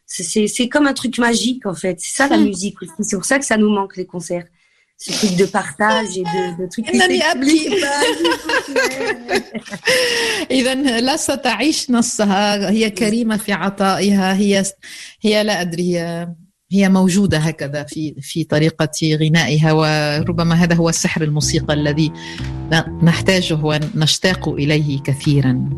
c'est, 0.04 0.48
c'est 0.48 0.68
comme 0.68 0.86
un 0.86 0.92
truc 0.92 1.18
magique, 1.18 1.64
en 1.64 1.74
fait. 1.74 1.98
C'est 2.00 2.14
ça, 2.14 2.28
la 2.28 2.36
musique. 2.36 2.76
C'est 3.00 3.16
pour 3.16 3.24
ça 3.24 3.38
que 3.38 3.44
ça 3.46 3.56
nous 3.56 3.70
manque, 3.70 3.96
les 3.96 4.04
concerts. 4.04 4.44
Ce 5.04 5.10
truc 5.18 5.36
de 5.36 5.46
partage 5.46 6.16
et 6.16 6.22
de, 6.22 6.62
de 6.62 6.66
trucs 6.68 6.88
انني 6.88 7.22
ابكي 7.22 7.68
اذا 10.50 10.74
لا 11.00 11.16
ستعيش 11.16 11.90
نصها 11.90 12.70
هي 12.70 12.90
كريمة 12.90 13.36
في 13.36 13.52
عطائها 13.52 14.34
هي 14.34 14.64
هي 15.22 15.44
لا 15.44 15.60
أدري 15.60 15.98
هي 15.98 16.28
هي 16.72 16.88
موجودة 16.88 17.38
هكذا 17.38 17.84
في 17.84 18.14
في 18.20 18.44
طريقة 18.44 18.90
غنائها 19.04 19.72
وربما 19.72 20.54
هذا 20.54 20.74
هو 20.74 20.88
السحر 20.88 21.22
الموسيقى 21.22 21.74
الذي 21.74 22.12
نحتاجه 23.02 23.54
ونشتاق 23.54 24.48
إليه 24.48 25.02
كثيرا. 25.02 25.70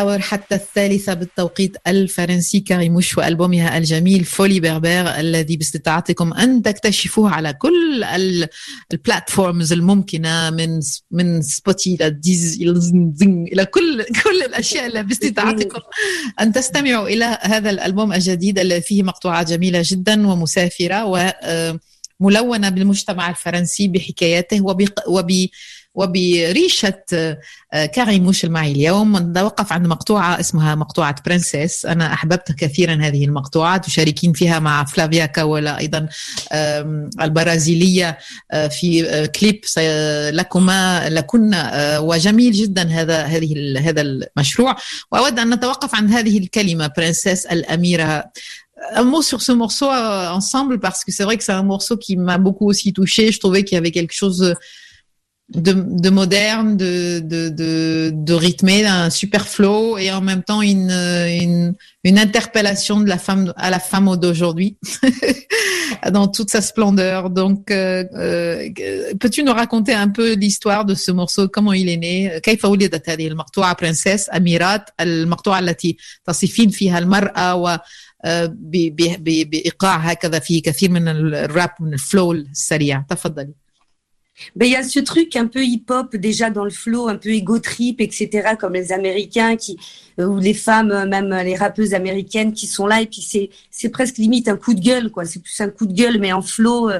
اور 0.00 0.20
حتى 0.20 0.54
الثالثة 0.54 1.14
بالتوقيت 1.14 1.76
الفرنسي 1.86 2.60
كاريموش 2.60 3.18
وألبومها 3.18 3.78
الجميل 3.78 4.24
فولي 4.24 4.60
بربر 4.60 5.20
الذي 5.20 5.56
باستطاعتكم 5.56 6.32
أن 6.32 6.62
تكتشفوه 6.62 7.30
على 7.30 7.52
كل 7.52 8.04
البلاتفورمز 8.92 9.72
الممكنة 9.72 10.50
من 10.50 10.80
من 11.10 11.42
سبوتي 11.42 11.94
إلى 11.94 12.10
ديز 12.10 12.62
إلى 13.22 13.66
كل 13.66 14.04
كل 14.24 14.42
الأشياء 14.46 14.86
اللي 14.86 15.02
باستطاعتكم 15.02 15.80
أن 16.40 16.52
تستمعوا 16.52 17.08
إلى 17.08 17.38
هذا 17.42 17.70
الألبوم 17.70 18.12
الجديد 18.12 18.58
الذي 18.58 18.80
فيه 18.80 19.02
مقطوعات 19.02 19.48
جميلة 19.48 19.82
جدا 19.84 20.28
ومسافرة 20.28 21.04
وملونة 22.20 22.68
بالمجتمع 22.68 23.30
الفرنسي 23.30 23.88
بحكاياته 23.88 24.60
وب 25.06 25.48
وبريشة 25.94 27.02
كاريموش 27.72 28.44
المعي 28.44 28.72
اليوم. 28.72 29.16
نتوقف 29.16 29.72
عند 29.72 29.86
مقطوعة 29.86 30.40
اسمها 30.40 30.74
مقطوعة 30.74 31.16
برنسيس. 31.26 31.86
أنا 31.86 32.12
أحببت 32.12 32.52
كثيرا 32.52 32.94
هذه 32.94 33.24
المقطوعة 33.24 33.76
تشاركين 33.76 34.32
فيها 34.32 34.58
مع 34.58 34.84
فلافيا 34.84 35.26
كاولا 35.26 35.78
أيضا 35.78 36.08
البرازيلية 37.20 38.18
في 38.52 39.28
كليب 39.40 39.60
لكما 40.32 41.08
لكن 41.08 41.54
وجميل 41.98 42.52
جدا 42.52 42.88
هذا 42.88 43.22
هذه 43.22 43.78
هذا 43.78 44.00
المشروع. 44.00 44.76
وأود 45.12 45.38
أن 45.38 45.54
نتوقف 45.54 45.94
عند 45.94 46.10
هذه 46.10 46.38
الكلمة 46.38 46.90
برنسيس 46.96 47.46
الأميرة. 47.46 48.30
Un 48.96 49.04
mot 49.04 49.20
sur 49.20 49.42
ce 49.42 49.52
morceau 49.52 49.90
ensemble 50.38 50.80
parce 50.80 51.04
que 51.04 51.12
c'est 51.12 51.24
vrai 51.24 51.36
que 51.36 51.44
c'est 51.44 51.52
un 51.52 51.62
morceau 51.62 51.98
qui 51.98 52.16
m'a 52.16 52.38
beaucoup 52.38 52.66
aussi 52.66 52.94
touché. 52.94 53.30
Je 53.30 53.38
trouvais 53.38 53.62
qu'il 53.62 53.76
y 53.76 53.78
avait 53.78 53.90
quelque 53.90 54.14
chose 54.14 54.54
de, 55.49 55.73
de 55.73 56.09
moderne, 56.09 56.75
de, 56.75 57.19
de, 57.19 57.49
de, 57.49 58.11
de 58.13 58.33
rythmé, 58.33 58.85
un 58.85 59.11
super 59.11 59.47
flow 59.47 59.97
et 59.97 60.11
en 60.11 60.21
même 60.21 60.41
temps 60.41 60.61
une, 60.63 60.89
une, 60.89 61.75
une 62.03 62.17
interpellation 62.17 62.99
de 62.99 63.07
la 63.07 63.19
femme 63.19 63.53
à 63.55 63.69
la 63.69 63.79
femme 63.79 64.15
d'aujourd'hui 64.17 64.77
dans 66.11 66.27
toute 66.27 66.49
sa 66.49 66.61
splendeur. 66.61 67.29
Donc, 67.29 67.69
euh, 67.69 68.03
euh, 68.15 68.69
peux-tu 69.19 69.43
nous 69.43 69.53
raconter 69.53 69.93
un 69.93 70.07
peu 70.07 70.33
l'histoire 70.33 70.83
de 70.83 70.95
ce 70.95 71.11
morceau, 71.11 71.47
comment 71.47 71.73
il 71.73 71.89
est 71.89 71.97
né 71.97 72.39
كيف 72.39 72.65
ولدت 72.65 73.09
هذه 73.09 73.27
المقطوعة 73.27 73.77
برنسيس 73.81 74.29
أميرات 74.35 74.89
المقطوعة 74.99 75.59
التي 75.59 75.97
تصفين 76.25 76.69
فيها 76.69 76.99
المرأة 76.99 77.55
و 77.55 77.77
بإيقاع 78.59 79.97
هكذا 79.97 80.39
في 80.39 80.61
كثير 80.61 80.91
من 80.91 81.07
الراب 81.07 81.69
من 81.79 81.93
الفلو 81.93 82.31
السريع 82.31 83.05
تفضلي 83.09 83.58
Ben, 84.56 84.66
il 84.66 84.72
y 84.72 84.76
a 84.76 84.82
ce 84.82 85.00
truc 85.00 85.36
un 85.36 85.46
peu 85.46 85.64
hip-hop 85.64 86.16
déjà 86.16 86.50
dans 86.50 86.64
le 86.64 86.70
flow, 86.70 87.08
un 87.08 87.16
peu 87.16 87.30
ego 87.30 87.58
trip, 87.58 88.00
etc. 88.00 88.50
Comme 88.58 88.74
les 88.74 88.92
Américains 88.92 89.56
qui, 89.56 89.78
ou 90.18 90.38
les 90.38 90.54
femmes, 90.54 91.08
même 91.08 91.30
les 91.44 91.56
rappeuses 91.56 91.94
américaines 91.94 92.52
qui 92.52 92.66
sont 92.66 92.86
là 92.86 93.00
et 93.02 93.06
puis 93.06 93.22
c'est 93.22 93.50
c'est 93.70 93.90
presque 93.90 94.18
limite 94.18 94.48
un 94.48 94.56
coup 94.56 94.74
de 94.74 94.80
gueule 94.80 95.10
quoi. 95.10 95.24
C'est 95.24 95.42
plus 95.42 95.60
un 95.60 95.68
coup 95.68 95.86
de 95.86 95.92
gueule 95.92 96.18
mais 96.18 96.32
en 96.32 96.42
flow. 96.42 96.90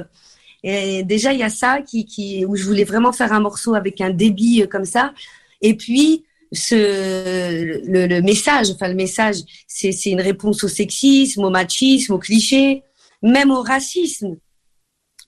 Et 0.63 1.03
déjà 1.03 1.33
il 1.33 1.39
y 1.39 1.43
a 1.43 1.49
ça 1.49 1.81
qui 1.81 2.05
qui 2.05 2.45
où 2.45 2.55
je 2.55 2.63
voulais 2.63 2.83
vraiment 2.83 3.11
faire 3.11 3.33
un 3.33 3.39
morceau 3.39 3.75
avec 3.75 4.01
un 4.01 4.11
débit 4.11 4.67
comme 4.69 4.85
ça. 4.85 5.13
Et 5.61 5.75
puis 5.75 6.25
ce 6.51 6.75
le, 6.75 8.07
le 8.07 8.21
message, 8.21 8.71
enfin 8.71 8.87
le 8.87 8.95
message, 8.95 9.37
c'est 9.67 9.91
c'est 9.91 10.09
une 10.11 10.21
réponse 10.21 10.63
au 10.63 10.67
sexisme, 10.67 11.43
au 11.43 11.49
machisme, 11.49 12.13
au 12.13 12.19
cliché, 12.19 12.83
même 13.21 13.51
au 13.51 13.61
racisme. 13.61 14.37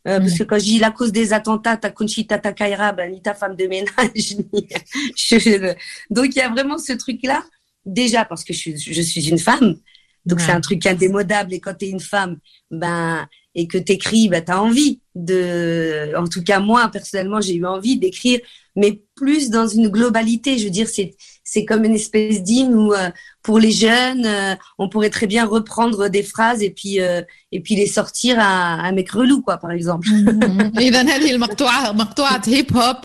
Euh, 0.07 0.19
Parce 0.19 0.37
que 0.37 0.43
quand 0.43 0.59
je 0.59 0.65
dis 0.65 0.79
la 0.79 0.91
cause 0.91 1.11
des 1.11 1.31
attentats, 1.31 1.77
ta 1.77 1.89
Conchita 1.89 2.37
Takaira, 2.37 2.91
ben, 2.91 3.11
ni 3.11 3.21
ta 3.21 3.33
femme 3.33 3.55
de 3.55 3.65
ménage, 3.67 3.89
ni... 4.53 4.67
je... 5.15 5.73
Donc 6.09 6.27
il 6.27 6.37
y 6.37 6.41
a 6.41 6.49
vraiment 6.49 6.77
ce 6.77 6.93
truc-là, 6.93 7.43
déjà 7.85 8.25
parce 8.25 8.43
que 8.43 8.53
je 8.53 8.59
suis, 8.59 8.77
je 8.77 9.01
suis 9.01 9.29
une 9.29 9.39
femme, 9.39 9.77
donc 10.25 10.39
ouais. 10.39 10.45
c'est 10.45 10.51
un 10.51 10.61
truc 10.61 10.85
indémodable, 10.85 11.53
et 11.53 11.59
quand 11.59 11.73
tu 11.73 11.85
es 11.85 11.89
une 11.89 12.01
femme, 12.01 12.37
ben, 12.69 13.27
et 13.55 13.67
que 13.67 13.77
tu 13.77 13.93
écris, 13.93 14.27
ben, 14.27 14.43
tu 14.43 14.51
as 14.51 14.61
envie 14.61 14.99
de... 15.15 16.13
En 16.17 16.27
tout 16.27 16.43
cas, 16.43 16.59
moi, 16.59 16.89
personnellement, 16.89 17.39
j'ai 17.39 17.55
eu 17.55 17.65
envie 17.65 17.97
d'écrire, 17.97 18.39
mais 18.75 19.01
plus 19.15 19.49
dans 19.49 19.67
une 19.67 19.87
globalité, 19.87 20.57
je 20.57 20.65
veux 20.65 20.69
dire, 20.71 20.87
c'est 20.87 21.15
c'est 21.43 21.65
comme 21.65 21.83
une 21.83 21.95
espèce 21.95 22.41
d'hymne 22.41 22.73
où 22.73 22.93
euh, 22.93 23.09
pour 23.43 23.59
les 23.59 23.71
jeunes, 23.71 24.25
euh, 24.25 24.55
on 24.79 24.87
pourrait 24.87 25.09
très 25.09 25.27
bien 25.27 25.45
reprendre 25.45 26.07
des 26.07 26.23
phrases 26.23 26.63
et 26.63 26.69
puis 26.69 27.01
euh, 27.01 27.21
et 27.51 27.59
puis 27.59 27.75
les 27.75 27.85
sortir 27.85 28.39
à 28.39 28.87
un 28.87 28.91
mec 28.93 29.11
relou 29.11 29.41
quoi 29.41 29.57
par 29.57 29.71
exemple. 29.71 30.07
إذا 30.79 31.01
هذه 31.01 31.31
المقطوعه 31.31 31.91
مقطوعة 31.91 32.41
هيب 32.47 32.77
هوب 32.77 32.95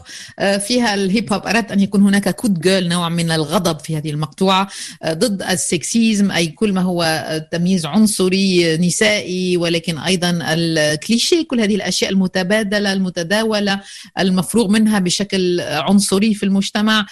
فيها 0.61 0.95
الهيب 0.95 1.33
هوب 1.33 1.47
أردت 1.47 1.73
أن 1.73 1.81
يكون 1.81 2.03
هناك 2.03 2.29
كود 2.29 2.61
جيرل 2.61 2.89
نوع 2.89 3.09
من 3.09 3.31
الغضب 3.31 3.79
في 3.79 3.97
هذه 3.97 4.11
المقطوعة. 4.11 4.69
ضد 5.07 5.43
السكسيزم 5.43 6.31
أي 6.31 6.47
كل 6.47 6.73
ما 6.73 6.81
هو 6.81 7.29
تمييز 7.53 7.87
عنصري 7.87 8.77
نسائي 8.77 9.57
ولكن 9.57 9.99
أيضا 9.99 10.39
الكليشيه 10.43 11.43
كل 11.47 11.61
هذه 11.61 11.75
الأشياء 11.75 12.11
المتبادلة 12.11 12.93
المتداولة 12.93 13.81
المفروغ 14.19 14.69
منها 14.69 14.99
بشكل 14.99 15.61
عنصري 15.61 16.35
في 16.35 16.43
المجتمع. 16.43 17.07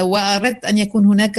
وأردت 0.00 0.64
أن 0.64 0.78
يكون 0.78 1.06
هناك 1.06 1.38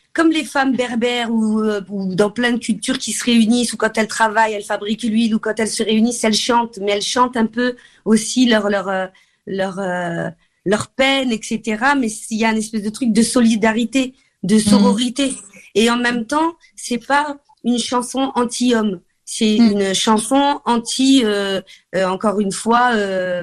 comme 0.13 0.31
les 0.31 0.43
femmes 0.43 0.75
berbères 0.75 1.31
ou, 1.31 1.61
ou, 1.89 2.15
dans 2.15 2.31
plein 2.31 2.51
de 2.51 2.57
cultures 2.57 2.97
qui 2.97 3.13
se 3.13 3.23
réunissent 3.23 3.73
ou 3.73 3.77
quand 3.77 3.97
elles 3.97 4.07
travaillent, 4.07 4.53
elles 4.53 4.63
fabriquent 4.63 5.03
l'huile 5.03 5.35
ou 5.35 5.39
quand 5.39 5.57
elles 5.57 5.69
se 5.69 5.83
réunissent, 5.83 6.23
elles 6.23 6.33
chantent, 6.33 6.79
mais 6.81 6.91
elles 6.91 7.01
chantent 7.01 7.37
un 7.37 7.45
peu 7.45 7.75
aussi 8.03 8.45
leur 8.45 8.69
leur 8.69 9.09
leur 9.47 9.79
euh, 9.79 10.29
leur 10.65 10.87
peine, 10.89 11.31
etc. 11.31 11.61
Mais 11.97 12.07
il 12.29 12.37
y 12.37 12.45
a 12.45 12.51
une 12.51 12.57
espèce 12.57 12.83
de 12.83 12.89
truc 12.89 13.11
de 13.11 13.21
solidarité, 13.21 14.13
de 14.43 14.59
sororité, 14.59 15.29
mmh. 15.29 15.35
et 15.75 15.89
en 15.89 15.97
même 15.97 16.25
temps, 16.25 16.55
c'est 16.75 17.05
pas 17.05 17.37
une 17.63 17.79
chanson 17.79 18.31
anti-homme. 18.35 19.01
C'est 19.25 19.57
mmh. 19.59 19.71
une 19.71 19.93
chanson 19.93 20.59
anti, 20.65 21.21
euh, 21.23 21.61
euh, 21.95 22.05
encore 22.05 22.39
une 22.39 22.51
fois, 22.51 22.91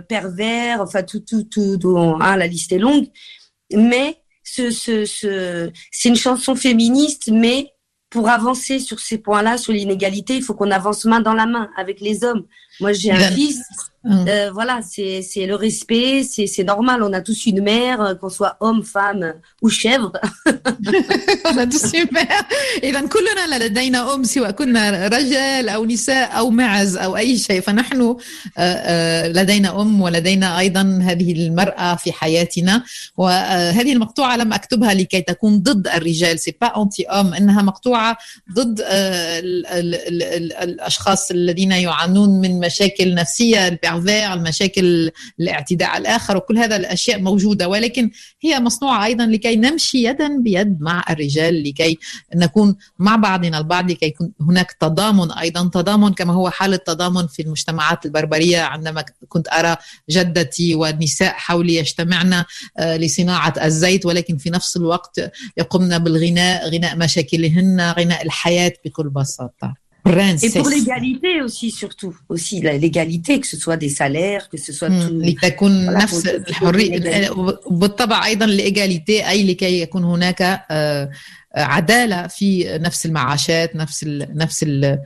pervers, 0.09 0.81
enfin 0.81 1.03
tout, 1.03 1.21
tout, 1.21 1.45
tout, 1.45 1.77
tout 1.79 1.97
hein, 1.97 2.37
la 2.37 2.47
liste 2.47 2.73
est 2.73 2.79
longue, 2.79 3.07
mais 3.73 4.19
ce, 4.51 4.71
ce, 4.71 5.05
ce, 5.05 5.71
c'est 5.91 6.09
une 6.09 6.17
chanson 6.17 6.55
féministe, 6.55 7.31
mais 7.33 7.73
pour 8.11 8.29
avancer 8.31 8.79
sur 8.79 9.01
ces 9.01 9.19
points-là, 9.19 9.59
sur 9.59 9.73
l'inégalité, 9.73 10.37
il 10.37 10.43
faut 10.43 10.55
qu'on 10.55 10.71
avance 10.71 11.05
main 11.05 11.21
dans 11.21 11.35
la 11.35 11.47
main 11.47 11.71
avec 11.77 12.01
les 12.01 12.25
hommes. 12.25 12.47
Moi, 12.81 12.93
j'ai 12.93 13.11
un 13.11 13.31
fils. 13.31 13.63
Euh, 14.07 14.51
voilà, 14.53 14.81
c'est, 14.83 15.47
le 15.47 15.55
respect, 15.55 16.23
c'est, 16.23 16.65
normal. 16.65 17.03
On 17.03 17.13
a 17.13 17.21
tous 17.21 17.47
une 17.47 17.61
mère, 17.63 18.17
qu'on 18.21 18.29
soit 18.29 18.57
homme, 18.61 18.83
femme 18.83 19.35
ou 19.61 19.69
chèvre. 19.69 20.13
on 21.45 21.59
a 21.59 21.67
tous 21.67 21.93
une 21.93 22.09
mère. 22.13 22.45
إذا 22.83 23.01
كلنا 23.01 23.65
لدينا 23.65 24.15
أم 24.15 24.25
سواء 24.25 24.51
كنا 24.51 25.09
رجال 25.09 25.69
أو 25.69 25.85
نساء 25.85 26.39
أو 26.39 26.51
معز 26.51 26.97
أو 26.97 27.17
أي 27.17 27.39
شيء 27.39 27.61
فنحن 27.61 28.17
لدينا 29.27 29.81
أم 29.81 30.01
ولدينا 30.03 30.59
أيضا 30.59 31.01
هذه 31.03 31.33
المرأة 31.33 31.95
في 31.95 32.13
حياتنا 32.13 32.83
وهذه 33.17 33.93
المقطوعة 33.93 34.37
لم 34.37 34.53
أكتبها 34.53 34.95
لكي 34.95 35.21
تكون 35.21 35.59
ضد 35.63 35.89
الرجال 35.89 36.39
سي 36.39 36.55
با 36.61 36.83
أنتي 36.83 37.07
أم 37.07 37.35
إنها 37.35 37.63
مقطوعة 37.63 38.19
ضد 38.53 38.81
ال 38.81 39.67
الأشخاص 40.63 41.31
الذين 41.31 41.73
يعانون 41.73 42.41
من 42.41 42.61
مشاكل 42.69 43.15
نفسية 43.15 43.69
البيرفير 43.69 44.33
المشاكل 44.33 45.11
الاعتداء 45.41 45.89
على 45.89 46.03
الآخر 46.03 46.37
وكل 46.37 46.59
هذا 46.59 46.77
الأشياء 46.77 47.21
موجودة. 47.21 47.69
ولكن 47.69 48.11
هي 48.43 48.61
مصنوعة 48.61 49.05
أيضا 49.05 49.27
لكي 49.27 49.57
نمشي 49.57 50.03
يدا 50.05 50.29
بيد 50.43 50.81
مع 50.81 51.05
الرجال 51.11 51.63
لكي 51.63 51.99
نكون 52.35 52.77
مع 52.99 53.17
بعضنا 53.17 53.59
البعض 53.59 53.91
لكي 53.91 54.07
يكون 54.07 54.33
هناك 54.41 54.73
تضامن 54.73 55.33
أيضا. 55.33 55.69
تضامن 55.69 56.13
كما 56.13 56.33
هو 56.33 56.51
حال 56.51 56.75
التضامن 56.75 57.27
في 57.27 57.43
المجتمعات 57.43 58.07
البربرية. 58.07 58.61
عندما 58.61 59.05
كنت 59.29 59.49
أرى 59.53 59.77
جدتي 60.11 60.75
والنساء 60.75 61.33
حولي 61.33 61.75
يجتمعن 61.75 62.45
لصناعة 62.81 63.55
الزيت 63.63 64.07
ولكن 64.07 64.37
في 64.37 64.51
نفس 64.51 64.77
الوقت 64.77 65.31
يقمن 65.57 65.99
بالغناء 65.99 66.69
غناء 66.71 66.97
مشاكلهن 66.97 67.95
غناء 67.99 68.23
الحياة 68.25 68.73
بكل 68.85 69.09
بساطة. 69.09 69.88
Et 70.43 70.51
pour 70.51 70.69
l'égalité 70.69 71.43
aussi, 71.43 71.71
surtout. 71.71 72.15
Aussi, 72.29 72.61
l'égalité, 72.61 73.41
que 73.41 73.47
ce 73.47 73.57
soit 73.57 73.77
des 73.77 73.89
salaires, 73.89 74.49
que 74.49 74.57
ce 74.57 74.73
soit 74.73 74.89
tout. 74.89 75.13
لتكون 75.13 75.87
voilà, 75.87 76.03
نفس 76.03 76.27
الحرية 76.27 77.31
بالطبع 77.71 78.27
أيضا 78.27 78.45
الإيجاليتي 78.45 79.29
أي 79.29 79.45
لكي 79.45 79.81
يكون 79.81 80.05
هناك 80.05 80.67
عدالة 81.57 82.27
في 82.27 82.79
نفس 82.79 83.07
المعاشات 83.07 83.77
نفس 83.77 84.03
ال 84.03 84.29
نفس 84.35 84.63
ال 84.63 84.99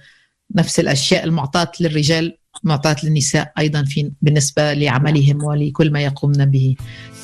نفس 0.55 0.80
الأشياء 0.80 1.24
المعطاة 1.24 1.72
للرجال 1.80 2.36
معطاة 2.62 2.96
للنساء 3.03 3.53
أيضا 3.59 3.84
في 3.84 4.12
بالنسبة 4.22 4.72
لعملهم 4.74 5.44
ولكل 5.44 5.90
ما 5.90 6.00
يقومن 6.00 6.44
به. 6.44 6.76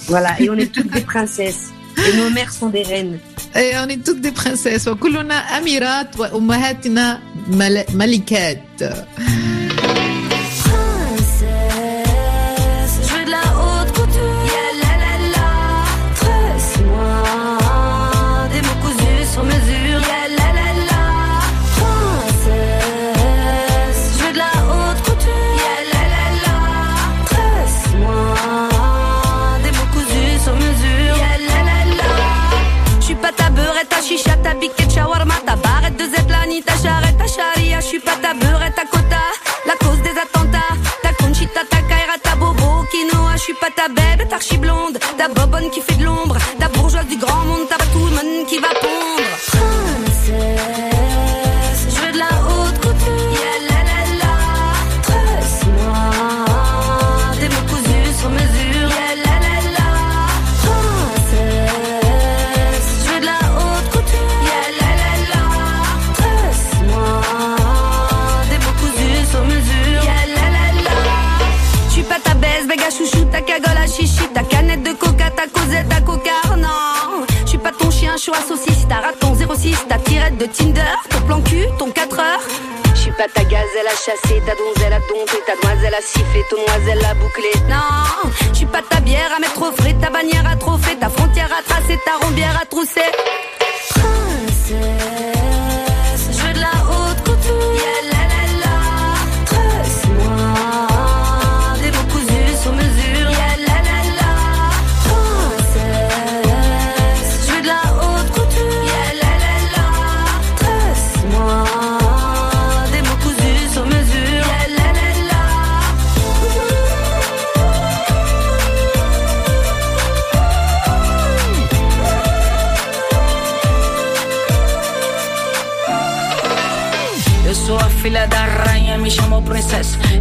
Voilà, 0.09 0.41
et 0.41 0.49
on 0.51 0.57
est 0.57 0.73
toutes 0.73 0.93
des 0.93 1.07
princesses. 1.13 1.71
Et 1.99 2.17
nos 2.17 2.31
mères 2.31 2.53
sont 2.53 2.71
des 2.71 2.83
reines. 2.83 3.19
إيه، 3.57 3.71
يعني 3.71 3.97
ضد 3.97 4.35
برنسيس 4.35 4.89
وكلنا 4.89 5.35
أميرات 5.35 6.21
وأمهاتنا 6.21 7.21
ملكات. 7.95 8.59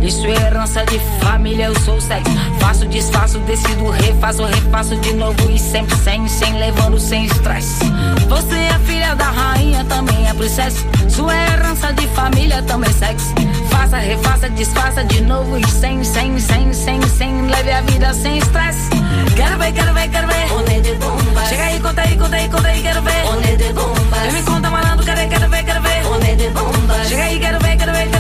Isso 0.02 0.26
é 0.28 0.46
herança 0.46 0.84
de 0.86 1.00
família, 1.22 1.66
eu 1.66 1.80
sou 1.80 2.00
sexo. 2.02 2.32
Faço, 2.60 2.86
desfaço, 2.86 3.40
decido, 3.40 3.90
refaço, 3.90 4.44
refaço 4.44 4.96
de 4.98 5.14
novo 5.14 5.50
e 5.50 5.58
sempre 5.58 5.96
sem, 5.98 6.28
sem, 6.28 6.60
levando 6.60 7.00
sem 7.00 7.26
estresse. 7.26 7.80
Você 8.28 8.56
é 8.56 8.80
filha 8.86 9.16
da 9.16 9.26
rainha, 9.26 9.86
também 9.86 10.28
é 10.28 10.34
princesa. 10.34 10.86
Sua 11.10 11.34
herança 11.34 11.94
de 11.94 12.08
família, 12.08 12.62
também 12.64 12.92
sexo. 12.92 13.34
Faça, 13.70 13.98
refaça, 13.98 14.50
desfaça 14.50 15.04
de 15.06 15.22
novo 15.22 15.58
e 15.58 15.68
sem, 15.68 16.04
sem, 16.04 16.38
sem, 16.40 16.74
sem, 16.74 17.02
sem, 17.02 17.42
leve 17.48 17.72
a 17.72 17.82
vida 17.82 18.14
sem 18.14 18.38
estresse. 18.38 18.90
Quero 19.36 19.58
ver, 19.58 19.72
quero 19.72 19.94
ver, 19.94 20.10
quero 20.10 20.28
ver. 20.28 20.54
On 20.54 20.72
est 20.72 20.82
des 20.82 20.98
bombas. 20.98 21.50
Chega 21.50 21.64
aí, 21.64 21.80
conta 21.80 22.02
aí, 22.02 22.18
conta 22.18 22.36
aí, 22.36 22.50
conta 22.50 22.68
aí, 22.68 22.82
quero 22.82 23.02
ver. 23.02 23.26
On 23.28 23.42
est 23.42 23.58
des 23.58 23.72
bombas. 23.74 24.34
Me 24.34 24.42
conta, 24.44 24.70
malandro, 24.70 25.06
quero, 25.06 25.30
quero 25.30 25.50
ver, 25.50 25.64
quero 25.64 25.82
ver. 25.82 26.06
On 26.06 26.22
est 26.26 26.36
des 26.36 26.52
bombas. 26.52 27.08
Chega 27.08 27.24
aí, 27.24 27.34
ver, 27.36 27.40
quero 27.40 27.60
ver, 27.60 27.78
quero 27.78 27.92
ver, 27.94 27.98
quero 27.98 28.12
ver. 28.12 28.17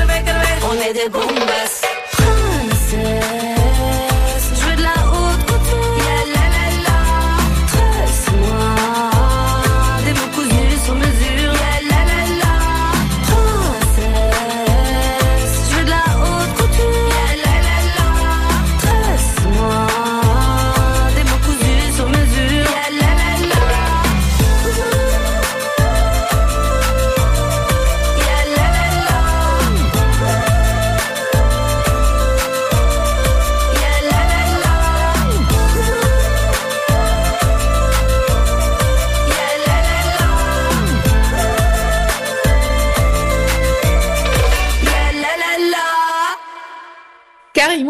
On 0.69 0.73
est 0.73 0.93
des 0.93 1.07
bombas. 1.07 1.76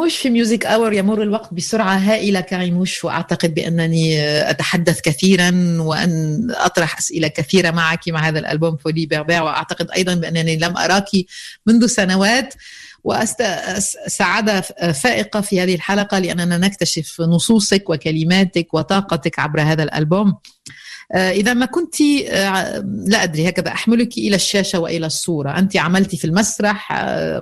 كاريموش 0.07 0.21
في 0.21 0.29
ميوزك 0.29 0.65
اور 0.65 0.93
يمر 0.93 1.21
الوقت 1.21 1.53
بسرعة 1.53 1.97
هائلة 1.97 2.39
كاريموش 2.39 3.03
وأعتقد 3.03 3.53
بأنني 3.53 4.21
أتحدث 4.49 5.01
كثيرا 5.01 5.77
وأن 5.79 6.47
أطرح 6.51 6.97
أسئلة 6.97 7.27
كثيرة 7.27 7.71
معك 7.71 8.09
مع 8.09 8.27
هذا 8.27 8.39
الألبوم 8.39 8.77
فولي 8.77 9.05
بيربير 9.05 9.43
وأعتقد 9.43 9.91
أيضا 9.91 10.15
بأنني 10.15 10.55
لم 10.57 10.77
أراك 10.77 11.09
منذ 11.65 11.85
سنوات. 11.87 12.53
وسعادة 13.07 14.61
فائقة 14.91 15.41
في 15.41 15.61
هذه 15.61 15.75
الحلقة 15.75 16.19
لأننا 16.19 16.57
نكتشف 16.57 17.21
نصوصك 17.21 17.89
وكلماتك 17.89 18.73
وطاقتك 18.73 19.39
عبر 19.39 19.61
هذا 19.61 19.83
الألبوم. 19.83 20.33
إذا 21.15 21.53
ما 21.53 21.65
كنت 21.65 22.01
لا 23.05 23.23
أدري 23.23 23.49
هكذا 23.49 23.67
أحملك 23.67 24.17
إلى 24.17 24.35
الشاشة 24.35 24.79
وإلى 24.79 25.05
الصورة. 25.05 25.59
أنت 25.59 25.77
عملت 25.77 26.15
في 26.15 26.25
المسرح 26.25 26.93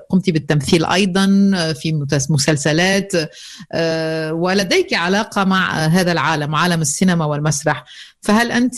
قمت 0.09 0.29
بالتمثيل 0.29 0.85
أيضا 0.85 1.25
في 1.73 2.05
مسلسلات 2.29 3.13
ولديك 4.31 4.93
علاقة 4.93 5.43
مع 5.43 5.85
هذا 5.85 6.11
العالم 6.11 6.55
عالم 6.55 6.81
السينما 6.81 7.25
والمسرح. 7.25 7.85
فهل 8.24 8.50
أنت 8.52 8.74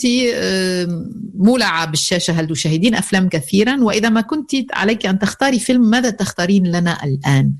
مولعة 1.35 1.85
بالشاشة 1.85 2.31
هل 2.31 2.47
تشاهدين 2.47 2.95
أفلام 2.95 3.29
كثيرا 3.29 3.83
وإذا 3.83 4.09
ما 4.09 4.21
كنت 4.21 4.51
عليك 4.73 5.05
أن 5.05 5.19
تختاري 5.19 5.59
فيلم 5.59 5.89
ماذا 5.89 6.09
تختارين 6.09 6.67
لنا 6.67 7.03
الآن 7.03 7.53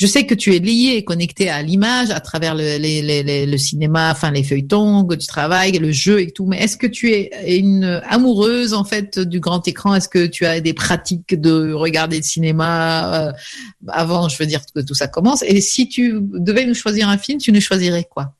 Je 0.00 0.06
sais 0.06 0.26
que 0.26 0.34
tu 0.36 0.54
es 0.54 0.60
lié 0.60 0.94
et 0.96 1.02
connecté 1.02 1.50
à 1.50 1.60
l'image 1.60 2.10
à 2.10 2.20
travers 2.20 2.54
le, 2.54 2.78
les, 2.78 3.02
les, 3.02 3.46
le 3.46 3.58
cinéma, 3.58 4.12
enfin 4.12 4.30
les 4.30 4.44
feuilletons 4.44 5.04
que 5.04 5.16
tu 5.16 5.26
travailles, 5.26 5.72
le 5.72 5.90
jeu 5.90 6.20
et 6.20 6.30
tout. 6.30 6.46
Mais 6.46 6.62
est-ce 6.62 6.76
que 6.76 6.86
tu 6.86 7.10
es 7.10 7.58
une 7.58 8.00
amoureuse 8.06 8.74
en 8.74 8.84
fait 8.84 9.18
du 9.18 9.40
grand 9.40 9.66
écran 9.66 9.96
Est-ce 9.96 10.08
que 10.08 10.26
tu 10.26 10.46
as 10.46 10.60
des 10.60 10.72
pratiques 10.72 11.34
de 11.34 11.72
regarder 11.72 12.18
le 12.18 12.22
cinéma 12.22 13.12
euh, 13.12 13.32
avant, 13.88 14.28
je 14.28 14.38
veux 14.38 14.46
dire 14.46 14.60
que 14.72 14.82
tout 14.82 14.94
ça 14.94 15.08
commence 15.08 15.42
Et 15.42 15.60
si 15.60 15.88
tu 15.88 16.20
devais 16.22 16.64
nous 16.64 16.74
choisir 16.74 17.08
un 17.08 17.18
film, 17.18 17.40
tu 17.40 17.50
nous 17.50 17.60
choisirais 17.60 18.06
quoi 18.08 18.36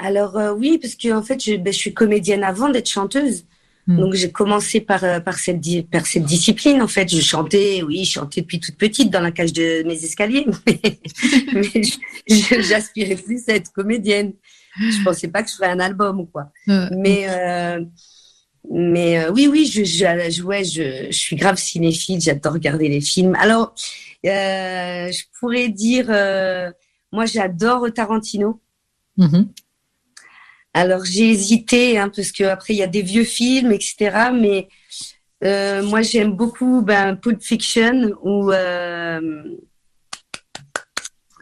Alors 0.00 0.36
euh, 0.36 0.52
oui, 0.52 0.78
parce 0.78 0.94
que 0.94 1.12
en 1.12 1.22
fait, 1.22 1.42
je, 1.44 1.56
ben, 1.56 1.72
je 1.72 1.78
suis 1.78 1.94
comédienne 1.94 2.44
avant 2.44 2.68
d'être 2.68 2.88
chanteuse. 2.88 3.44
Donc 3.88 4.14
j'ai 4.14 4.30
commencé 4.30 4.80
par 4.80 5.00
par 5.24 5.36
cette 5.40 5.60
par 5.90 6.06
cette 6.06 6.22
discipline 6.22 6.80
en 6.80 6.86
fait. 6.86 7.08
Je 7.08 7.20
chantais, 7.20 7.82
oui, 7.82 8.04
je 8.04 8.12
chantais 8.12 8.42
depuis 8.42 8.60
toute 8.60 8.76
petite 8.76 9.10
dans 9.10 9.20
la 9.20 9.32
cage 9.32 9.52
de 9.52 9.82
mes 9.82 10.04
escaliers, 10.04 10.46
mais, 10.66 10.80
mais 11.52 12.62
j'aspirais 12.62 13.16
plus 13.16 13.48
à 13.48 13.54
être 13.54 13.72
comédienne. 13.72 14.34
Je 14.78 15.02
pensais 15.02 15.26
pas 15.26 15.42
que 15.42 15.50
je 15.50 15.56
ferais 15.56 15.70
un 15.70 15.80
album 15.80 16.20
ou 16.20 16.26
quoi. 16.26 16.52
Euh, 16.68 16.88
mais 16.92 17.26
euh, 17.28 17.80
mais 18.70 19.18
euh, 19.18 19.32
oui, 19.32 19.48
oui, 19.50 19.66
je, 19.66 19.84
je, 19.84 20.30
je, 20.30 20.42
ouais, 20.42 20.64
je, 20.64 21.06
je 21.10 21.16
suis 21.16 21.36
grave 21.36 21.56
cinéphile, 21.56 22.20
j'adore 22.20 22.52
regarder 22.54 22.88
les 22.88 23.00
films. 23.00 23.34
Alors, 23.36 23.74
euh, 24.26 25.10
je 25.10 25.22
pourrais 25.38 25.68
dire, 25.68 26.06
euh, 26.10 26.70
moi 27.10 27.26
j'adore 27.26 27.92
Tarantino. 27.92 28.60
Mhm. 29.16 29.48
Alors 30.72 31.04
j'ai 31.04 31.30
hésité 31.30 31.98
hein, 31.98 32.10
parce 32.14 32.30
que 32.30 32.44
après 32.44 32.74
il 32.74 32.78
y 32.78 32.82
a 32.82 32.86
des 32.86 33.02
vieux 33.02 33.24
films, 33.24 33.72
etc. 33.72 34.30
Mais 34.32 34.68
euh, 35.42 35.82
moi 35.82 36.02
j'aime 36.02 36.32
beaucoup 36.32 36.82
ben, 36.82 37.16
Pulp 37.16 37.42
Fiction 37.42 38.12
ou. 38.22 38.52
Euh, 38.52 39.42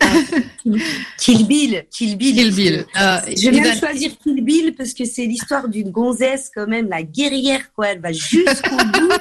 Kill 1.18 1.47
Bill. 1.47 1.87
Kill 1.91 2.16
Bill. 2.16 2.35
Kill 2.35 2.55
Bill. 2.55 2.87
Ah, 2.95 3.22
Je 3.26 3.51
vais 3.51 3.61
même 3.61 3.79
choisir 3.79 4.16
Kill 4.22 4.45
Bill 4.45 4.74
parce 4.74 4.95
que 4.95 5.05
c'est 5.05 5.26
l'histoire 5.26 5.68
d'une 5.68 5.91
gonzesse 5.91 6.51
quand 6.55 6.66
même, 6.66 6.89
la 6.89 7.03
guerrière 7.03 7.72
quoi. 7.74 7.89
Elle 7.89 8.01
va 8.01 8.12
jusqu'au 8.12 8.76
bout 8.76 9.18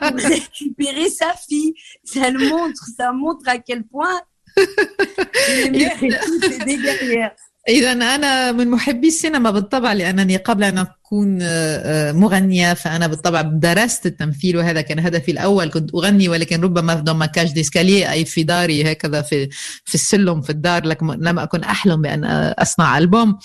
pour 0.00 0.16
récupérer 0.16 1.10
sa 1.10 1.34
fille. 1.48 1.74
Ça 2.04 2.30
le 2.30 2.48
montre, 2.48 2.84
ça 2.96 3.12
montre 3.12 3.48
à 3.48 3.58
quel 3.58 3.82
point. 3.84 4.20
Les 4.56 5.70
mecs, 5.70 6.14
c'est 6.42 6.64
des 6.64 6.76
guerrières. 6.76 7.34
إذا 7.68 7.92
أنا 7.92 8.52
من 8.52 8.68
محبي 8.68 9.08
السينما 9.08 9.50
بالطبع 9.50 9.92
لأنني 9.92 10.36
قبل 10.36 10.64
أن 10.64 10.78
أكون 10.78 11.38
آه، 11.42 12.08
آه، 12.08 12.12
مغنية 12.12 12.74
فأنا 12.74 13.06
بالطبع 13.06 13.40
درست 13.40 14.06
التمثيل 14.06 14.56
وهذا 14.56 14.80
كان 14.80 14.98
هدفي 14.98 15.30
الأول. 15.30 15.70
كنت 15.70 15.94
أغني 15.94 16.28
ولكن 16.28 16.60
ربما 16.60 16.96
في 16.96 17.02
دوماكاج 17.02 17.52
ديسكالية 17.52 18.12
أي 18.12 18.24
في 18.24 18.42
داري 18.42 18.92
هكذا 18.92 19.22
في 19.22 19.48
في 19.84 19.94
السلم 19.94 20.40
في 20.40 20.50
الدار 20.50 20.86
لم 21.02 21.38
أكن 21.38 21.62
أحلم 21.62 22.02
بأن 22.02 22.24
أصنع 22.58 22.98
ألبوم. 22.98 23.38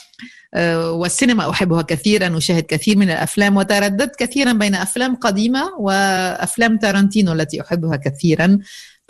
آه، 0.53 0.91
والسينما 0.91 1.49
أحبها 1.49 1.81
كثيرا 1.81 2.37
أشاهد 2.37 2.63
كثير 2.63 2.97
من 2.97 3.11
الأفلام 3.11 3.57
وترددت 3.57 4.15
كثيرا 4.15 4.53
بين 4.53 4.75
أفلام 4.75 5.15
قديمة 5.15 5.71
وأفلام 5.79 6.77
تارانتينو 6.77 7.33
التي 7.33 7.61
أحبها 7.61 7.95
كثيرا. 7.95 8.59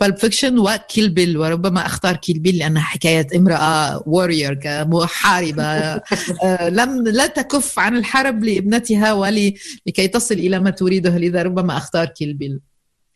بالب 0.00 0.16
فيكشن 0.16 0.58
وكيل 0.58 1.08
بيل 1.10 1.38
وربما 1.38 1.86
اختار 1.86 2.16
كيل 2.16 2.38
بيل 2.38 2.58
لانها 2.58 2.82
حكايه 2.82 3.26
امراه 3.36 4.02
وورير 4.06 4.54
كمحاربه 4.54 5.64
آه، 5.64 6.68
لم 6.68 7.04
لا 7.08 7.26
تكف 7.26 7.78
عن 7.78 7.96
الحرب 7.96 8.44
لابنتها 8.44 9.12
ولي 9.12 9.54
لكي 9.86 10.08
تصل 10.08 10.34
إلى 10.34 10.58
ما 10.60 10.70
تريده 10.70 11.18
لذا 11.18 11.42
ربما 11.42 11.76
اختار 11.76 12.06
كيل 12.06 12.34
بيل 12.34 12.60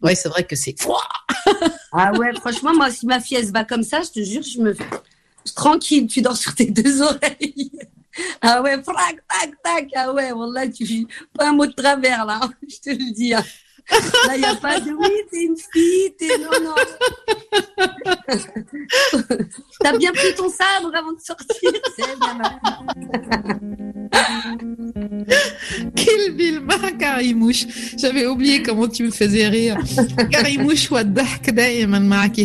Oui, 0.06 0.16
c'est 0.16 0.30
vrai 0.34 0.44
que 0.50 0.56
c'est. 0.56 0.74
Ah 1.92 2.10
ouais, 2.18 2.32
franchement, 2.42 2.74
moi, 2.80 2.88
si 2.96 3.04
ma 3.12 3.20
fille 3.20 3.36
elle 3.40 3.46
se 3.46 3.52
bat 3.52 3.64
comme 3.70 3.82
ça, 3.90 3.98
je 4.06 4.10
te 4.16 4.22
jure, 4.30 4.42
je 4.52 4.58
me 4.64 4.70
je- 4.72 5.52
tranquille, 5.62 6.06
tu 6.12 6.18
dors 6.26 6.38
sur 6.44 6.54
tes 6.54 6.70
deux 6.80 6.94
oreilles. 7.10 7.70
Ah 8.48 8.56
ouais, 8.62 8.76
frac, 8.88 9.16
tac, 9.32 9.50
tac, 9.64 9.86
ah 10.00 10.08
ouais, 10.16 10.30
wallah, 10.38 10.66
tu 10.76 10.84
pas 11.36 11.48
un 11.50 11.52
mot 11.58 11.66
de 11.66 11.72
travers 11.82 12.22
là, 12.30 12.38
je 12.72 12.76
te 12.84 12.90
le 13.00 13.08
dis. 13.18 13.32
Là, 14.26 14.34
a 14.50 14.54
pas 14.56 14.80
de 14.80 14.90
oui, 14.92 15.08
t'es 15.30 15.42
une 15.42 15.56
fille, 15.56 16.12
t'es 16.18 16.36
non, 16.38 16.50
non. 16.62 16.74
T'as 19.80 19.96
bien 19.96 20.12
pris 20.12 20.34
ton 20.36 20.48
sabre 20.48 20.92
avant 20.94 21.12
de 21.12 21.20
sortir. 21.20 21.72
C'est 21.96 22.18
bien 22.18 22.38
Karimouche. 26.98 27.66
J'avais 27.96 28.26
oublié 28.26 28.62
comment 28.62 28.88
tu 28.88 29.04
me 29.04 29.10
faisais 29.10 29.48
rire. 29.48 29.76
Karimouche, 30.30 30.90
wa 30.90 31.04
dak 31.04 31.52
daïman 31.52 32.00
ma'aki 32.00 32.44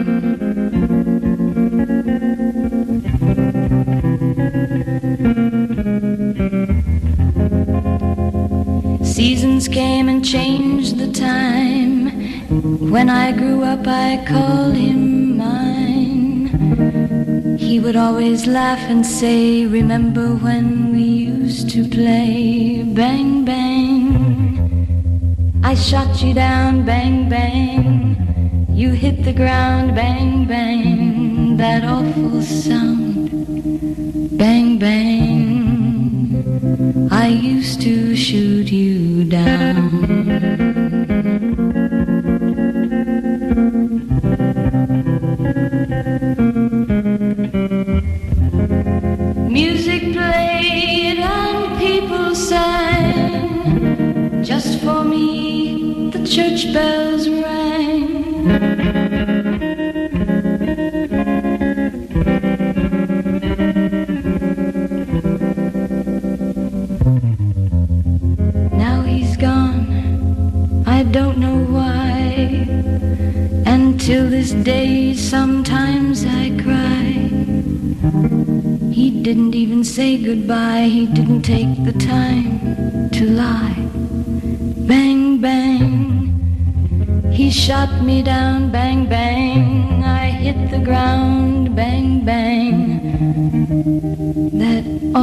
Seasons 9.61 9.75
came 9.75 10.09
and 10.09 10.25
changed 10.25 10.97
the 10.97 11.11
time. 11.11 12.09
When 12.89 13.11
I 13.11 13.31
grew 13.31 13.63
up, 13.63 13.85
I 13.85 14.25
called 14.27 14.73
him 14.73 15.37
mine. 15.37 16.47
He 17.59 17.79
would 17.79 17.95
always 17.95 18.47
laugh 18.47 18.79
and 18.89 19.05
say, 19.05 19.67
Remember 19.67 20.33
when 20.33 20.91
we 20.91 21.03
used 21.03 21.69
to 21.75 21.87
play? 21.87 22.81
Bang, 22.81 23.45
bang. 23.45 24.81
I 25.63 25.75
shot 25.75 26.23
you 26.23 26.33
down, 26.33 26.83
bang, 26.83 27.29
bang. 27.29 28.65
You 28.67 28.93
hit 28.93 29.23
the 29.23 29.33
ground, 29.33 29.93
bang, 29.93 30.47
bang. 30.47 31.57
That 31.57 31.83
awful 31.83 32.41
sound, 32.41 33.29
bang, 34.39 34.79
bang. 34.79 35.51
I 37.11 37.27
used 37.27 37.81
to 37.81 38.15
shoot 38.15 38.71
you 38.71 39.00
down. 39.31 40.60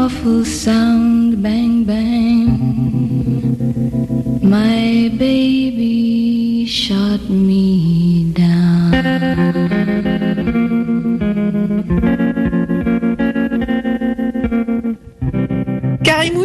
Awful 0.08 0.42
sound. 0.42 1.42
Bang, 1.42 1.84
bang. 1.84 2.48
My 4.42 5.10
baby 5.18 5.87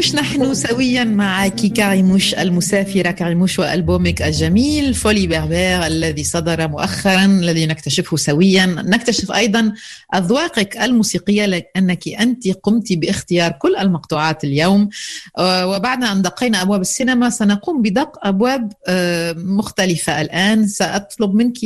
كاريموش 0.03 0.15
نحن 0.15 0.53
سويا 0.53 1.03
معك 1.03 1.55
كاريموش 1.55 2.33
المسافرة 2.33 3.11
كاريموش 3.11 3.59
وألبومك 3.59 4.21
الجميل 4.21 4.93
فولي 4.93 5.27
بربير 5.27 5.85
الذي 5.85 6.23
صدر 6.23 6.67
مؤخرا 6.67 7.25
الذي 7.25 7.65
نكتشفه 7.65 8.17
سويا. 8.17 8.65
نكتشف 8.65 9.31
أيضا 9.31 9.73
أذواقك 10.15 10.77
الموسيقية 10.77 11.45
لأنك 11.45 12.07
أنت 12.07 12.47
قمت 12.47 12.93
باختيار 12.93 13.51
كل 13.51 13.75
المقطوعات 13.75 14.43
اليوم. 14.43 14.89
آه، 15.37 15.67
وبعد 15.67 16.03
أن 16.03 16.21
دقينا 16.21 16.61
أبواب 16.61 16.81
السينما 16.81 17.29
سنقوم 17.29 17.81
بدق 17.81 18.27
أبواب 18.27 18.73
آه، 18.87 19.33
مختلفة 19.33 20.21
الآن. 20.21 20.67
سأطلب 20.67 21.33
منك 21.33 21.57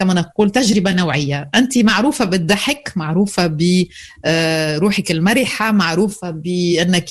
كما 0.00 0.14
نقول 0.14 0.50
تجربة 0.50 0.92
نوعية. 0.92 1.50
أنت 1.54 1.78
معروفة 1.78 2.24
بالضحك 2.24 2.92
معروفة 2.96 3.46
بروحك 3.46 5.10
المرحة 5.10 5.72
معروفة 5.72 6.30
بأنك 6.30 7.10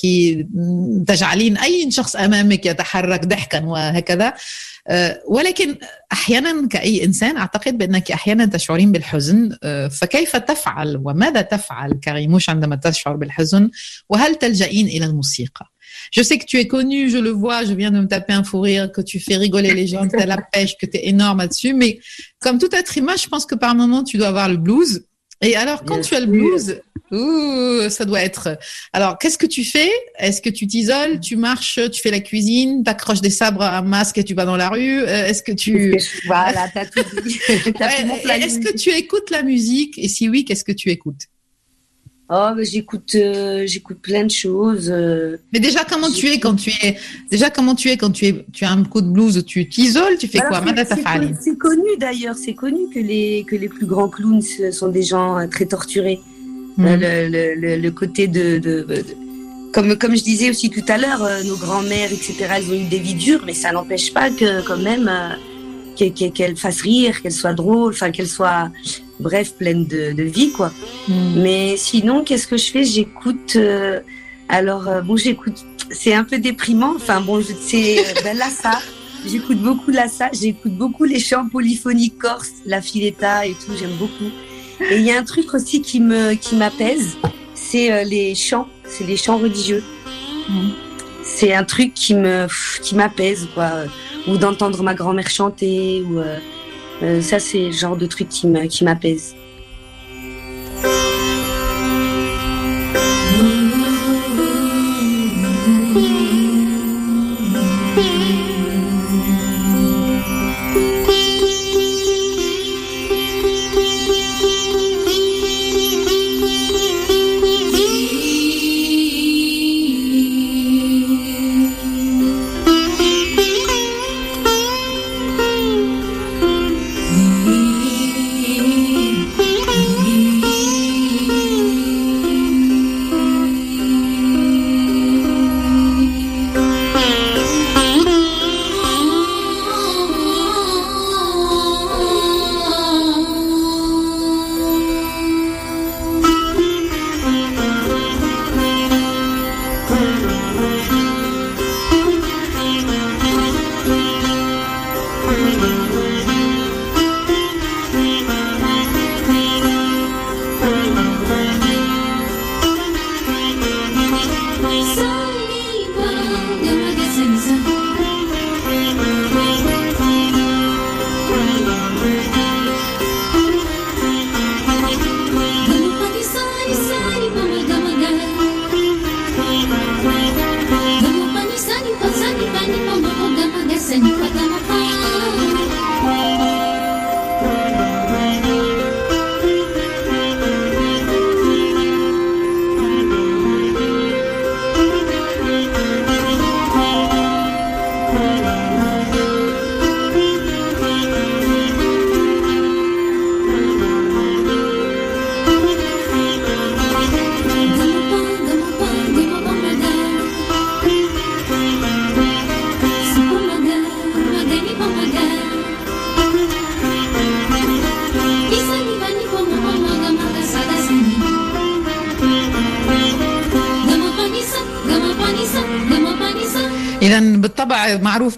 تجعلين 1.07 1.57
أي 1.57 1.91
شخص 1.91 2.15
أمامك 2.15 2.65
يتحرك 2.65 3.25
ضحكا 3.25 3.65
وهكذا. 3.65 4.33
آه، 4.87 5.21
ولكن 5.27 5.75
أحيانا 6.11 6.67
كأي 6.67 7.05
إنسان 7.05 7.37
أعتقد 7.37 7.77
بأنك 7.77 8.11
أحيانا 8.11 8.45
تشعرين 8.45 8.91
بالحزن. 8.91 9.57
آه، 9.63 9.87
فكيف 9.87 10.35
تفعل 10.35 11.01
وماذا 11.03 11.41
تفعل 11.41 11.93
كريموش 12.03 12.49
عندما 12.49 12.75
تشعر 12.75 13.15
بالحزن؟ 13.15 13.69
وهل 14.09 14.35
تلجئين 14.35 14.87
إلى 14.87 15.05
الموسيقى؟ 15.05 15.65
Je 16.12 16.22
sais 16.22 16.38
que 16.38 16.45
tu 16.45 16.58
es 16.58 16.68
connu, 16.68 17.10
je 17.10 17.18
le 17.18 17.30
vois, 17.30 17.64
je 17.66 17.74
viens 17.74 17.91
de 17.91 18.00
me 18.00 18.08
taper 18.08 18.34
un 18.34 18.43
fou 18.43 18.62
rire, 18.62 18.91
que 18.91 19.02
tu 19.02 19.20
fais 19.20 19.38
rigoler 19.38 19.74
les 19.74 19.88
gens, 19.88 20.08
que 20.08 20.18
tu 20.18 20.24
as 20.24 20.26
la 20.26 20.38
pêche, 20.52 20.76
que 20.80 20.86
tu 20.86 20.97
es 20.97 21.08
énorme 21.08 21.39
là-dessus. 21.39 21.74
Mais 21.74 22.00
comme 22.39 22.58
tout 22.60 22.74
être 22.74 22.97
humain, 22.97 23.16
je 23.22 23.28
pense 23.28 23.45
que 23.45 23.56
par 23.56 23.76
moment, 23.76 24.04
tu 24.04 24.18
dois 24.18 24.28
avoir 24.28 24.50
le 24.50 24.58
blues. 24.58 25.06
Et 25.41 25.56
alors, 25.56 25.84
quand 25.86 26.02
tu 26.02 26.16
as 26.16 26.20
le 26.20 26.26
blues, 26.26 26.82
ouh, 27.12 27.89
ça 27.89 28.04
doit 28.04 28.22
être. 28.22 28.58
Alors, 28.91 29.18
qu'est-ce 29.18 29.38
que 29.38 29.45
tu 29.45 29.64
fais? 29.64 29.89
Est-ce 30.18 30.41
que 30.41 30.50
tu 30.50 30.68
t'isoles 30.68 31.22
Tu 31.22 31.38
marches 31.38 31.80
Tu 31.93 32.02
fais 32.02 32.12
la 32.12 32.20
cuisine 32.20 32.84
T'accroches 32.84 33.22
des 33.22 33.30
sabres 33.30 33.62
à 33.62 33.78
un 33.78 33.82
masque 33.82 34.18
et 34.18 34.26
tu 34.26 34.34
vas 34.34 34.43
dans 34.43 34.58
la 34.58 34.68
rue? 34.68 35.02
Euh, 35.02 35.28
Est-ce 35.28 35.41
que 35.41 35.54
tu 35.54 35.97
voilà, 36.26 36.70
t'as 36.74 36.86
tout 36.86 37.04
dit. 37.24 37.39
Est-ce 37.47 38.60
que 38.60 38.76
tu 38.76 38.89
écoutes 38.89 39.30
la 39.30 39.43
musique? 39.43 39.97
Et 39.97 40.10
si 40.10 40.28
oui, 40.28 40.43
qu'est-ce 40.43 40.66
que 40.66 40.74
tu 40.74 40.89
écoutes? 40.89 41.28
Oh, 42.32 42.51
j'écoute, 42.61 43.15
euh, 43.15 43.63
j'écoute 43.65 43.97
plein 44.03 44.23
de 44.23 44.30
choses. 44.30 44.91
Euh. 44.93 45.38
Mais 45.51 45.59
déjà, 45.59 45.84
comment 45.84 46.11
tu 46.11 46.27
es 46.27 46.39
quand 46.39 46.53
tu 46.53 46.69
es 46.69 46.95
déjà 47.32 47.49
comment 47.49 47.73
tu 47.73 47.89
es 47.89 47.97
quand 47.97 48.11
tu 48.11 48.25
es 48.25 48.45
tu 48.53 48.65
as 48.65 48.71
un 48.71 48.84
coup 48.84 49.01
de 49.01 49.07
blues, 49.07 49.43
tu 49.47 49.67
t'isoles, 49.67 50.17
tu 50.19 50.27
fais 50.27 50.38
quoi? 50.38 50.61
C'est 51.41 51.57
connu 51.57 51.89
d'ailleurs, 51.97 52.36
c'est 52.36 52.53
connu 52.53 52.82
que 52.93 52.99
les 52.99 53.45
que 53.47 53.55
les 53.55 53.67
plus 53.67 53.88
grands 53.88 54.09
clowns 54.09 54.43
sont 54.71 54.89
des 54.89 55.01
gens 55.01 55.39
euh, 55.39 55.47
très 55.47 55.65
torturés. 55.65 56.19
Hmm. 56.77 56.86
Le, 56.86 57.55
le, 57.55 57.77
le, 57.77 57.91
côté 57.91 58.27
de, 58.27 58.59
de, 58.59 58.86
comme 59.73 59.97
comme 59.97 60.15
je 60.15 60.23
disais 60.23 60.51
aussi 60.51 60.69
tout 60.69 60.86
à 60.88 60.99
l'heure, 60.99 61.27
nos 61.45 61.57
grands-mères 61.57 62.13
etc. 62.13 62.45
Elles 62.57 62.69
ont 62.69 62.75
eu 62.75 62.88
des 62.88 62.99
vies 62.99 63.15
dures, 63.15 63.41
mais 63.43 63.55
ça 63.55 63.71
n'empêche 63.71 64.13
pas 64.13 64.30
que 64.30 64.61
quand 64.65 64.77
même 64.77 65.11
qu'elles 65.95 66.55
fassent 66.55 66.82
rire, 66.82 67.21
qu'elles 67.23 67.32
soient 67.32 67.53
drôles, 67.53 67.93
enfin 67.93 68.11
qu'elles 68.11 68.30
soient 68.30 68.71
bref, 69.20 69.53
pleine 69.55 69.86
de, 69.86 70.13
de 70.13 70.24
vie, 70.24 70.51
quoi. 70.51 70.72
Hmm. 71.07 71.41
Mais 71.41 71.78
sinon, 71.78 72.24
qu'est-ce 72.24 72.47
que 72.47 72.57
je 72.57 72.72
fais? 72.72 72.84
J'écoute. 72.84 73.55
Euh, 73.55 73.99
alors, 74.47 74.88
euh, 74.88 75.01
bon, 75.01 75.17
j'écoute. 75.17 75.65
C'est 75.91 76.13
un 76.13 76.24
peu 76.24 76.38
déprimant. 76.38 76.93
Enfin, 76.95 77.22
bon, 77.22 77.41
c'est 77.61 77.99
euh, 77.99 78.03
ben, 78.24 78.38
Lassa. 78.38 78.80
J'écoute 79.26 79.57
beaucoup 79.57 79.91
Lassa. 79.91 80.30
J'écoute 80.32 80.74
beaucoup 80.74 81.03
les 81.03 81.20
chants 81.20 81.47
polyphoniques 81.49 82.17
corses, 82.17 82.53
la 82.65 82.82
filetta 82.82 83.45
et 83.45 83.53
tout. 83.53 83.74
J'aime 83.78 83.95
beaucoup. 83.97 84.32
Et 84.89 84.97
il 84.97 85.03
y 85.03 85.11
a 85.11 85.20
un 85.20 85.24
truc 85.24 85.53
aussi 85.53 85.82
qui 85.82 85.99
me 85.99 86.36
qui 86.36 86.55
m'apaise. 86.55 87.17
C'est 87.53 88.05
les 88.05 88.34
chants. 88.34 88.67
C'est 88.86 89.05
les 89.05 89.17
chants 89.17 89.38
religieux. 89.38 89.84
Hmm. 90.47 90.70
C'est 91.22 91.53
un 91.53 91.63
truc 91.63 91.93
qui 91.93 92.13
me 92.13 92.47
qui 92.82 92.95
m'apaise, 92.95 93.47
quoi. 93.53 93.72
Ou 94.28 94.38
d'entendre 94.38 94.84
ma 94.84 94.93
grand-mère 94.93 95.30
chanter 95.30 96.03
ou 96.07 96.20
euh, 96.20 96.38
ça, 97.22 97.39
c'est 97.39 97.66
le 97.66 97.72
genre 97.72 97.97
de 97.97 98.06
truc 98.06 98.30
qui 98.30 98.47
m'apaise. 98.84 99.36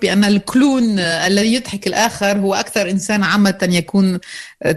بأن 0.02 0.24
الكلون 0.24 1.00
الذي 1.00 1.54
يضحك 1.54 1.88
الآخر 1.88 2.38
هو 2.40 2.54
أكثر 2.54 2.90
إنسان 2.90 3.24
عامة 3.24 3.58
يكون 3.62 4.20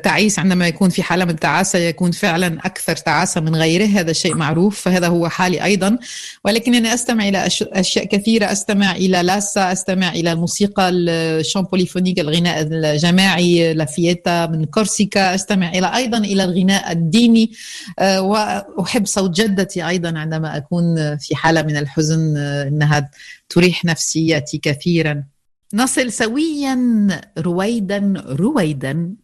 تعيس 0.03 0.39
عندما 0.39 0.69
يكون 0.69 0.91
في 0.91 1.03
حالة 1.03 1.25
من 1.25 1.31
التعاسة 1.31 1.79
يكون 1.79 2.11
فعلا 2.11 2.59
أكثر 2.65 2.97
تعاسة 2.97 3.41
من 3.41 3.57
غيره 3.57 3.87
هذا 3.87 4.13
شيء 4.13 4.35
معروف 4.35 4.81
فهذا 4.81 5.07
هو 5.09 5.29
حالي 5.29 5.65
أيضا. 5.65 5.99
ولكنني 6.45 6.95
أستمع 6.95 7.29
إلى 7.29 7.49
أشياء 7.63 8.05
كثيرة 8.05 8.53
أستمع 8.53 8.93
إلى 8.93 9.23
لاسا 9.23 9.73
أستمع 9.73 10.13
إلى 10.13 10.33
الموسيقى 10.33 10.89
الشامبوليفونيك 10.89 12.21
الغناء 12.21 12.63
الجماعي 12.63 13.75
لافييتا 13.75 14.47
من 14.47 14.65
كورسيكا 14.65 15.35
أستمع 15.35 15.69
إلى 15.69 15.97
أيضا 15.97 16.19
إلى 16.19 16.45
الغناء 16.45 16.93
الديني. 16.93 17.51
وأحب 18.01 19.07
صوت 19.07 19.41
جدتي 19.41 19.89
أيضا 19.89 20.19
عندما 20.19 20.57
أكون 20.57 21.17
في 21.17 21.37
حالة 21.37 21.63
من 21.63 21.77
الحزن 21.77 22.37
إنها 22.37 23.11
تريح 23.55 23.85
نفسيتي 23.85 24.59
كثيرا. 24.59 25.25
نصل 25.75 26.13
سويا 26.13 26.79
رويدا 27.39 28.25
رويدا. 28.27 29.15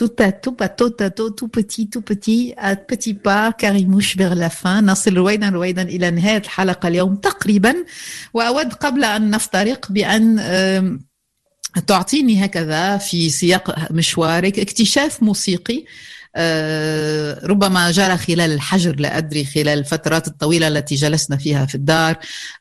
tout 0.00 0.16
à 0.26 0.32
tout 0.44 0.58
à 0.66 0.68
tout 0.68 0.96
à 1.06 1.08
tout 1.18 1.30
tout 1.38 1.48
petit 1.48 1.88
tout 1.88 2.02
petit 2.02 2.54
à 2.58 2.76
petit 2.76 3.16
نصل 4.66 5.16
رويدا 5.16 5.48
رويدا 5.48 5.82
إلى 5.82 6.10
نهاية 6.10 6.38
الحلقة 6.38 6.88
اليوم 6.88 7.16
تقريبا. 7.16 7.74
وأود 8.34 8.72
قبل 8.72 9.04
أن 9.04 9.30
نفترق 9.30 9.92
بأن 9.92 11.00
تعطيني 11.86 12.44
هكذا 12.44 12.96
في 12.96 13.30
سياق 13.30 13.92
مشوارك 13.92 14.58
اكتشاف 14.58 15.22
موسيقي. 15.22 15.84
ربما 17.44 17.90
جرى 17.90 18.16
خلال 18.16 18.52
الحجر 18.52 18.96
لا 18.96 19.18
أدري 19.18 19.44
خلال 19.44 19.78
الفترات 19.78 20.28
الطويلة 20.28 20.68
التي 20.68 20.94
جلسنا 20.94 21.36
فيها 21.36 21.66
في 21.66 21.74
الدار 21.74 22.16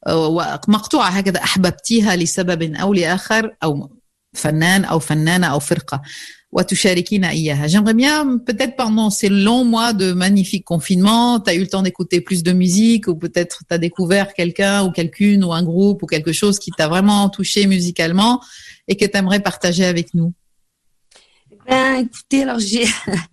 آه، 0.08 0.28
ومقطوعة 0.28 1.10
هكذا 1.10 1.44
أحببتيها 1.44 2.16
لسبب 2.16 2.76
أو 2.76 2.94
لآخر 2.94 3.56
أو 3.64 3.90
فنان 4.34 4.86
أو 4.86 5.00
فنانة 5.00 5.48
أو 5.48 5.60
فرقة. 5.60 6.02
J'aimerais 7.68 7.94
bien, 7.94 8.38
peut-être 8.38 8.78
pendant 8.78 9.10
ces 9.10 9.28
longs 9.28 9.66
mois 9.66 9.92
de 9.92 10.14
magnifique 10.14 10.64
confinement, 10.64 11.42
tu 11.42 11.50
as 11.50 11.54
eu 11.54 11.60
le 11.60 11.68
temps 11.68 11.82
d'écouter 11.82 12.22
plus 12.22 12.44
de 12.44 12.54
musique 12.54 13.10
ou 13.10 13.16
peut-être 13.16 13.64
tu 13.68 13.74
as 13.74 13.78
découvert 13.78 14.34
quelqu'un 14.34 14.84
ou 14.86 14.92
quelqu'une 14.92 15.44
ou 15.44 15.52
un 15.52 15.64
groupe 15.64 16.02
ou 16.04 16.06
quelque 16.06 16.32
chose 16.32 16.58
qui 16.58 16.72
t'a 16.72 16.88
vraiment 16.88 17.28
touché 17.28 17.68
musicalement 17.68 18.42
et 18.88 18.96
que 18.96 19.06
tu 19.06 19.18
aimerais 19.18 19.42
partager 19.42 19.84
avec 19.84 20.14
nous. 20.14 20.34
Ben, 21.68 21.96
écoutez, 22.06 22.44
alors 22.44 22.60
j'ai 22.60 22.86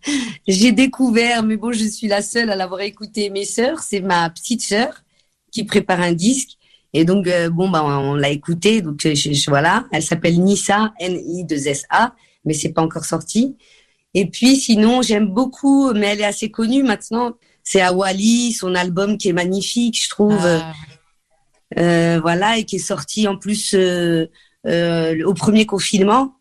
j'ai 0.49 0.72
découvert, 0.72 1.43
mais 1.43 1.57
bon, 1.57 1.72
je 1.72 1.85
suis 1.87 2.09
la 2.09 2.22
seule 2.22 2.51
à 2.51 2.57
l'avoir 2.57 2.80
écouté. 2.80 3.30
Mes 3.30 3.45
sœurs, 3.45 3.80
c'est 3.83 4.01
ma 4.01 4.28
petite 4.30 4.62
sœur 4.62 5.03
qui 5.51 5.64
prépare 5.64 6.01
un 6.01 6.12
disque. 6.12 6.51
Et 6.95 7.05
donc, 7.05 7.26
euh, 7.26 7.51
bon, 7.51 7.70
bah, 7.70 7.85
on 7.85 8.14
l'a 8.14 8.30
écouté. 8.30 8.83
Donc, 8.83 9.01
je, 9.05 9.14
je- 9.14 9.51
voilà, 9.51 9.87
elle 9.93 10.03
s'appelle 10.03 10.41
Nissa, 10.43 10.93
N-I-2-S-A, 11.01 12.14
mais 12.45 12.55
c'est 12.55 12.72
pas 12.72 12.83
encore 12.83 13.05
sorti. 13.05 13.57
Et 14.14 14.26
puis, 14.30 14.57
sinon, 14.57 15.03
j'aime 15.03 15.28
beaucoup, 15.28 15.93
mais 15.95 16.09
elle 16.09 16.20
est 16.22 16.24
assez 16.24 16.51
connue 16.51 16.83
maintenant. 16.85 17.35
C'est 17.64 17.83
Awali, 17.83 18.53
son 18.53 18.74
album 18.74 19.18
qui 19.18 19.28
est 19.30 19.33
magnifique, 19.35 20.03
je 20.03 20.11
trouve. 20.11 20.47
Ah, 20.47 20.74
Euh, 21.78 22.20
voilà, 22.20 22.59
et 22.59 22.64
qui 22.64 22.76
est 22.76 22.78
sorti 22.78 23.26
en 23.28 23.37
plus 23.39 23.74
euh, 23.74 24.26
euh, 24.66 25.24
au 25.24 25.33
premier 25.35 25.64
confinement. 25.66 26.35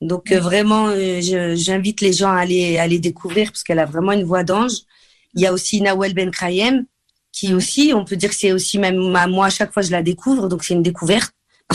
Donc 0.00 0.30
euh, 0.30 0.40
vraiment, 0.40 0.88
euh, 0.88 1.54
j'invite 1.56 2.00
les 2.00 2.12
gens 2.12 2.30
à 2.30 2.40
aller, 2.40 2.78
à 2.78 2.82
aller 2.82 2.98
découvrir 2.98 3.50
parce 3.50 3.62
qu'elle 3.62 3.78
a 3.78 3.86
vraiment 3.86 4.12
une 4.12 4.24
voix 4.24 4.44
d'ange. 4.44 4.72
Il 5.34 5.40
y 5.42 5.46
a 5.46 5.52
aussi 5.52 5.80
Nawel 5.80 6.14
Ben 6.14 6.30
Krayem, 6.30 6.84
qui 7.32 7.54
aussi, 7.54 7.92
on 7.94 8.04
peut 8.04 8.16
dire 8.16 8.30
que 8.30 8.36
c'est 8.36 8.52
aussi 8.52 8.78
même 8.78 8.96
moi 8.96 9.46
à 9.46 9.50
chaque 9.50 9.72
fois 9.72 9.82
je 9.82 9.90
la 9.90 10.02
découvre, 10.02 10.48
donc 10.48 10.64
c'est 10.64 10.74
une 10.74 10.82
découverte. 10.82 11.32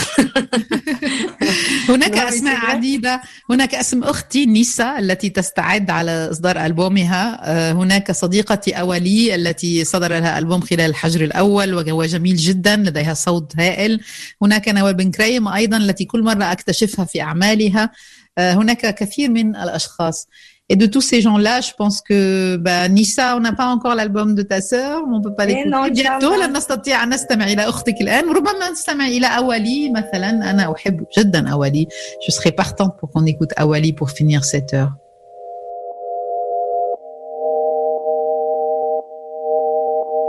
هناك 1.90 2.12
نعم، 2.12 2.28
أسماء. 2.28 2.56
عديدة. 2.56 3.22
هناك 3.50 3.76
اسم 3.76 4.04
أختي 4.04 4.46
نيسا 4.46 5.00
التي 5.00 5.30
تستعد 5.30 5.90
على 5.90 6.12
إصدار 6.32 6.66
ألبومها. 6.66 7.40
آه، 7.44 7.72
هناك 7.72 8.12
صديقتي 8.12 8.72
اولي 8.72 9.36
التي 9.36 9.84
صدر 9.86 10.10
لها 10.10 10.40
ألبوم 10.40 10.62
خلال 10.62 10.82
الحجر 10.90 11.24
الأول 11.24 11.74
وهو 11.74 12.06
جميل 12.06 12.36
جدا 12.36 12.76
لديها 12.76 13.14
صوت 13.14 13.54
هائل. 13.58 14.00
هناك 14.42 14.70
نوال 14.70 14.94
بن 14.94 15.12
كريم 15.12 15.48
أيضا 15.48 15.78
التي 15.78 16.06
كل 16.06 16.24
مرة 16.24 16.52
أكتشفها 16.52 17.06
في 17.06 17.22
أعمالها. 17.22 17.92
آه، 18.38 18.54
هناك 18.54 18.96
كثير 18.96 19.30
من 19.30 19.56
الأشخاص. 19.56 20.28
Et 20.70 20.74
de 20.74 20.87
tous 20.87 21.01
ces 21.01 21.20
gens-là, 21.20 21.61
je 21.61 21.72
pense 21.79 22.01
que 22.03 22.57
bah, 22.57 22.89
Nissa, 22.89 23.37
on 23.37 23.41
n'a 23.41 23.53
pas 23.53 23.66
encore 23.66 23.95
l'album 23.95 24.35
de 24.35 24.43
ta 24.43 24.61
sœur, 24.61 25.03
on 25.09 25.20
peut 25.20 25.33
pas 25.33 25.47
Eh 25.49 25.64
non, 25.68 25.85
l'écouter 25.85 26.03
bientôt. 26.03 26.33
Inch'Allah. 26.33 26.49
لن 26.49 26.57
نستطيع 26.57 27.03
أن 27.03 27.09
نستمع 27.11 27.45
إلى 27.45 27.62
أختك 27.68 28.01
الآن 28.01 28.29
وربما 28.29 28.70
نستمع 28.72 29.07
إلى 29.07 29.27
أولي 29.27 29.91
مثلا 29.91 30.51
أنا 30.51 30.72
أحب 30.74 31.05
جدا 31.18 31.49
أولي 31.49 31.87
je 32.27 32.31
serais 32.33 32.51
partante 32.53 32.97
pour 32.99 33.11
qu'on 33.11 33.24
écoute 33.27 33.53
Awali 33.57 33.93
pour 33.93 34.11
finir 34.11 34.45
cette 34.45 34.74
heure. 34.74 34.93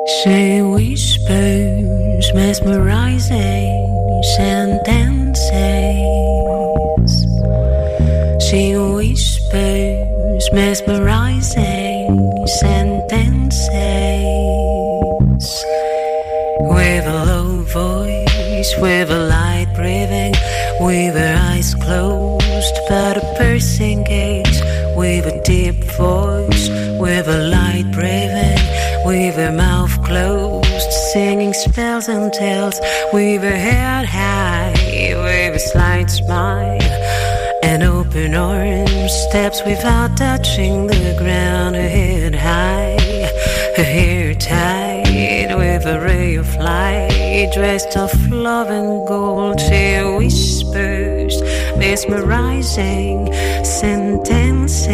She 0.08 0.62
whispers, 0.62 2.34
mesmerizing 2.34 4.24
sentences. 4.38 5.18
She 8.46 8.76
whispers, 8.96 10.08
Mesmerizing 10.53 12.09
sentences. 12.61 13.65
With 16.61 17.07
a 17.07 17.25
low 17.27 17.63
voice, 17.63 18.75
with 18.79 19.11
a 19.11 19.19
light 19.29 19.73
breathing, 19.75 20.35
with 20.81 21.15
her 21.15 21.37
eyes 21.51 21.75
closed, 21.75 22.77
but 22.89 23.17
a 23.19 23.35
piercing 23.39 24.05
gaze, 24.05 24.61
with 24.97 25.27
a 25.27 25.41
deep 25.45 25.85
voice, 25.97 26.69
with 26.99 27.29
a 27.29 27.49
light 27.49 27.91
breathing, 27.93 28.63
with 29.07 29.37
her 29.37 29.53
mouth 29.53 30.03
closed, 30.05 30.93
singing 31.13 31.53
spells 31.53 32.09
and 32.09 32.33
tales, 32.33 32.81
with 33.13 33.43
her 33.43 33.61
head 33.69 34.07
high, 34.07 34.73
with 35.25 35.57
a 35.57 35.61
slight 35.61 36.11
smile. 36.11 37.32
And 37.63 37.83
open 37.85 38.35
orange 38.35 39.11
steps 39.11 39.63
without 39.65 40.17
touching 40.17 40.89
the 40.89 41.15
ground. 41.19 41.77
Her 41.77 41.89
head 41.89 42.35
high, 42.35 42.99
her 43.77 43.85
hair 43.85 44.35
tied 44.35 45.55
with 45.57 45.87
a 45.87 46.01
ray 46.01 46.35
of 46.35 46.55
light. 46.57 47.51
Dressed 47.55 47.97
of 47.97 48.13
love 48.31 48.69
and 48.69 49.07
gold, 49.07 49.61
she 49.61 50.03
whispers, 50.19 51.41
mesmerizing 51.77 53.33
sentences. 53.65 54.89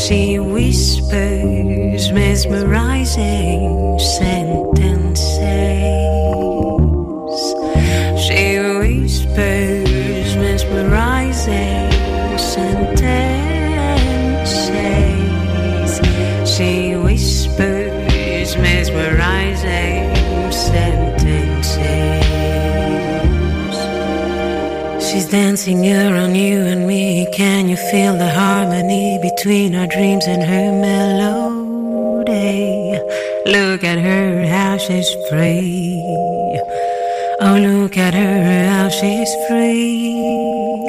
She 0.00 0.38
whispers, 0.38 2.12
mesmerizing 2.12 3.98
sentences. 3.98 4.58
Whispers, 9.36 10.36
mesmerizing 10.36 11.90
sentences. 12.38 13.10
She 16.48 16.96
whispers, 16.96 18.56
mesmerizing 18.56 20.14
sentences. 20.50 21.36
She's 25.06 25.28
dancing 25.30 25.86
on 25.86 26.34
you 26.34 26.60
and 26.60 26.86
me. 26.86 27.28
Can 27.32 27.68
you 27.68 27.76
feel 27.76 28.16
the 28.16 28.30
harmony 28.30 29.18
between 29.22 29.74
our 29.74 29.86
dreams 29.86 30.26
and 30.26 30.42
her 30.42 30.72
melody? 30.80 32.28
Look 33.46 33.84
at 33.84 33.98
her, 33.98 34.46
how 34.46 34.78
she's 34.78 35.14
free. 35.28 35.87
Oh, 37.40 37.56
look 37.56 37.96
at 37.96 38.14
her, 38.14 38.66
how 38.68 38.88
she's 38.88 39.32
free. 39.46 40.88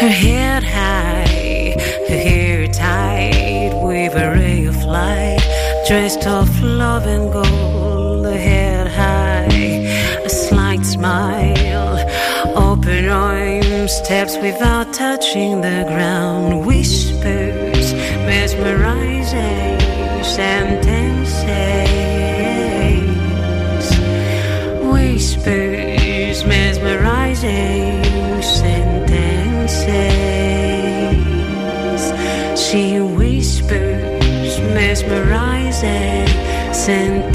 Her 0.00 0.08
head 0.08 0.64
high, 0.64 1.76
her 2.08 2.22
hair 2.28 2.66
tied 2.68 3.74
with 3.82 4.14
a 4.14 4.30
ray 4.30 4.64
of 4.64 4.76
light. 4.84 5.40
Dressed 5.86 6.26
of 6.26 6.48
love 6.62 7.06
and 7.06 7.30
gold, 7.30 8.24
her 8.24 8.32
head 8.32 8.86
high, 8.88 10.24
a 10.24 10.28
slight 10.30 10.86
smile. 10.86 11.98
Open 12.56 13.10
arms, 13.10 13.92
steps 13.92 14.38
without 14.38 14.90
touching 14.94 15.60
the 15.60 15.84
ground. 15.86 16.64
Whispers, 16.64 17.92
mesmerizing 18.24 19.80
sentences 20.24 22.13
whispers, 25.44 26.44
mesmerizing 26.44 28.02
sentences. 28.42 29.74
She 32.58 33.00
whispers, 33.00 34.58
mesmerizing 34.74 36.28
sentences. 36.72 37.33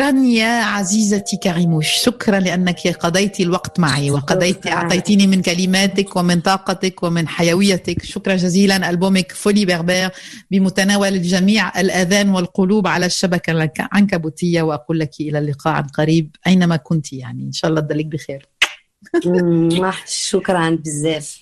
شكرا 0.00 0.18
يا 0.24 0.62
عزيزتي 0.62 1.36
كريموش. 1.36 1.88
شكرا 1.88 2.40
لأنك 2.40 2.88
قضيت 2.88 3.40
الوقت 3.40 3.80
معي 3.80 4.10
وقضيت. 4.10 4.66
أعطيتيني 4.66 5.26
من 5.26 5.42
كلماتك 5.42 6.16
ومن 6.16 6.40
طاقتك 6.40 7.02
ومن 7.02 7.28
حيويتك. 7.28 8.04
شكرا 8.04 8.36
جزيلا. 8.36 8.90
ألبومك 8.90 9.32
فولي 9.32 9.64
بربير 9.64 10.10
بمتناول 10.50 11.08
الجميع 11.08 11.80
الآذان 11.80 12.30
والقلوب 12.30 12.86
على 12.86 13.06
الشبكة 13.06 13.50
العنكبوتية 13.50 14.62
وأقول 14.62 14.98
لك 14.98 15.10
إلى 15.20 15.38
اللقاء 15.38 15.74
عن 15.74 15.82
قريب 15.82 16.36
أينما 16.46 16.76
كنت 16.76 17.12
يعني. 17.12 17.42
إن 17.42 17.52
شاء 17.52 17.70
الله 17.70 17.80
تضلك 17.80 18.06
بخير. 18.06 18.46
شكرا 20.30 20.70
بزاف. 20.70 21.39